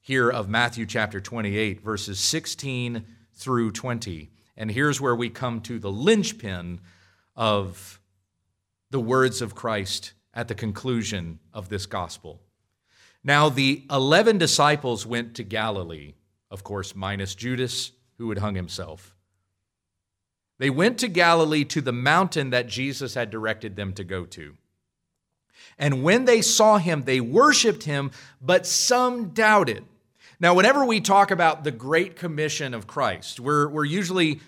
here 0.01 0.31
of 0.31 0.49
Matthew 0.49 0.85
chapter 0.87 1.21
28, 1.21 1.81
verses 1.81 2.21
16 2.21 3.05
through 3.35 3.73
20. 3.73 4.31
And 4.57 4.71
here's 4.71 5.01
where 5.01 5.17
we 5.17 5.31
come 5.31 5.61
to 5.63 5.79
the 5.79 5.91
linchpin 5.91 6.81
of 7.35 8.01
the 8.91 9.01
words 9.01 9.41
of 9.41 9.55
Christ 9.55 10.13
at 10.35 10.49
the 10.49 10.55
conclusion 10.55 11.39
of 11.53 11.69
this 11.69 11.87
gospel. 11.87 12.43
Now, 13.29 13.51
the 13.51 13.83
11 13.91 14.39
disciples 14.39 15.05
went 15.05 15.35
to 15.35 15.43
Galilee, 15.43 16.15
of 16.51 16.65
course, 16.65 16.97
minus 16.97 17.35
Judas, 17.35 17.93
who 18.17 18.31
had 18.31 18.39
hung 18.39 18.55
himself. 18.55 19.15
They 20.59 20.71
went 20.71 20.97
to 21.01 21.09
Galilee 21.09 21.65
to 21.65 21.83
the 21.83 21.93
mountain 21.93 22.49
that 22.51 22.69
Jesus 22.69 23.13
had 23.13 23.29
directed 23.29 23.77
them 23.77 23.93
to 23.93 24.03
go 24.03 24.25
to. 24.25 24.57
And 25.79 26.03
when 26.03 26.25
they 26.25 26.41
saw 26.41 26.79
him, 26.79 27.03
they 27.03 27.21
worshiped 27.21 27.83
him, 27.83 28.13
but 28.41 28.67
some 28.67 29.29
doubted. 29.35 29.85
Now, 30.41 30.55
whenever 30.55 30.87
we 30.87 31.03
talk 31.03 31.31
about 31.31 31.65
the 31.65 31.71
Great 31.71 32.17
Commission 32.17 32.73
of 32.73 32.87
Christ, 32.87 33.41
we're, 33.41 33.69
we're 33.69 33.85
usually 33.85 34.41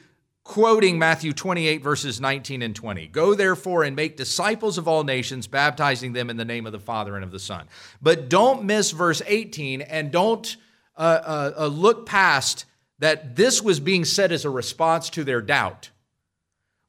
quoting 0.45 0.99
Matthew 0.99 1.33
28, 1.33 1.83
verses 1.83 2.21
19 2.21 2.63
and 2.63 2.75
20. 2.75 3.07
Go 3.09 3.35
therefore 3.35 3.85
and 3.85 3.95
make 3.95 4.17
disciples 4.17 4.79
of 4.79 4.89
all 4.89 5.05
nations, 5.05 5.47
baptizing 5.47 6.13
them 6.13 6.31
in 6.31 6.37
the 6.37 6.45
name 6.45 6.67
of 6.67 6.73
the 6.73 6.79
Father 6.79 7.15
and 7.15 7.25
of 7.25 7.31
the 7.31 7.39
Son. 7.39 7.69
But 8.01 8.29
don't 8.29 8.65
miss 8.65 8.91
verse 8.91 9.23
18 9.27 9.83
and 9.83 10.11
don't 10.11 10.57
uh, 10.97 11.01
uh, 11.01 11.53
uh, 11.59 11.67
look 11.67 12.07
past 12.07 12.65
that 12.99 13.37
this 13.37 13.63
was 13.63 13.81
being 13.81 14.05
said 14.05 14.33
as 14.33 14.45
a 14.45 14.51
response 14.51 15.11
to 15.11 15.25
their 15.25 15.41
doubt. 15.41 15.91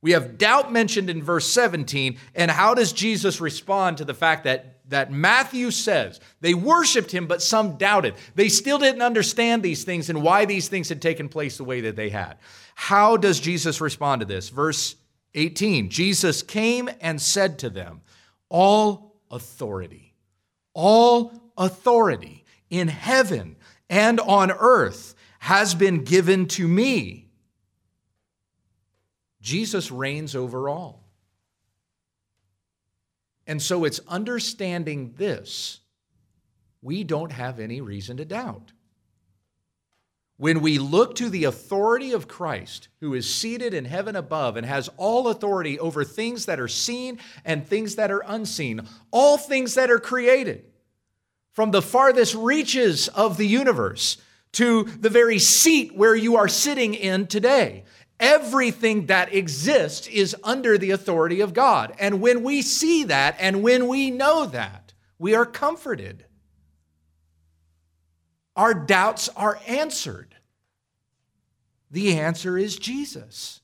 We 0.02 0.12
have 0.12 0.38
doubt 0.38 0.72
mentioned 0.72 1.10
in 1.10 1.24
verse 1.24 1.47
17. 1.52 2.18
And 2.36 2.52
how 2.52 2.74
does 2.74 2.91
Jesus 2.91 3.39
respond 3.39 3.97
to 3.97 4.06
the 4.06 4.14
fact 4.14 4.43
that, 4.45 4.70
that 4.92 5.12
Matthew 5.12 5.72
says 5.72 6.20
they 6.39 6.54
worshiped 6.54 7.12
him, 7.12 7.28
but 7.28 7.42
some 7.42 7.78
doubted? 7.78 8.14
They 8.36 8.48
still 8.48 8.78
didn't 8.78 9.02
understand 9.02 9.64
these 9.64 9.84
things 9.84 10.10
and 10.10 10.22
why 10.24 10.46
these 10.46 10.70
things 10.70 10.88
had 10.88 11.02
taken 11.02 11.28
place 11.28 11.58
the 11.58 11.64
way 11.64 11.82
that 11.82 11.96
they 11.96 12.10
had. 12.10 12.38
How 12.76 13.18
does 13.18 13.39
Jesus 13.39 13.82
respond 13.82 14.22
to 14.22 14.26
this? 14.26 14.50
Verse 14.50 14.96
18 15.34 15.89
Jesus 15.89 16.44
came 16.44 16.89
and 17.02 17.22
said 17.22 17.60
to 17.60 17.70
them, 17.70 18.02
All 18.50 19.16
authority, 19.30 20.14
all 20.74 21.34
authority 21.58 22.46
in 22.70 22.88
heaven 22.88 23.56
and 23.89 24.20
on 24.22 24.52
earth 24.52 25.16
has 25.39 25.76
been 25.76 26.04
given 26.04 26.48
to 26.48 26.68
me. 26.68 27.28
Jesus 29.42 29.92
reigns 29.92 30.36
over 30.36 30.70
all. 30.70 31.01
And 33.48 33.62
so 33.62 33.86
it's 33.86 34.00
understanding 34.08 35.14
this, 35.18 35.80
we 36.82 37.04
don't 37.04 37.32
have 37.32 37.60
any 37.60 37.82
reason 37.82 38.18
to 38.18 38.26
doubt. 38.26 38.72
When 40.38 40.62
we 40.62 40.80
look 40.80 41.14
to 41.16 41.30
the 41.30 41.44
authority 41.44 42.14
of 42.14 42.28
Christ, 42.28 42.88
who 43.00 43.14
is 43.14 43.32
seated 43.32 43.76
in 43.76 43.86
heaven 43.86 44.16
above 44.16 44.58
and 44.58 44.66
has 44.66 44.89
all 44.98 45.28
authority 45.28 45.80
over 45.80 46.04
things 46.04 46.48
that 46.48 46.60
are 46.60 46.68
seen 46.68 47.20
and 47.46 47.68
things 47.68 47.96
that 47.96 48.12
are 48.12 48.24
unseen, 48.26 48.88
all 49.12 49.38
things 49.38 49.76
that 49.76 49.92
are 49.92 50.00
created, 50.00 50.66
from 51.52 51.70
the 51.70 51.82
farthest 51.82 52.34
reaches 52.34 53.08
of 53.10 53.38
the 53.38 53.46
universe 53.46 54.18
to 54.54 54.84
the 54.84 55.10
very 55.10 55.38
seat 55.38 55.96
where 55.96 56.16
you 56.16 56.36
are 56.38 56.48
sitting 56.48 56.94
in 56.96 57.28
today, 57.28 57.84
Everything 58.22 59.07
that 59.07 59.34
exists 59.34 60.07
is 60.07 60.36
under 60.43 60.78
the 60.78 60.91
authority 60.91 61.41
of 61.41 61.55
God. 61.55 61.93
And 61.99 62.22
when 62.22 62.43
we 62.43 62.61
see 62.61 63.03
that 63.05 63.36
and 63.39 63.63
when 63.63 63.88
we 63.88 64.11
know 64.11 64.45
that, 64.45 64.93
we 65.17 65.34
are 65.34 65.45
comforted. 65.45 66.26
Our 68.55 68.76
doubts 68.76 69.28
are 69.30 69.59
answered. 69.67 70.36
The 71.89 72.19
answer 72.19 72.57
is 72.59 72.78
Jesus. 72.78 73.59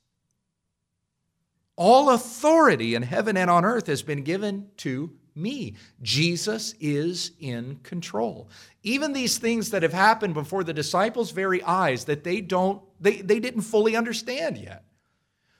All 1.75 2.09
authority 2.09 2.95
in 2.95 3.03
heaven 3.03 3.37
and 3.37 3.51
on 3.51 3.63
earth 3.63 3.85
has 3.85 4.01
been 4.01 4.23
given 4.23 4.69
to 4.77 5.11
me. 5.35 5.75
Jesus 6.01 6.73
is 6.79 7.31
in 7.39 7.79
control. 7.83 8.49
Even 8.87 9.11
these 9.11 9.37
things 9.37 9.71
that 9.71 9.83
have 9.83 9.91
happened 9.91 10.33
before 10.33 10.63
the 10.63 10.73
disciples' 10.73 11.31
very 11.31 11.61
eyes 11.61 12.05
that 12.05 12.23
they 12.23 12.39
don't 12.39 12.81
they, 13.01 13.17
they 13.17 13.41
didn't 13.41 13.63
fully 13.63 13.97
understand 13.97 14.57
yet. 14.57 14.85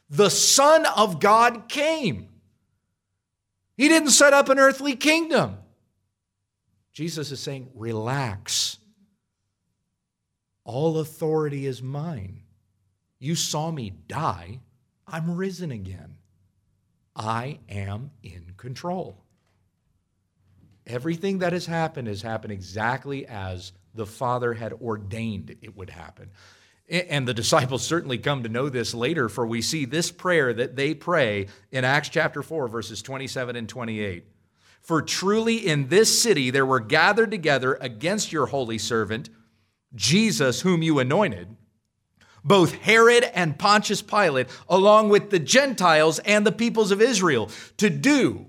The 0.10 0.30
Son 0.30 0.86
of 0.96 1.20
God 1.20 1.68
came. 1.68 2.30
He 3.76 3.90
didn't 3.90 4.12
set 4.12 4.32
up 4.32 4.48
an 4.48 4.60
earthly 4.60 4.96
kingdom. 4.96 5.58
Jesus 6.94 7.30
is 7.34 7.42
saying, 7.42 7.70
relax. 7.76 8.78
All 10.64 10.98
authority 11.00 11.66
is 11.66 11.84
mine. 11.84 12.44
You 13.20 13.36
saw 13.36 13.72
me 13.72 13.90
die. 14.08 14.62
I'm 15.06 15.36
risen 15.36 15.72
again. 15.72 16.16
I 17.14 17.60
am 17.68 18.12
in 18.24 18.54
control. 18.56 19.27
Everything 20.88 21.40
that 21.40 21.54
has 21.54 21.66
happened 21.66 22.08
has 22.08 22.22
happened 22.22 22.54
exactly 22.54 23.28
as 23.28 23.74
the 23.94 24.06
Father 24.06 24.54
had 24.54 24.74
ordained 24.74 25.56
it 25.62 25.76
would 25.76 25.90
happen. 25.90 26.32
And 26.90 27.28
the 27.28 27.34
disciples 27.34 27.84
certainly 27.84 28.18
come 28.18 28.44
to 28.44 28.50
know 28.50 28.70
this 28.70 28.94
later, 28.94 29.28
for 29.28 29.46
we 29.46 29.62
see 29.62 29.84
this 29.84 30.10
prayer 30.10 30.54
that 30.54 30.78
they 30.78 30.94
pray 30.94 31.48
in 31.70 31.84
Acts 31.84 32.08
chapter 32.08 32.42
4, 32.42 32.70
verses 32.70 33.02
27 33.02 33.58
and 33.58 33.68
28. 33.68 34.26
For 34.82 35.02
truly 35.02 35.68
in 35.68 35.90
this 35.90 36.22
city 36.22 36.50
there 36.50 36.66
were 36.66 36.80
gathered 36.80 37.30
together 37.30 37.78
against 37.82 38.32
your 38.32 38.46
holy 38.46 38.78
servant, 38.78 39.30
Jesus, 39.94 40.62
whom 40.62 40.82
you 40.82 41.00
anointed, 41.00 41.58
both 42.46 42.76
Herod 42.76 43.26
and 43.34 43.60
Pontius 43.60 44.02
Pilate, 44.02 44.48
along 44.70 45.10
with 45.10 45.30
the 45.30 45.40
Gentiles 45.40 46.20
and 46.20 46.46
the 46.46 46.54
peoples 46.54 46.92
of 46.92 47.02
Israel, 47.02 47.50
to 47.76 47.90
do 47.90 48.46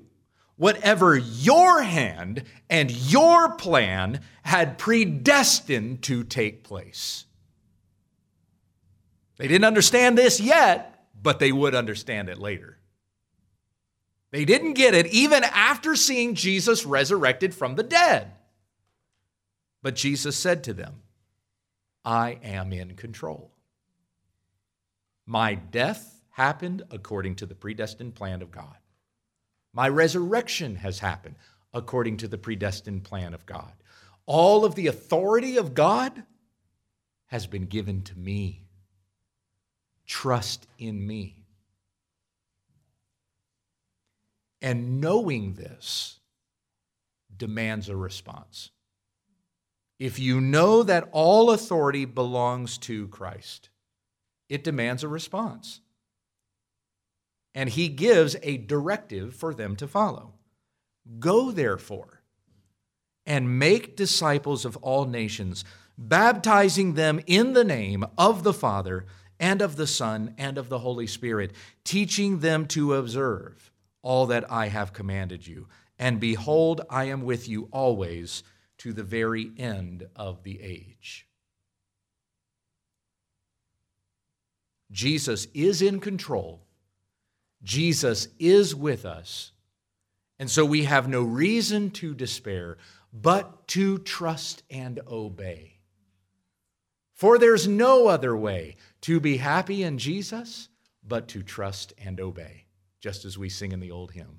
whatever 0.59 1.17
your 1.17 1.83
hand 1.83 2.43
and 2.69 2.91
your 2.91 3.53
plan 3.53 4.21
had 4.43 4.77
predestined 4.77 6.03
to 6.03 6.25
take 6.25 6.65
place. 6.65 7.25
They 9.39 9.49
didn't 9.49 9.65
understand 9.65 10.19
this 10.19 10.41
yet, 10.41 11.07
but 11.21 11.39
they 11.39 11.53
would 11.53 11.75
understand 11.75 12.29
it 12.29 12.39
later. 12.39 12.79
They 14.31 14.45
didn't 14.45 14.75
get 14.75 14.95
it 14.95 15.07
even 15.07 15.43
after 15.45 15.97
seeing 15.97 16.35
Jesus 16.35 16.85
resurrected 16.85 17.55
from 17.55 17.77
the 17.77 17.83
dead. 17.83 18.33
But 19.81 19.95
Jesus 19.95 20.37
said 20.37 20.65
to 20.65 20.75
them, 20.75 21.03
I 22.05 22.39
am 22.43 22.73
in 22.73 22.95
control. 22.95 23.53
My 25.25 25.55
death 25.55 26.21
happened 26.31 26.83
according 26.91 27.37
to 27.37 27.47
the 27.47 27.55
predestined 27.55 28.15
plan 28.15 28.43
of 28.43 28.51
God. 28.51 28.77
My 29.79 29.89
resurrection 29.89 30.75
has 30.75 30.99
happened 30.99 31.37
according 31.73 32.17
to 32.17 32.27
the 32.27 32.37
predestined 32.37 33.05
plan 33.05 33.33
of 33.33 33.47
God. 33.47 33.73
All 34.27 34.65
of 34.65 34.75
the 34.75 34.89
authority 34.89 35.57
of 35.57 35.73
God 35.73 36.25
has 37.27 37.47
been 37.47 37.67
given 37.67 38.03
to 38.03 38.19
me. 38.19 38.65
Trust 40.05 40.67
in 40.81 41.07
me. 41.07 41.45
And 44.61 45.01
knowing 45.01 45.55
this 45.55 46.19
demands 47.37 47.89
a 47.89 47.95
response. 47.95 48.71
If 50.01 50.19
you 50.19 50.41
know 50.41 50.83
that 50.83 51.09
all 51.13 51.53
authority 51.53 52.05
belongs 52.05 52.79
to 52.79 53.07
Christ, 53.07 53.69
it 54.49 54.65
demands 54.65 55.05
a 55.05 55.09
response. 55.09 55.83
And 57.59 57.71
he 57.71 57.89
gives 57.89 58.37
a 58.45 58.57
directive 58.57 59.35
for 59.35 59.53
them 59.53 59.75
to 59.77 59.89
follow. 59.89 60.35
Go, 61.19 61.51
therefore, 61.51 62.23
and 63.27 63.59
make 63.59 63.97
disciples 63.97 64.65
of 64.65 64.77
all 64.77 65.07
nations, 65.07 65.65
baptizing 65.99 66.95
them 66.95 67.21
in 67.27 67.55
the 67.55 67.65
name 67.65 68.05
of 68.17 68.45
the 68.45 68.53
Father 68.53 69.07
and 69.41 69.61
of 69.61 69.75
the 69.75 69.89
Son 69.89 70.37
and 70.39 70.57
of 70.57 70.69
the 70.69 70.79
Holy 70.79 71.09
Spirit, 71.09 71.51
teaching 71.83 72.39
them 72.39 72.65
to 72.69 72.95
observe 72.95 73.73
all 74.03 74.27
that 74.27 74.49
I 74.49 74.69
have 74.69 74.93
commanded 74.93 75.45
you. 75.45 75.67
And 75.99 76.21
behold, 76.21 76.83
I 76.89 77.07
am 77.07 77.23
with 77.23 77.49
you 77.49 77.67
always 77.73 78.45
to 78.79 78.93
the 78.93 79.03
very 79.03 79.51
end 79.59 80.07
of 80.15 80.45
the 80.45 80.63
age. 80.63 81.27
Jesus 84.93 85.49
is 85.55 85.83
in 85.83 85.99
control. 85.99 86.68
Jesus 87.63 88.29
is 88.39 88.75
with 88.75 89.05
us. 89.05 89.53
And 90.39 90.51
so 90.51 90.65
we 90.65 90.85
have 90.85 91.09
no 91.09 91.23
reason 91.23 91.91
to 91.93 92.15
despair, 92.15 92.79
but 93.13 93.67
to 93.69 93.99
trust 93.99 94.63
and 94.71 95.01
obey. 95.09 95.79
For 97.15 97.39
there's 97.39 97.67
no 97.67 98.07
other 98.07 98.37
way 98.37 98.77
to 99.03 99.19
be 99.19 99.39
happy 99.39 99.83
in 99.83 99.99
Jesus 99.99 100.69
but 101.03 101.27
to 101.29 101.43
trust 101.43 101.93
and 101.99 102.21
obey, 102.21 102.67
just 103.01 103.25
as 103.25 103.37
we 103.37 103.49
sing 103.49 103.73
in 103.73 103.81
the 103.81 103.91
old 103.91 104.13
hymn. 104.13 104.39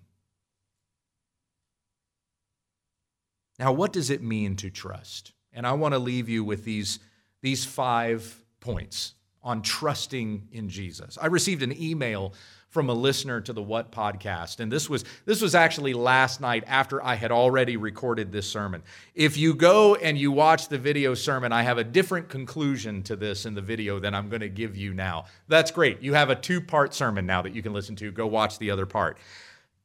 Now, 3.57 3.73
what 3.73 3.91
does 3.91 4.09
it 4.09 4.23
mean 4.23 4.55
to 4.57 4.69
trust? 4.69 5.33
And 5.51 5.67
I 5.67 5.73
want 5.73 5.93
to 5.93 5.99
leave 5.99 6.29
you 6.29 6.45
with 6.45 6.63
these, 6.63 6.99
these 7.41 7.65
five 7.65 8.41
points 8.61 9.15
on 9.43 9.61
trusting 9.61 10.47
in 10.51 10.69
Jesus. 10.69 11.17
I 11.21 11.25
received 11.27 11.63
an 11.63 11.75
email 11.81 12.33
from 12.69 12.89
a 12.89 12.93
listener 12.93 13.41
to 13.41 13.51
the 13.51 13.63
WWUTT 13.63 13.89
podcast. 13.89 14.59
And 14.59 14.71
this 14.71 14.89
was 14.89 15.03
this 15.25 15.41
was 15.41 15.55
actually 15.55 15.93
last 15.93 16.39
night 16.39 16.63
after 16.67 17.03
I 17.03 17.15
had 17.15 17.31
already 17.31 17.77
recorded 17.77 18.31
this 18.31 18.49
sermon. 18.49 18.83
If 19.15 19.37
you 19.37 19.53
go 19.53 19.95
and 19.95 20.17
you 20.17 20.31
watch 20.31 20.67
the 20.67 20.77
video 20.77 21.13
sermon, 21.15 21.51
I 21.51 21.63
have 21.63 21.77
a 21.77 21.83
different 21.83 22.29
conclusion 22.29 23.03
to 23.03 23.15
this 23.15 23.45
in 23.45 23.55
the 23.55 23.61
video 23.61 23.99
than 23.99 24.13
I'm 24.13 24.29
going 24.29 24.41
to 24.41 24.49
give 24.49 24.77
you 24.77 24.93
now. 24.93 25.25
That's 25.47 25.71
great. 25.71 26.01
You 26.01 26.13
have 26.13 26.29
a 26.29 26.35
two-part 26.35 26.93
sermon 26.93 27.25
now 27.25 27.41
that 27.41 27.53
you 27.53 27.63
can 27.63 27.73
listen 27.73 27.95
to. 27.97 28.11
Go 28.11 28.27
watch 28.27 28.59
the 28.59 28.71
other 28.71 28.85
part. 28.85 29.17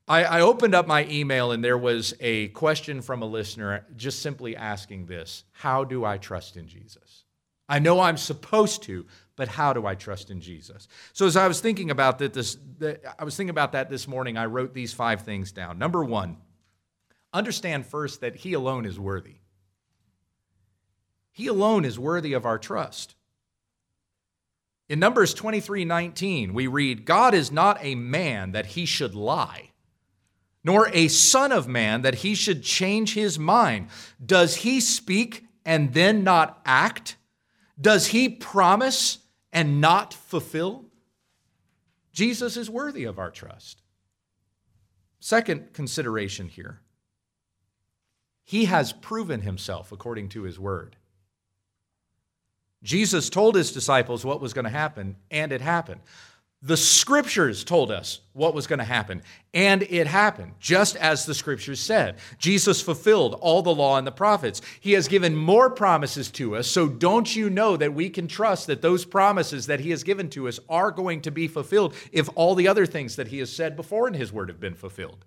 I, 0.07 0.25
I 0.25 0.41
opened 0.43 0.75
up 0.75 0.87
my 0.87 1.07
email 1.07 1.53
and 1.53 1.65
there 1.65 1.79
was 1.79 2.13
a 2.21 2.49
question 2.49 3.01
from 3.01 3.23
a 3.23 3.27
listener 3.27 3.87
just 3.97 4.21
simply 4.21 4.55
asking 4.55 5.07
this 5.07 5.45
How 5.53 5.85
do 5.85 6.05
I 6.05 6.19
trust 6.19 6.57
in 6.57 6.69
Jesus? 6.69 7.24
I 7.69 7.79
know 7.79 8.01
I'm 8.01 8.17
supposed 8.17 8.83
to, 8.85 9.07
but 9.37 9.49
how 9.49 9.73
do 9.73 9.87
I 9.87 9.95
trust 9.95 10.31
in 10.31 10.41
Jesus? 10.41 10.87
So 11.13 11.27
as 11.27 11.37
I 11.37 11.49
was 11.49 11.61
thinking 11.61 11.91
about 11.91 12.19
that, 12.19 12.35
this, 12.35 12.57
I 13.19 13.25
was 13.25 13.37
thinking 13.37 13.51
about 13.51 13.73
that 13.73 13.91
this 13.91 14.07
morning. 14.07 14.37
I 14.37 14.47
wrote 14.47 14.75
these 14.75 14.93
five 14.93 15.23
things 15.23 15.51
down. 15.53 15.79
Number 15.79 16.05
one, 16.05 16.37
understand 17.33 17.87
first 17.87 18.21
that 18.21 18.37
He 18.37 18.53
alone 18.53 18.85
is 18.85 18.99
worthy. 18.99 19.37
He 21.33 21.49
alone 21.49 21.85
is 21.85 21.99
worthy 21.99 22.33
of 22.33 22.47
our 22.47 22.59
trust. 22.59 23.17
In 24.89 25.01
Numbers 25.01 25.35
23 25.35 25.85
19, 25.85 26.55
we 26.55 26.67
read, 26.67 27.05
God 27.05 27.35
is 27.35 27.51
not 27.51 27.79
a 27.81 27.95
man 27.95 28.53
that 28.53 28.67
he 28.67 28.87
should 28.87 29.15
lie, 29.15 29.71
nor 30.63 30.89
a 30.93 31.09
son 31.09 31.51
of 31.51 31.67
man 31.67 32.03
that 32.03 32.17
he 32.17 32.35
should 32.35 32.63
change 32.63 33.15
his 33.15 33.39
mind. 33.39 33.89
Does 34.25 34.57
he 34.57 34.81
speak 34.81 35.47
and 35.65 35.95
then 35.95 36.23
not 36.23 36.61
act? 36.65 37.17
Does 37.81 38.09
he 38.09 38.29
promise 38.29 39.19
and 39.53 39.81
not 39.81 40.15
fulfill? 40.15 40.87
Jesus 42.13 42.57
is 42.57 42.71
worthy 42.71 43.05
of 43.05 43.19
our 43.19 43.31
trust. 43.31 43.83
Second 45.21 45.73
consideration 45.73 46.49
here 46.49 46.81
He 48.45 48.67
has 48.67 48.93
proven 48.93 49.41
himself 49.41 49.91
according 49.91 50.29
to 50.31 50.43
his 50.43 50.59
word. 50.61 50.97
Jesus 52.83 53.31
told 53.31 53.55
his 53.55 53.73
disciples 53.73 54.25
what 54.25 54.43
was 54.43 54.53
going 54.53 54.67
to 54.67 54.71
happen, 54.71 55.17
and 55.31 55.51
it 55.51 55.63
happened. 55.63 56.03
The 56.67 56.79
scriptures 56.79 57.63
told 57.63 57.91
us 57.91 58.21
what 58.33 58.55
was 58.55 58.67
going 58.67 58.79
to 58.79 58.87
happen, 58.87 59.21
and 59.53 59.83
it 59.83 60.07
happened, 60.07 60.53
just 60.59 60.97
as 60.97 61.27
the 61.27 61.35
scriptures 61.35 61.79
said. 61.79 62.17
Jesus 62.39 62.81
fulfilled 62.81 63.37
all 63.43 63.61
the 63.61 63.75
law 63.75 63.99
and 63.99 64.07
the 64.07 64.11
prophets. 64.11 64.63
He 64.81 64.93
has 64.93 65.07
given 65.07 65.37
more 65.37 65.69
promises 65.69 66.31
to 66.33 66.57
us, 66.57 66.67
so 66.67 66.89
don't 66.89 67.37
you 67.37 67.51
know 67.51 67.77
that 67.77 67.93
we 67.93 68.09
can 68.09 68.27
trust 68.27 68.67
that 68.69 68.81
those 68.81 69.05
promises 69.05 69.67
that 69.67 69.81
He 69.81 69.91
has 69.91 70.05
given 70.05 70.31
to 70.31 70.49
us 70.49 70.59
are 70.71 70.91
going 70.91 71.21
to 71.21 71.31
be 71.31 71.49
fulfilled 71.49 71.95
if 72.13 72.31
all 72.35 72.55
the 72.55 72.67
other 72.67 72.87
things 72.87 73.17
that 73.17 73.29
He 73.29 73.41
has 73.41 73.53
said 73.53 73.77
before 73.77 74.09
in 74.09 74.15
His 74.15 74.33
word 74.33 74.49
have 74.49 74.59
been 74.59 74.75
fulfilled? 74.75 75.27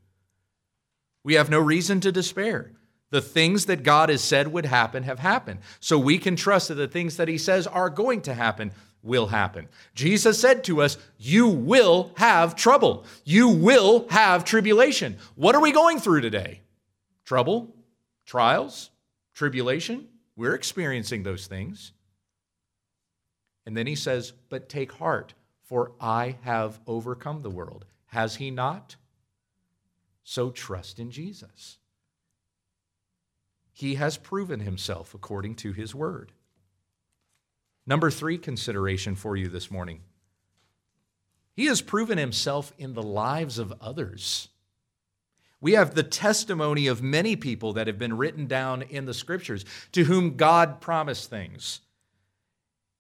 We 1.24 1.36
have 1.36 1.52
no 1.52 1.60
reason 1.60 2.00
to 2.00 2.12
despair. 2.12 2.72
The 3.12 3.22
things 3.22 3.68
that 3.68 3.84
God 3.84 4.10
has 4.10 4.24
said 4.24 4.52
would 4.52 4.66
happen 4.66 5.04
have 5.04 5.20
happened. 5.20 5.60
So 5.80 6.00
we 6.00 6.18
can 6.18 6.36
trust 6.36 6.70
that 6.70 6.76
the 6.76 6.88
things 6.88 7.18
that 7.18 7.28
He 7.28 7.38
says 7.38 7.68
are 7.68 7.92
going 7.92 8.22
to 8.22 8.34
happen 8.34 8.72
will 9.08 9.28
happen. 9.28 9.68
Jesus 9.96 10.40
said 10.40 10.64
to 10.66 10.82
us, 10.82 10.98
You 11.18 11.48
will 11.48 12.12
have 12.18 12.56
trouble. 12.56 13.06
You 13.24 13.48
will 13.48 14.08
have 14.10 14.46
tribulation. 14.46 15.18
What 15.36 15.56
are 15.56 15.62
we 15.62 15.72
going 15.72 16.00
through 16.00 16.22
today? 16.22 16.62
Trouble, 17.26 17.74
trials, 18.26 18.92
tribulation. 19.34 20.08
We're 20.36 20.54
experiencing 20.54 21.24
those 21.24 21.48
things. 21.48 21.94
And 23.66 23.76
then 23.76 23.88
he 23.88 23.96
says, 23.96 24.34
But 24.50 24.70
take 24.70 24.92
heart, 24.92 25.34
for 25.64 25.94
I 26.00 26.38
have 26.42 26.80
overcome 26.86 27.42
the 27.42 27.50
world. 27.50 27.86
Has 28.08 28.36
he 28.36 28.52
not? 28.52 28.96
So 30.24 30.52
trust 30.52 31.00
in 31.00 31.10
Jesus. 31.10 31.78
He 33.74 33.96
has 33.96 34.18
proven 34.18 34.62
himself 34.62 35.14
according 35.14 35.56
to 35.56 35.72
his 35.72 35.94
word. 35.94 36.32
Number 37.88 38.12
three 38.12 38.38
consideration 38.38 39.16
for 39.16 39.38
you 39.38 39.48
this 39.48 39.72
morning 39.72 40.02
He 41.56 41.66
has 41.66 41.82
proven 41.82 42.18
himself 42.18 42.74
in 42.78 42.94
the 42.94 43.02
lives 43.02 43.58
of 43.58 43.74
others. 43.82 44.50
We 45.60 45.74
have 45.74 45.96
the 45.96 46.04
testimony 46.04 46.86
of 46.86 47.02
many 47.02 47.36
people 47.36 47.74
that 47.74 47.88
have 47.88 47.98
been 47.98 48.16
written 48.16 48.46
down 48.46 48.84
in 48.84 49.06
the 49.06 49.14
scriptures 49.14 49.66
to 49.94 50.04
whom 50.04 50.38
God 50.38 50.82
promised 50.82 51.32
things. 51.32 51.80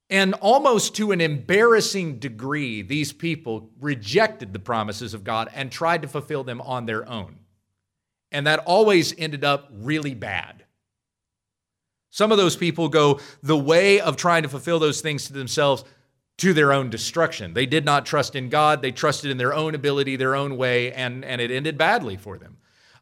And 0.09 0.33
almost 0.35 0.95
to 0.95 1.11
an 1.11 1.21
embarrassing 1.21 2.17
degree, 2.17 2.81
these 2.81 3.11
people 3.13 3.69
rejected 3.79 4.53
the 4.53 4.59
promises 4.59 5.13
of 5.13 5.23
God 5.23 5.49
and 5.53 5.71
tried 5.71 6.01
to 6.01 6.07
fulfill 6.07 6.43
them 6.43 6.61
on 6.61 6.85
their 6.85 7.07
own. 7.07 7.37
And 8.31 8.47
that 8.47 8.59
always 8.59 9.13
ended 9.19 9.43
up 9.43 9.69
really 9.71 10.15
bad. 10.15 10.63
Some 12.09 12.31
of 12.31 12.37
those 12.37 12.55
people 12.55 12.89
go 12.89 13.19
the 13.43 13.57
way 13.57 13.99
of 13.99 14.17
trying 14.17 14.43
to 14.43 14.49
fulfill 14.49 14.79
those 14.79 15.01
things 15.01 15.27
to 15.27 15.33
themselves 15.33 15.83
to 16.37 16.53
their 16.53 16.71
own 16.71 16.89
destruction. 16.89 17.53
They 17.53 17.65
did 17.65 17.83
not 17.83 18.05
trust 18.05 18.35
in 18.35 18.49
God, 18.49 18.81
they 18.81 18.91
trusted 18.91 19.31
in 19.31 19.37
their 19.37 19.53
own 19.53 19.75
ability, 19.75 20.15
their 20.15 20.35
own 20.35 20.57
way, 20.57 20.93
and, 20.93 21.25
and 21.25 21.41
it 21.41 21.51
ended 21.51 21.77
badly 21.77 22.15
for 22.15 22.37
them. 22.37 22.57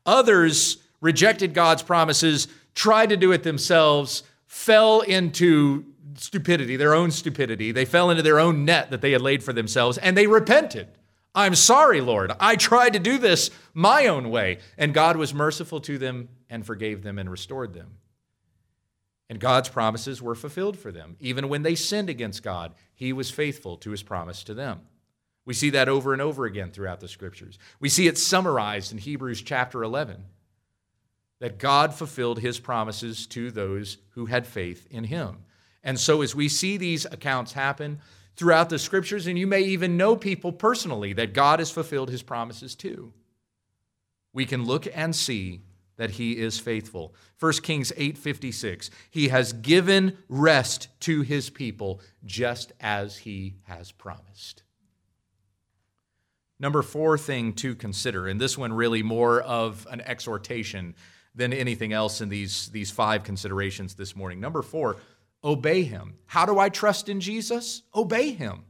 Others 0.06 0.78
rejected 1.02 1.54
God's 1.54 1.84
promises, 1.84 2.48
tried 2.74 3.10
to 3.10 3.18
do 3.18 3.32
it 3.32 3.44
themselves, 3.44 4.24
fell 4.48 5.02
into 5.02 5.86
stupidity, 6.16 6.78
their 6.78 6.94
own 6.94 7.12
stupidity. 7.12 7.72
They 7.72 7.86
fell 7.86 8.10
into 8.10 8.24
their 8.24 8.40
own 8.40 8.64
net 8.64 8.90
that 8.92 9.02
they 9.02 9.12
had 9.12 9.22
laid 9.22 9.44
for 9.44 9.52
themselves, 9.52 9.98
and 9.98 10.16
they 10.16 10.28
repented 10.28 10.88
I'm 11.36 11.54
sorry, 11.54 12.00
Lord. 12.00 12.32
I 12.40 12.56
tried 12.56 12.94
to 12.94 13.00
do 13.00 13.18
this 13.18 13.52
my 13.74 14.08
own 14.08 14.30
way. 14.30 14.60
And 14.78 14.94
God 14.94 15.18
was 15.18 15.34
merciful 15.34 15.82
to 15.82 15.98
them 15.98 16.30
and 16.50 16.66
forgave 16.66 17.04
them 17.04 17.20
and 17.20 17.30
restored 17.30 17.74
them. 17.74 17.98
And 19.30 19.40
God's 19.40 19.70
promises 19.70 20.22
were 20.22 20.36
fulfilled 20.36 20.78
for 20.78 20.92
them. 20.92 21.16
Even 21.20 21.50
when 21.50 21.64
they 21.64 21.76
sinned 21.76 22.10
against 22.10 22.44
God, 22.44 22.74
He 22.94 23.12
was 23.12 23.32
faithful 23.32 23.78
to 23.78 23.92
His 23.92 24.04
promise 24.04 24.44
to 24.44 24.54
them. 24.54 24.82
We 25.46 25.54
see 25.54 25.70
that 25.72 25.90
over 25.90 26.14
and 26.14 26.22
over 26.22 26.46
again 26.46 26.72
throughout 26.72 27.00
the 27.00 27.08
scriptures. 27.08 27.60
We 27.80 27.90
see 27.90 28.08
it 28.08 28.18
summarized 28.18 28.92
in 28.92 28.98
Hebrews 28.98 29.42
chapter 29.42 29.84
11 29.84 30.24
that 31.40 31.60
God 31.60 31.94
fulfilled 31.94 32.40
His 32.40 32.60
promises 32.60 33.28
to 33.28 33.52
those 33.52 33.98
who 34.12 34.26
had 34.26 34.48
faith 34.48 34.88
in 34.90 35.04
Him. 35.06 35.38
And 35.84 36.00
so, 36.00 36.22
as 36.22 36.34
we 36.34 36.50
see 36.50 36.78
these 36.78 37.06
accounts 37.06 37.54
happen 37.54 38.00
throughout 38.36 38.70
the 38.70 38.80
scriptures, 38.80 39.28
and 39.28 39.38
you 39.38 39.46
may 39.48 39.62
even 39.62 39.98
know 39.98 40.16
people 40.16 40.52
personally 40.52 41.14
that 41.14 41.34
God 41.34 41.60
has 41.60 41.70
fulfilled 41.70 42.10
His 42.10 42.24
promises 42.24 42.76
to, 42.76 43.14
we 44.34 44.46
can 44.46 44.66
look 44.66 44.88
and 44.94 45.16
see 45.16 45.62
that 45.98 46.12
he 46.12 46.38
is 46.38 46.60
faithful. 46.60 47.14
1 47.40 47.64
Kings 47.64 47.92
8:56 47.98 48.90
He 49.10 49.30
has 49.30 49.54
given 49.54 50.18
rest 50.28 50.88
to 51.02 51.22
his 51.22 51.50
people 51.50 52.02
just 52.26 52.74
as 52.80 53.18
he 53.18 53.56
has 53.64 53.92
promised. 53.92 54.64
Number 56.60 56.82
4 56.82 57.18
thing 57.18 57.54
to 57.54 57.76
consider 57.76 58.28
and 58.28 58.40
this 58.40 58.58
one 58.58 58.72
really 58.74 59.04
more 59.04 59.42
of 59.42 59.86
an 59.92 60.02
exhortation 60.02 60.96
than 61.34 61.52
anything 61.52 61.92
else 61.92 62.22
in 62.22 62.30
these 62.30 62.70
these 62.70 62.92
five 62.92 63.24
considerations 63.24 63.96
this 63.96 64.16
morning. 64.16 64.40
Number 64.40 64.62
4 64.62 64.98
obey 65.44 65.84
him. 65.84 66.16
How 66.26 66.46
do 66.46 66.58
I 66.58 66.70
trust 66.70 67.10
in 67.10 67.20
Jesus? 67.20 67.84
Obey 67.94 68.32
him. 68.32 68.64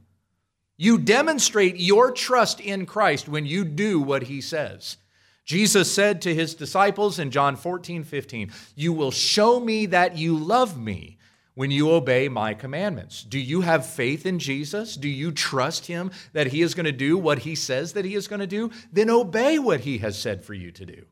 You 0.76 0.98
demonstrate 0.98 1.76
your 1.76 2.10
trust 2.10 2.60
in 2.60 2.84
Christ 2.84 3.28
when 3.28 3.46
you 3.46 3.64
do 3.64 4.00
what 4.00 4.24
he 4.24 4.42
says. 4.42 4.98
Jesus 5.46 5.94
said 5.94 6.20
to 6.22 6.34
his 6.34 6.54
disciples 6.54 7.20
in 7.20 7.30
John 7.30 7.54
14, 7.54 8.02
15, 8.02 8.50
You 8.74 8.92
will 8.92 9.12
show 9.12 9.60
me 9.60 9.86
that 9.86 10.18
you 10.18 10.36
love 10.36 10.76
me 10.76 11.18
when 11.54 11.70
you 11.70 11.90
obey 11.90 12.28
my 12.28 12.52
commandments. 12.52 13.22
Do 13.22 13.38
you 13.38 13.60
have 13.60 13.86
faith 13.86 14.26
in 14.26 14.40
Jesus? 14.40 14.96
Do 14.96 15.08
you 15.08 15.30
trust 15.30 15.86
him 15.86 16.10
that 16.32 16.48
he 16.48 16.62
is 16.62 16.74
going 16.74 16.84
to 16.84 16.92
do 16.92 17.16
what 17.16 17.40
he 17.40 17.54
says 17.54 17.92
that 17.92 18.04
he 18.04 18.16
is 18.16 18.26
going 18.26 18.40
to 18.40 18.46
do? 18.46 18.72
Then 18.92 19.08
obey 19.08 19.58
what 19.60 19.80
he 19.80 19.98
has 19.98 20.20
said 20.20 20.44
for 20.44 20.52
you 20.52 20.72
to 20.72 20.84
do. 20.84 21.06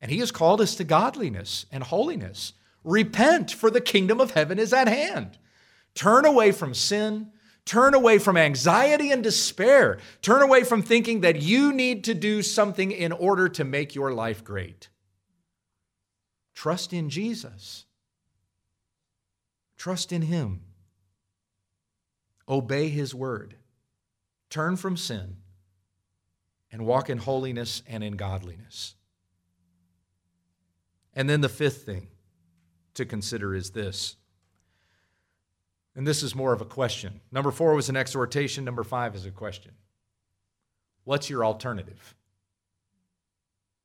And 0.00 0.10
he 0.10 0.18
has 0.18 0.32
called 0.32 0.60
us 0.60 0.74
to 0.74 0.84
godliness 0.84 1.64
and 1.70 1.84
holiness. 1.84 2.54
Repent, 2.82 3.52
for 3.52 3.70
the 3.70 3.80
kingdom 3.80 4.20
of 4.20 4.32
heaven 4.32 4.58
is 4.58 4.72
at 4.72 4.88
hand. 4.88 5.38
Turn 5.94 6.24
away 6.24 6.50
from 6.50 6.74
sin 6.74 7.30
Turn 7.64 7.94
away 7.94 8.18
from 8.18 8.36
anxiety 8.36 9.12
and 9.12 9.22
despair. 9.22 9.98
Turn 10.20 10.42
away 10.42 10.64
from 10.64 10.82
thinking 10.82 11.20
that 11.20 11.40
you 11.40 11.72
need 11.72 12.04
to 12.04 12.14
do 12.14 12.42
something 12.42 12.90
in 12.90 13.12
order 13.12 13.48
to 13.50 13.64
make 13.64 13.94
your 13.94 14.12
life 14.12 14.42
great. 14.42 14.88
Trust 16.54 16.92
in 16.92 17.08
Jesus. 17.08 17.86
Trust 19.76 20.12
in 20.12 20.22
Him. 20.22 20.62
Obey 22.48 22.88
His 22.88 23.14
word. 23.14 23.56
Turn 24.50 24.76
from 24.76 24.96
sin 24.96 25.36
and 26.70 26.84
walk 26.86 27.08
in 27.08 27.18
holiness 27.18 27.82
and 27.86 28.02
in 28.02 28.16
godliness. 28.16 28.96
And 31.14 31.28
then 31.28 31.42
the 31.42 31.48
fifth 31.48 31.84
thing 31.84 32.08
to 32.94 33.04
consider 33.04 33.54
is 33.54 33.70
this 33.70 34.16
and 35.94 36.06
this 36.06 36.22
is 36.22 36.34
more 36.34 36.52
of 36.52 36.60
a 36.60 36.66
question. 36.66 37.20
Number 37.30 37.50
four 37.50 37.74
was 37.74 37.88
an 37.88 37.96
exhortation, 37.96 38.64
number 38.64 38.84
five 38.84 39.14
is 39.14 39.26
a 39.26 39.30
question. 39.30 39.72
What's 41.04 41.28
your 41.28 41.44
alternative? 41.44 42.14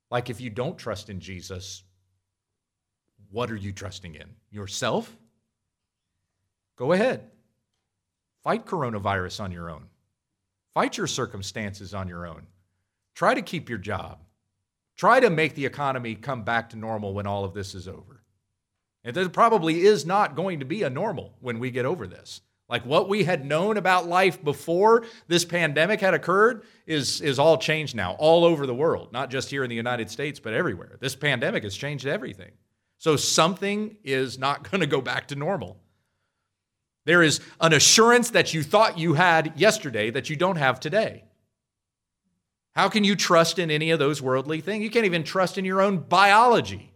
Like, 0.09 0.29
if 0.29 0.39
you 0.39 0.49
don't 0.49 0.77
trust 0.77 1.09
in 1.09 1.19
Jesus, 1.19 1.83
what 3.29 3.51
are 3.51 3.55
you 3.55 3.71
trusting 3.73 4.15
in? 4.15 4.29
Yourself? 4.51 5.15
Go 6.77 6.93
ahead. 6.93 7.29
Fight 8.43 8.65
coronavirus 8.65 9.41
on 9.41 9.51
your 9.51 9.69
own. 9.69 9.87
Fight 10.73 10.95
your 10.95 11.07
circumstances 11.07 11.93
on 11.93 12.07
your 12.07 12.25
own. 12.25 12.47
Try 13.15 13.33
to 13.33 13.41
keep 13.41 13.67
your 13.67 13.79
job. 13.79 14.19
Try 14.95 15.19
to 15.19 15.29
make 15.29 15.55
the 15.55 15.65
economy 15.65 16.15
come 16.15 16.43
back 16.43 16.69
to 16.69 16.77
normal 16.77 17.13
when 17.13 17.27
all 17.27 17.43
of 17.43 17.53
this 17.53 17.75
is 17.75 17.87
over. 17.87 18.23
And 19.07 19.15
there 19.15 19.29
probably 19.29 19.83
is 19.83 20.05
not 20.05 20.35
going 20.35 20.59
to 20.59 20.65
be 20.65 20.83
a 20.83 20.89
normal 20.89 21.33
when 21.39 21.59
we 21.59 21.71
get 21.71 21.85
over 21.85 22.07
this. 22.07 22.41
Like 22.67 22.85
what 22.85 23.07
we 23.07 23.23
had 23.23 23.45
known 23.45 23.77
about 23.77 24.05
life 24.05 24.43
before 24.43 25.05
this 25.29 25.45
pandemic 25.45 26.01
had 26.01 26.13
occurred 26.13 26.65
is, 26.85 27.21
is 27.21 27.39
all 27.39 27.57
changed 27.57 27.95
now, 27.95 28.17
all 28.19 28.43
over 28.43 28.67
the 28.67 28.75
world, 28.75 29.13
not 29.13 29.29
just 29.29 29.49
here 29.49 29.63
in 29.63 29.69
the 29.69 29.77
United 29.77 30.11
States, 30.11 30.41
but 30.41 30.51
everywhere. 30.51 30.97
This 30.99 31.15
pandemic 31.15 31.63
has 31.63 31.73
changed 31.73 32.05
everything. 32.05 32.51
So 32.97 33.15
something 33.15 33.95
is 34.03 34.37
not 34.37 34.63
going 34.69 34.81
to 34.81 34.87
go 34.87 34.99
back 34.99 35.29
to 35.29 35.37
normal. 35.37 35.77
There 37.05 37.23
is 37.23 37.39
an 37.61 37.71
assurance 37.71 38.31
that 38.31 38.53
you 38.53 38.61
thought 38.61 38.97
you 38.97 39.13
had 39.13 39.53
yesterday 39.57 40.09
that 40.09 40.29
you 40.29 40.35
don't 40.35 40.57
have 40.57 40.81
today. 40.81 41.23
How 42.75 42.89
can 42.89 43.05
you 43.05 43.15
trust 43.15 43.57
in 43.57 43.71
any 43.71 43.91
of 43.91 43.99
those 43.99 44.21
worldly 44.21 44.59
things? 44.59 44.83
You 44.83 44.89
can't 44.89 45.05
even 45.05 45.23
trust 45.23 45.57
in 45.57 45.63
your 45.63 45.79
own 45.79 45.99
biology. 45.99 46.91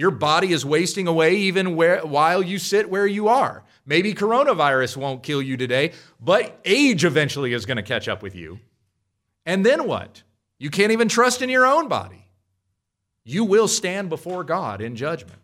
Your 0.00 0.10
body 0.10 0.54
is 0.54 0.64
wasting 0.64 1.06
away 1.06 1.36
even 1.36 1.76
where, 1.76 2.00
while 2.00 2.42
you 2.42 2.58
sit 2.58 2.88
where 2.88 3.06
you 3.06 3.28
are. 3.28 3.64
Maybe 3.84 4.14
coronavirus 4.14 4.96
won't 4.96 5.22
kill 5.22 5.42
you 5.42 5.58
today, 5.58 5.92
but 6.18 6.58
age 6.64 7.04
eventually 7.04 7.52
is 7.52 7.66
going 7.66 7.76
to 7.76 7.82
catch 7.82 8.08
up 8.08 8.22
with 8.22 8.34
you. 8.34 8.60
And 9.44 9.62
then 9.62 9.86
what? 9.86 10.22
You 10.58 10.70
can't 10.70 10.92
even 10.92 11.10
trust 11.10 11.42
in 11.42 11.50
your 11.50 11.66
own 11.66 11.88
body. 11.88 12.24
You 13.24 13.44
will 13.44 13.68
stand 13.68 14.08
before 14.08 14.42
God 14.42 14.80
in 14.80 14.96
judgment. 14.96 15.42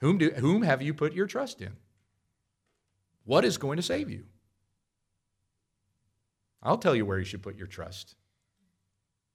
Whom, 0.00 0.18
do, 0.18 0.28
whom 0.28 0.60
have 0.60 0.82
you 0.82 0.92
put 0.92 1.14
your 1.14 1.26
trust 1.26 1.62
in? 1.62 1.72
What 3.24 3.46
is 3.46 3.56
going 3.56 3.78
to 3.78 3.82
save 3.82 4.10
you? 4.10 4.24
I'll 6.62 6.76
tell 6.76 6.94
you 6.94 7.06
where 7.06 7.18
you 7.18 7.24
should 7.24 7.42
put 7.42 7.56
your 7.56 7.66
trust 7.66 8.14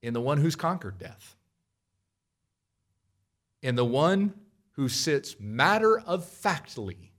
in 0.02 0.14
the 0.14 0.20
one 0.20 0.38
who's 0.38 0.54
conquered 0.54 0.98
death 0.98 1.34
in 3.62 3.76
the 3.76 3.84
one 3.84 4.34
who 4.72 4.88
sits 4.88 5.36
matter 5.38 5.98
of 6.00 6.24
factly, 6.24 7.12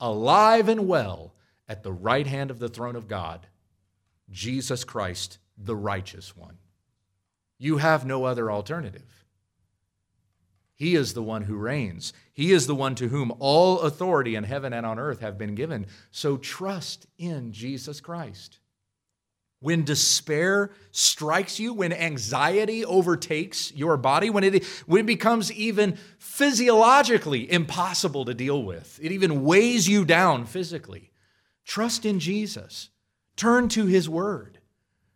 alive 0.00 0.68
and 0.68 0.88
well 0.88 1.34
at 1.68 1.82
the 1.82 1.92
right 1.92 2.26
hand 2.26 2.50
of 2.50 2.58
the 2.58 2.68
throne 2.68 2.96
of 2.96 3.08
God, 3.08 3.46
Jesus 4.30 4.84
Christ, 4.84 5.38
the 5.56 5.76
righteous 5.76 6.36
one. 6.36 6.58
You 7.58 7.78
have 7.78 8.06
no 8.06 8.24
other 8.24 8.50
alternative. 8.50 9.24
He 10.76 10.94
is 10.94 11.12
the 11.12 11.22
one 11.22 11.42
who 11.42 11.56
reigns. 11.56 12.12
He 12.32 12.52
is 12.52 12.68
the 12.68 12.74
one 12.74 12.94
to 12.94 13.08
whom 13.08 13.32
all 13.40 13.80
authority 13.80 14.36
in 14.36 14.44
heaven 14.44 14.72
and 14.72 14.86
on 14.86 14.98
earth 14.98 15.20
have 15.20 15.36
been 15.36 15.56
given. 15.56 15.86
So 16.12 16.36
trust 16.36 17.06
in 17.18 17.52
Jesus 17.52 18.00
Christ. 18.00 18.60
When 19.60 19.84
despair 19.84 20.70
strikes 20.92 21.58
you, 21.58 21.72
when 21.74 21.92
anxiety 21.92 22.84
overtakes 22.84 23.72
your 23.74 23.96
body, 23.96 24.30
when 24.30 24.44
it, 24.44 24.64
when 24.86 25.00
it 25.00 25.06
becomes 25.06 25.50
even 25.50 25.98
physiologically 26.18 27.50
impossible 27.50 28.24
to 28.26 28.34
deal 28.34 28.62
with, 28.62 29.00
it 29.02 29.10
even 29.10 29.42
weighs 29.42 29.88
you 29.88 30.04
down 30.04 30.46
physically, 30.46 31.10
trust 31.64 32.04
in 32.04 32.20
Jesus. 32.20 32.90
Turn 33.36 33.68
to 33.70 33.86
his 33.86 34.08
word. 34.08 34.58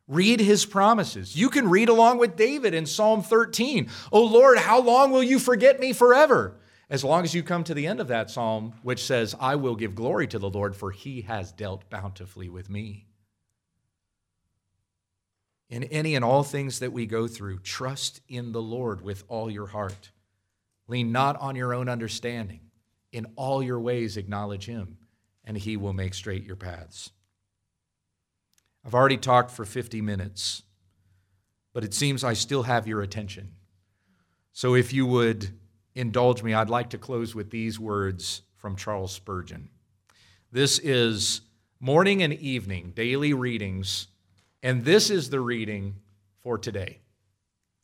Read 0.09 0.41
his 0.41 0.67
promises. 0.67 1.37
You 1.37 1.49
can 1.49 1.71
read 1.71 1.89
along 1.89 2.19
with 2.19 2.37
David 2.37 2.75
in 2.75 2.87
Psalm 2.87 3.23
13. 3.23 3.89
Oh 4.11 4.25
Lord, 4.25 4.59
how 4.59 4.81
long 4.81 5.13
will 5.13 5.23
you 5.23 5.39
forget 5.39 5.79
me 5.79 5.93
forever? 5.93 6.57
As 6.91 7.05
long 7.05 7.23
as 7.23 7.33
you 7.33 7.43
come 7.43 7.65
to 7.65 7.75
the 7.75 7.87
end 7.87 8.01
of 8.01 8.09
that 8.09 8.29
psalm, 8.29 8.75
which 8.83 9.05
says, 9.05 9.35
I 9.41 9.55
will 9.55 9.77
give 9.77 9.95
glory 9.95 10.27
to 10.27 10.39
the 10.39 10.51
Lord, 10.51 10.77
for 10.77 10.91
he 10.91 11.23
has 11.23 11.53
dealt 11.53 11.89
bountifully 11.89 12.49
with 12.49 12.69
me 12.69 13.07
in 15.69 15.85
any 15.85 16.15
and 16.15 16.25
all 16.25 16.43
things 16.43 16.81
that 16.81 16.93
we 16.93 17.07
go 17.07 17.27
through, 17.27 17.59
trust 17.61 18.21
in 18.29 18.53
the 18.53 18.63
Lord 18.63 19.01
with 19.01 19.25
all 19.29 19.51
your 19.51 19.69
heart. 19.69 20.11
Lean 20.87 21.13
not 21.13 21.41
on 21.41 21.57
your 21.57 21.73
own 21.73 21.89
understanding. 21.89 22.61
In 23.13 23.27
all 23.37 23.63
your 23.63 23.81
ways, 23.81 24.17
acknowledge 24.17 24.67
Him, 24.67 24.99
and 25.45 25.57
He 25.57 25.77
will 25.77 25.93
make 25.93 26.15
straight 26.15 26.45
your 26.45 26.57
paths. 26.57 27.11
I've 28.85 28.95
already 28.95 29.17
talked 29.17 29.51
for 29.51 29.65
50 29.65 30.01
minutes, 30.01 30.63
but 31.73 31.85
it 31.85 31.95
seems 31.95 32.25
I 32.25 32.33
still 32.33 32.65
have 32.65 32.87
your 32.87 33.03
attention. 33.03 33.53
So 34.53 34.75
if 34.75 34.93
you 34.93 35.07
would 35.07 35.49
indulge 35.95 36.43
me, 36.43 36.53
I'd 36.53 36.71
like 36.71 36.91
to 36.91 36.99
close 36.99 37.35
with 37.35 37.51
these 37.51 37.79
words 37.79 38.43
from 38.57 38.77
Charles 38.77 39.13
Spurgeon. 39.13 39.71
This 40.51 40.79
is 40.79 41.43
morning 41.81 42.23
and 42.23 42.33
evening 42.35 42.93
daily 42.95 43.33
readings 43.33 44.09
and 44.63 44.85
this 44.85 45.11
is 45.11 45.31
the 45.31 45.41
reading 45.41 45.97
for 46.41 46.57
today, 46.59 46.99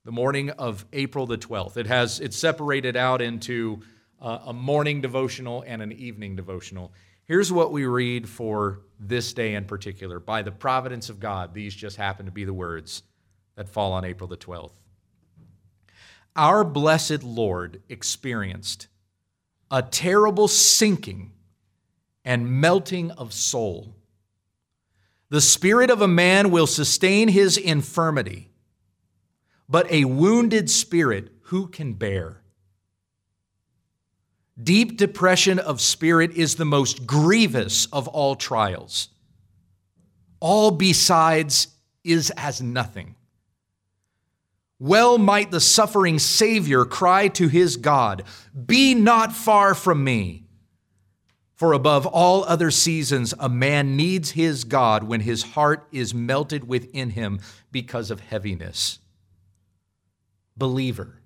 the 0.05 0.13
morning 0.13 0.51
of 0.51 0.85
April 0.93 1.27
the 1.27 1.39
12th. 1.39 1.77
It 1.77 1.87
has 1.87 2.21
it's 2.21 2.37
separated 2.37 2.97
out 2.97 3.21
into 3.21 3.81
uh, 4.21 4.39
a 4.47 4.53
morning 4.53 5.01
devotional 5.01 5.65
and 5.67 5.83
an 5.83 5.93
evening 5.93 6.37
devotional. 6.37 6.93
Here's 7.25 7.53
what 7.53 7.73
we 7.73 7.85
read 7.85 8.29
for 8.29 8.81
this 8.99 9.33
day 9.33 9.55
in 9.55 9.65
particular. 9.65 10.19
By 10.19 10.43
the 10.43 10.51
providence 10.51 11.11
of 11.11 11.21
God, 11.21 11.53
these 11.53 11.75
just 11.75 11.97
happen 11.97 12.27
to 12.27 12.33
be 12.33 12.45
the 12.45 12.55
words 12.55 13.03
that 13.57 13.69
fall 13.69 13.93
on 13.93 14.05
April 14.05 14.29
the 14.29 14.37
12th. 14.37 14.73
Our 16.35 16.63
blessed 16.65 17.23
Lord 17.25 17.83
experienced 17.89 18.87
a 19.71 19.83
terrible 19.83 20.49
sinking 20.49 21.33
and 22.25 22.61
melting 22.61 23.11
of 23.11 23.33
soul. 23.33 23.95
The 25.31 25.41
spirit 25.41 25.91
of 25.91 26.01
a 26.01 26.09
man 26.09 26.51
will 26.51 26.67
sustain 26.67 27.29
his 27.29 27.57
infirmity, 27.57 28.51
but 29.69 29.91
a 29.91 30.07
wounded 30.07 30.71
spirit 30.71 31.31
who 31.43 31.69
can 31.69 31.95
bear? 31.95 32.43
Deep 34.61 34.97
depression 34.97 35.59
of 35.59 35.81
spirit 35.81 36.33
is 36.33 36.57
the 36.57 36.65
most 36.65 37.07
grievous 37.07 37.87
of 37.87 38.09
all 38.09 38.35
trials. 38.35 39.11
All 40.41 40.71
besides 40.71 41.69
is 42.03 42.31
as 42.37 42.63
nothing. 42.63 43.15
Well 44.81 45.19
might 45.19 45.51
the 45.51 45.61
suffering 45.61 46.19
Savior 46.19 46.85
cry 46.85 47.29
to 47.29 47.49
his 47.49 47.77
God, 47.77 48.25
Be 48.67 48.95
not 48.95 49.33
far 49.33 49.75
from 49.75 50.03
me. 50.03 50.48
For 51.59 51.73
above 51.73 52.07
all 52.07 52.45
other 52.45 52.71
seasons, 52.71 53.35
a 53.37 53.49
man 53.49 53.97
needs 53.97 54.31
his 54.31 54.63
God 54.63 55.03
when 55.03 55.23
his 55.23 55.43
heart 55.43 55.89
is 55.91 56.15
melted 56.15 56.69
within 56.69 57.11
him 57.11 57.41
because 57.73 58.13
of 58.13 58.21
heaviness. 58.21 59.01
Believer, 60.57 61.21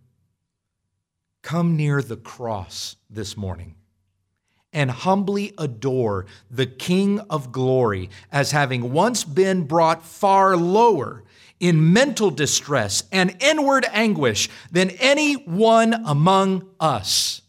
come 1.42 1.76
near 1.76 2.00
the 2.00 2.16
cross 2.16 2.96
this 3.10 3.36
morning 3.36 3.74
and 4.72 4.90
humbly 4.90 5.52
adore 5.58 6.24
the 6.50 6.64
King 6.64 7.20
of 7.28 7.52
glory 7.52 8.08
as 8.32 8.52
having 8.52 8.90
once 8.90 9.24
been 9.24 9.64
brought 9.64 10.02
far 10.02 10.56
lower 10.56 11.24
in 11.60 11.92
mental 11.92 12.30
distress 12.30 13.02
and 13.12 13.36
inward 13.38 13.84
anguish 13.92 14.48
than 14.70 14.88
any 14.92 15.34
one 15.34 15.92
among 16.06 16.70
us. 16.80 17.41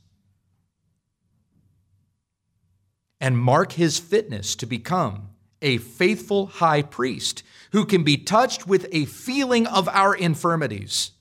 And 3.24 3.40
mark 3.40 3.72
his 3.72 3.98
fitness 3.98 4.54
to 4.58 4.68
become 4.68 5.30
a 5.64 5.78
faithful 5.78 6.46
high 6.46 6.84
priest 6.84 7.42
who 7.72 7.86
can 7.86 8.04
be 8.04 8.18
touched 8.18 8.68
with 8.68 8.86
a 8.92 9.06
feeling 9.06 9.66
of 9.66 9.90
our 9.90 10.14
infirmities 10.14 11.12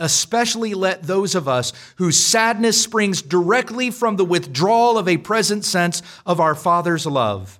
Especially 0.00 0.74
let 0.74 1.02
those 1.02 1.34
of 1.34 1.48
us 1.48 1.72
whose 1.96 2.24
sadness 2.24 2.80
springs 2.80 3.20
directly 3.20 3.90
from 3.90 4.16
the 4.16 4.24
withdrawal 4.24 4.96
of 4.96 5.08
a 5.08 5.16
present 5.16 5.64
sense 5.64 6.02
of 6.24 6.38
our 6.38 6.54
Father's 6.54 7.04
love 7.04 7.58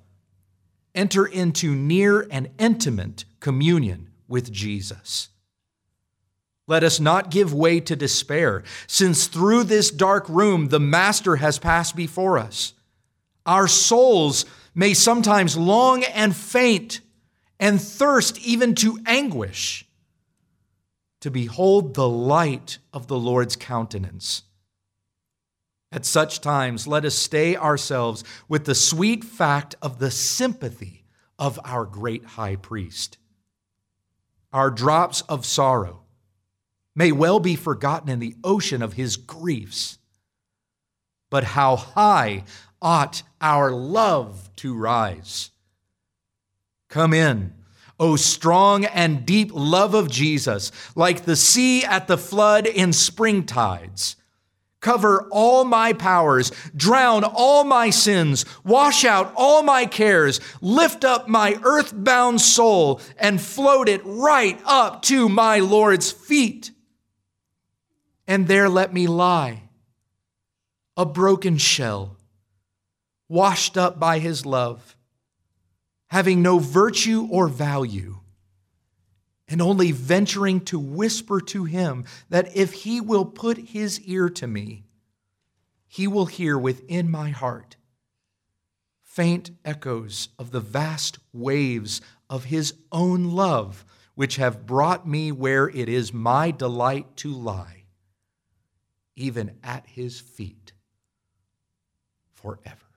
enter 0.94 1.26
into 1.26 1.74
near 1.74 2.26
and 2.30 2.48
intimate 2.58 3.24
communion 3.40 4.10
with 4.28 4.52
Jesus. 4.52 5.28
Let 6.66 6.84
us 6.84 7.00
not 7.00 7.30
give 7.30 7.52
way 7.52 7.80
to 7.80 7.96
despair, 7.96 8.62
since 8.86 9.26
through 9.26 9.64
this 9.64 9.90
dark 9.90 10.28
room 10.28 10.68
the 10.68 10.80
Master 10.80 11.36
has 11.36 11.58
passed 11.58 11.96
before 11.96 12.38
us. 12.38 12.74
Our 13.48 13.66
souls 13.66 14.44
may 14.74 14.92
sometimes 14.92 15.56
long 15.56 16.04
and 16.04 16.36
faint 16.36 17.00
and 17.58 17.80
thirst 17.80 18.38
even 18.46 18.74
to 18.76 18.98
anguish 19.06 19.86
to 21.20 21.30
behold 21.30 21.94
the 21.94 22.08
light 22.08 22.76
of 22.92 23.06
the 23.06 23.18
Lord's 23.18 23.56
countenance. 23.56 24.42
At 25.90 26.04
such 26.04 26.42
times, 26.42 26.86
let 26.86 27.06
us 27.06 27.14
stay 27.14 27.56
ourselves 27.56 28.22
with 28.50 28.66
the 28.66 28.74
sweet 28.74 29.24
fact 29.24 29.74
of 29.80 29.98
the 29.98 30.10
sympathy 30.10 31.06
of 31.38 31.58
our 31.64 31.86
great 31.86 32.26
high 32.26 32.56
priest. 32.56 33.16
Our 34.52 34.70
drops 34.70 35.22
of 35.22 35.46
sorrow 35.46 36.02
may 36.94 37.12
well 37.12 37.40
be 37.40 37.56
forgotten 37.56 38.10
in 38.10 38.18
the 38.18 38.36
ocean 38.44 38.82
of 38.82 38.92
his 38.92 39.16
griefs, 39.16 39.98
but 41.30 41.44
how 41.44 41.76
high 41.76 42.44
ought 42.80 43.22
our 43.40 43.70
love 43.70 44.50
to 44.56 44.74
rise? 44.74 45.50
Come 46.88 47.12
in 47.12 47.54
O 48.00 48.14
strong 48.14 48.84
and 48.84 49.26
deep 49.26 49.50
love 49.52 49.94
of 49.94 50.08
Jesus, 50.08 50.70
like 50.94 51.24
the 51.24 51.34
sea 51.34 51.84
at 51.84 52.06
the 52.06 52.18
flood 52.18 52.66
in 52.66 52.92
spring 52.92 53.44
tides. 53.44 54.14
Cover 54.80 55.26
all 55.32 55.64
my 55.64 55.92
powers, 55.92 56.52
drown 56.76 57.24
all 57.24 57.64
my 57.64 57.90
sins, 57.90 58.44
wash 58.62 59.04
out 59.04 59.32
all 59.34 59.64
my 59.64 59.86
cares, 59.86 60.40
lift 60.60 61.04
up 61.04 61.26
my 61.26 61.58
earthbound 61.64 62.40
soul, 62.40 63.00
and 63.18 63.40
float 63.40 63.88
it 63.88 64.02
right 64.04 64.60
up 64.64 65.02
to 65.02 65.28
my 65.28 65.58
Lord's 65.58 66.12
feet. 66.12 66.70
And 68.28 68.46
there 68.46 68.68
let 68.68 68.94
me 68.94 69.08
lie, 69.08 69.64
a 70.96 71.04
broken 71.04 71.56
shell, 71.56 72.16
washed 73.28 73.76
up 73.76 74.00
by 74.00 74.18
his 74.18 74.44
love 74.46 74.96
having 76.08 76.40
no 76.42 76.58
virtue 76.58 77.28
or 77.30 77.48
value, 77.48 78.18
and 79.46 79.62
only 79.62 79.92
venturing 79.92 80.60
to 80.60 80.78
whisper 80.78 81.40
to 81.40 81.64
him 81.64 82.04
that 82.28 82.54
if 82.56 82.72
he 82.72 83.00
will 83.00 83.24
put 83.24 83.56
his 83.58 84.00
ear 84.00 84.28
to 84.28 84.46
me, 84.46 84.84
he 85.86 86.06
will 86.06 86.26
hear 86.26 86.58
within 86.58 87.10
my 87.10 87.30
heart 87.30 87.76
faint 89.02 89.50
echoes 89.64 90.28
of 90.38 90.50
the 90.52 90.60
vast 90.60 91.18
waves 91.32 92.00
of 92.30 92.44
his 92.44 92.74
own 92.92 93.24
love, 93.24 93.84
which 94.14 94.36
have 94.36 94.66
brought 94.66 95.08
me 95.08 95.32
where 95.32 95.68
it 95.68 95.88
is 95.88 96.12
my 96.12 96.50
delight 96.50 97.16
to 97.16 97.32
lie, 97.32 97.84
even 99.16 99.50
at 99.64 99.84
his 99.86 100.20
feet 100.20 100.72
forever. 102.32 102.87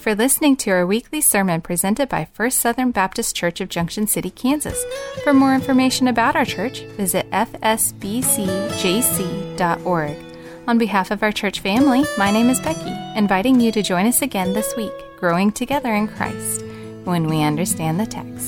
For 0.00 0.14
listening 0.14 0.56
to 0.56 0.70
our 0.70 0.86
weekly 0.86 1.20
sermon 1.20 1.60
presented 1.60 2.08
by 2.08 2.24
First 2.32 2.58
Southern 2.60 2.90
Baptist 2.90 3.36
Church 3.36 3.60
of 3.60 3.68
Junction 3.68 4.06
City, 4.06 4.30
Kansas. 4.30 4.82
For 5.22 5.34
more 5.34 5.54
information 5.54 6.08
about 6.08 6.36
our 6.36 6.46
church, 6.46 6.80
visit 6.96 7.30
fsbcjc.org. 7.30 7.96
On 10.66 10.78
behalf 10.78 11.10
of 11.10 11.22
our 11.22 11.32
church 11.32 11.60
family, 11.60 12.04
my 12.16 12.30
name 12.30 12.48
is 12.48 12.60
Becky, 12.60 12.96
inviting 13.14 13.60
you 13.60 13.70
to 13.72 13.82
join 13.82 14.06
us 14.06 14.22
again 14.22 14.54
this 14.54 14.74
week, 14.74 14.92
growing 15.18 15.52
together 15.52 15.94
in 15.94 16.08
Christ, 16.08 16.64
when 17.04 17.26
we 17.26 17.42
understand 17.42 18.00
the 18.00 18.06
text. 18.06 18.39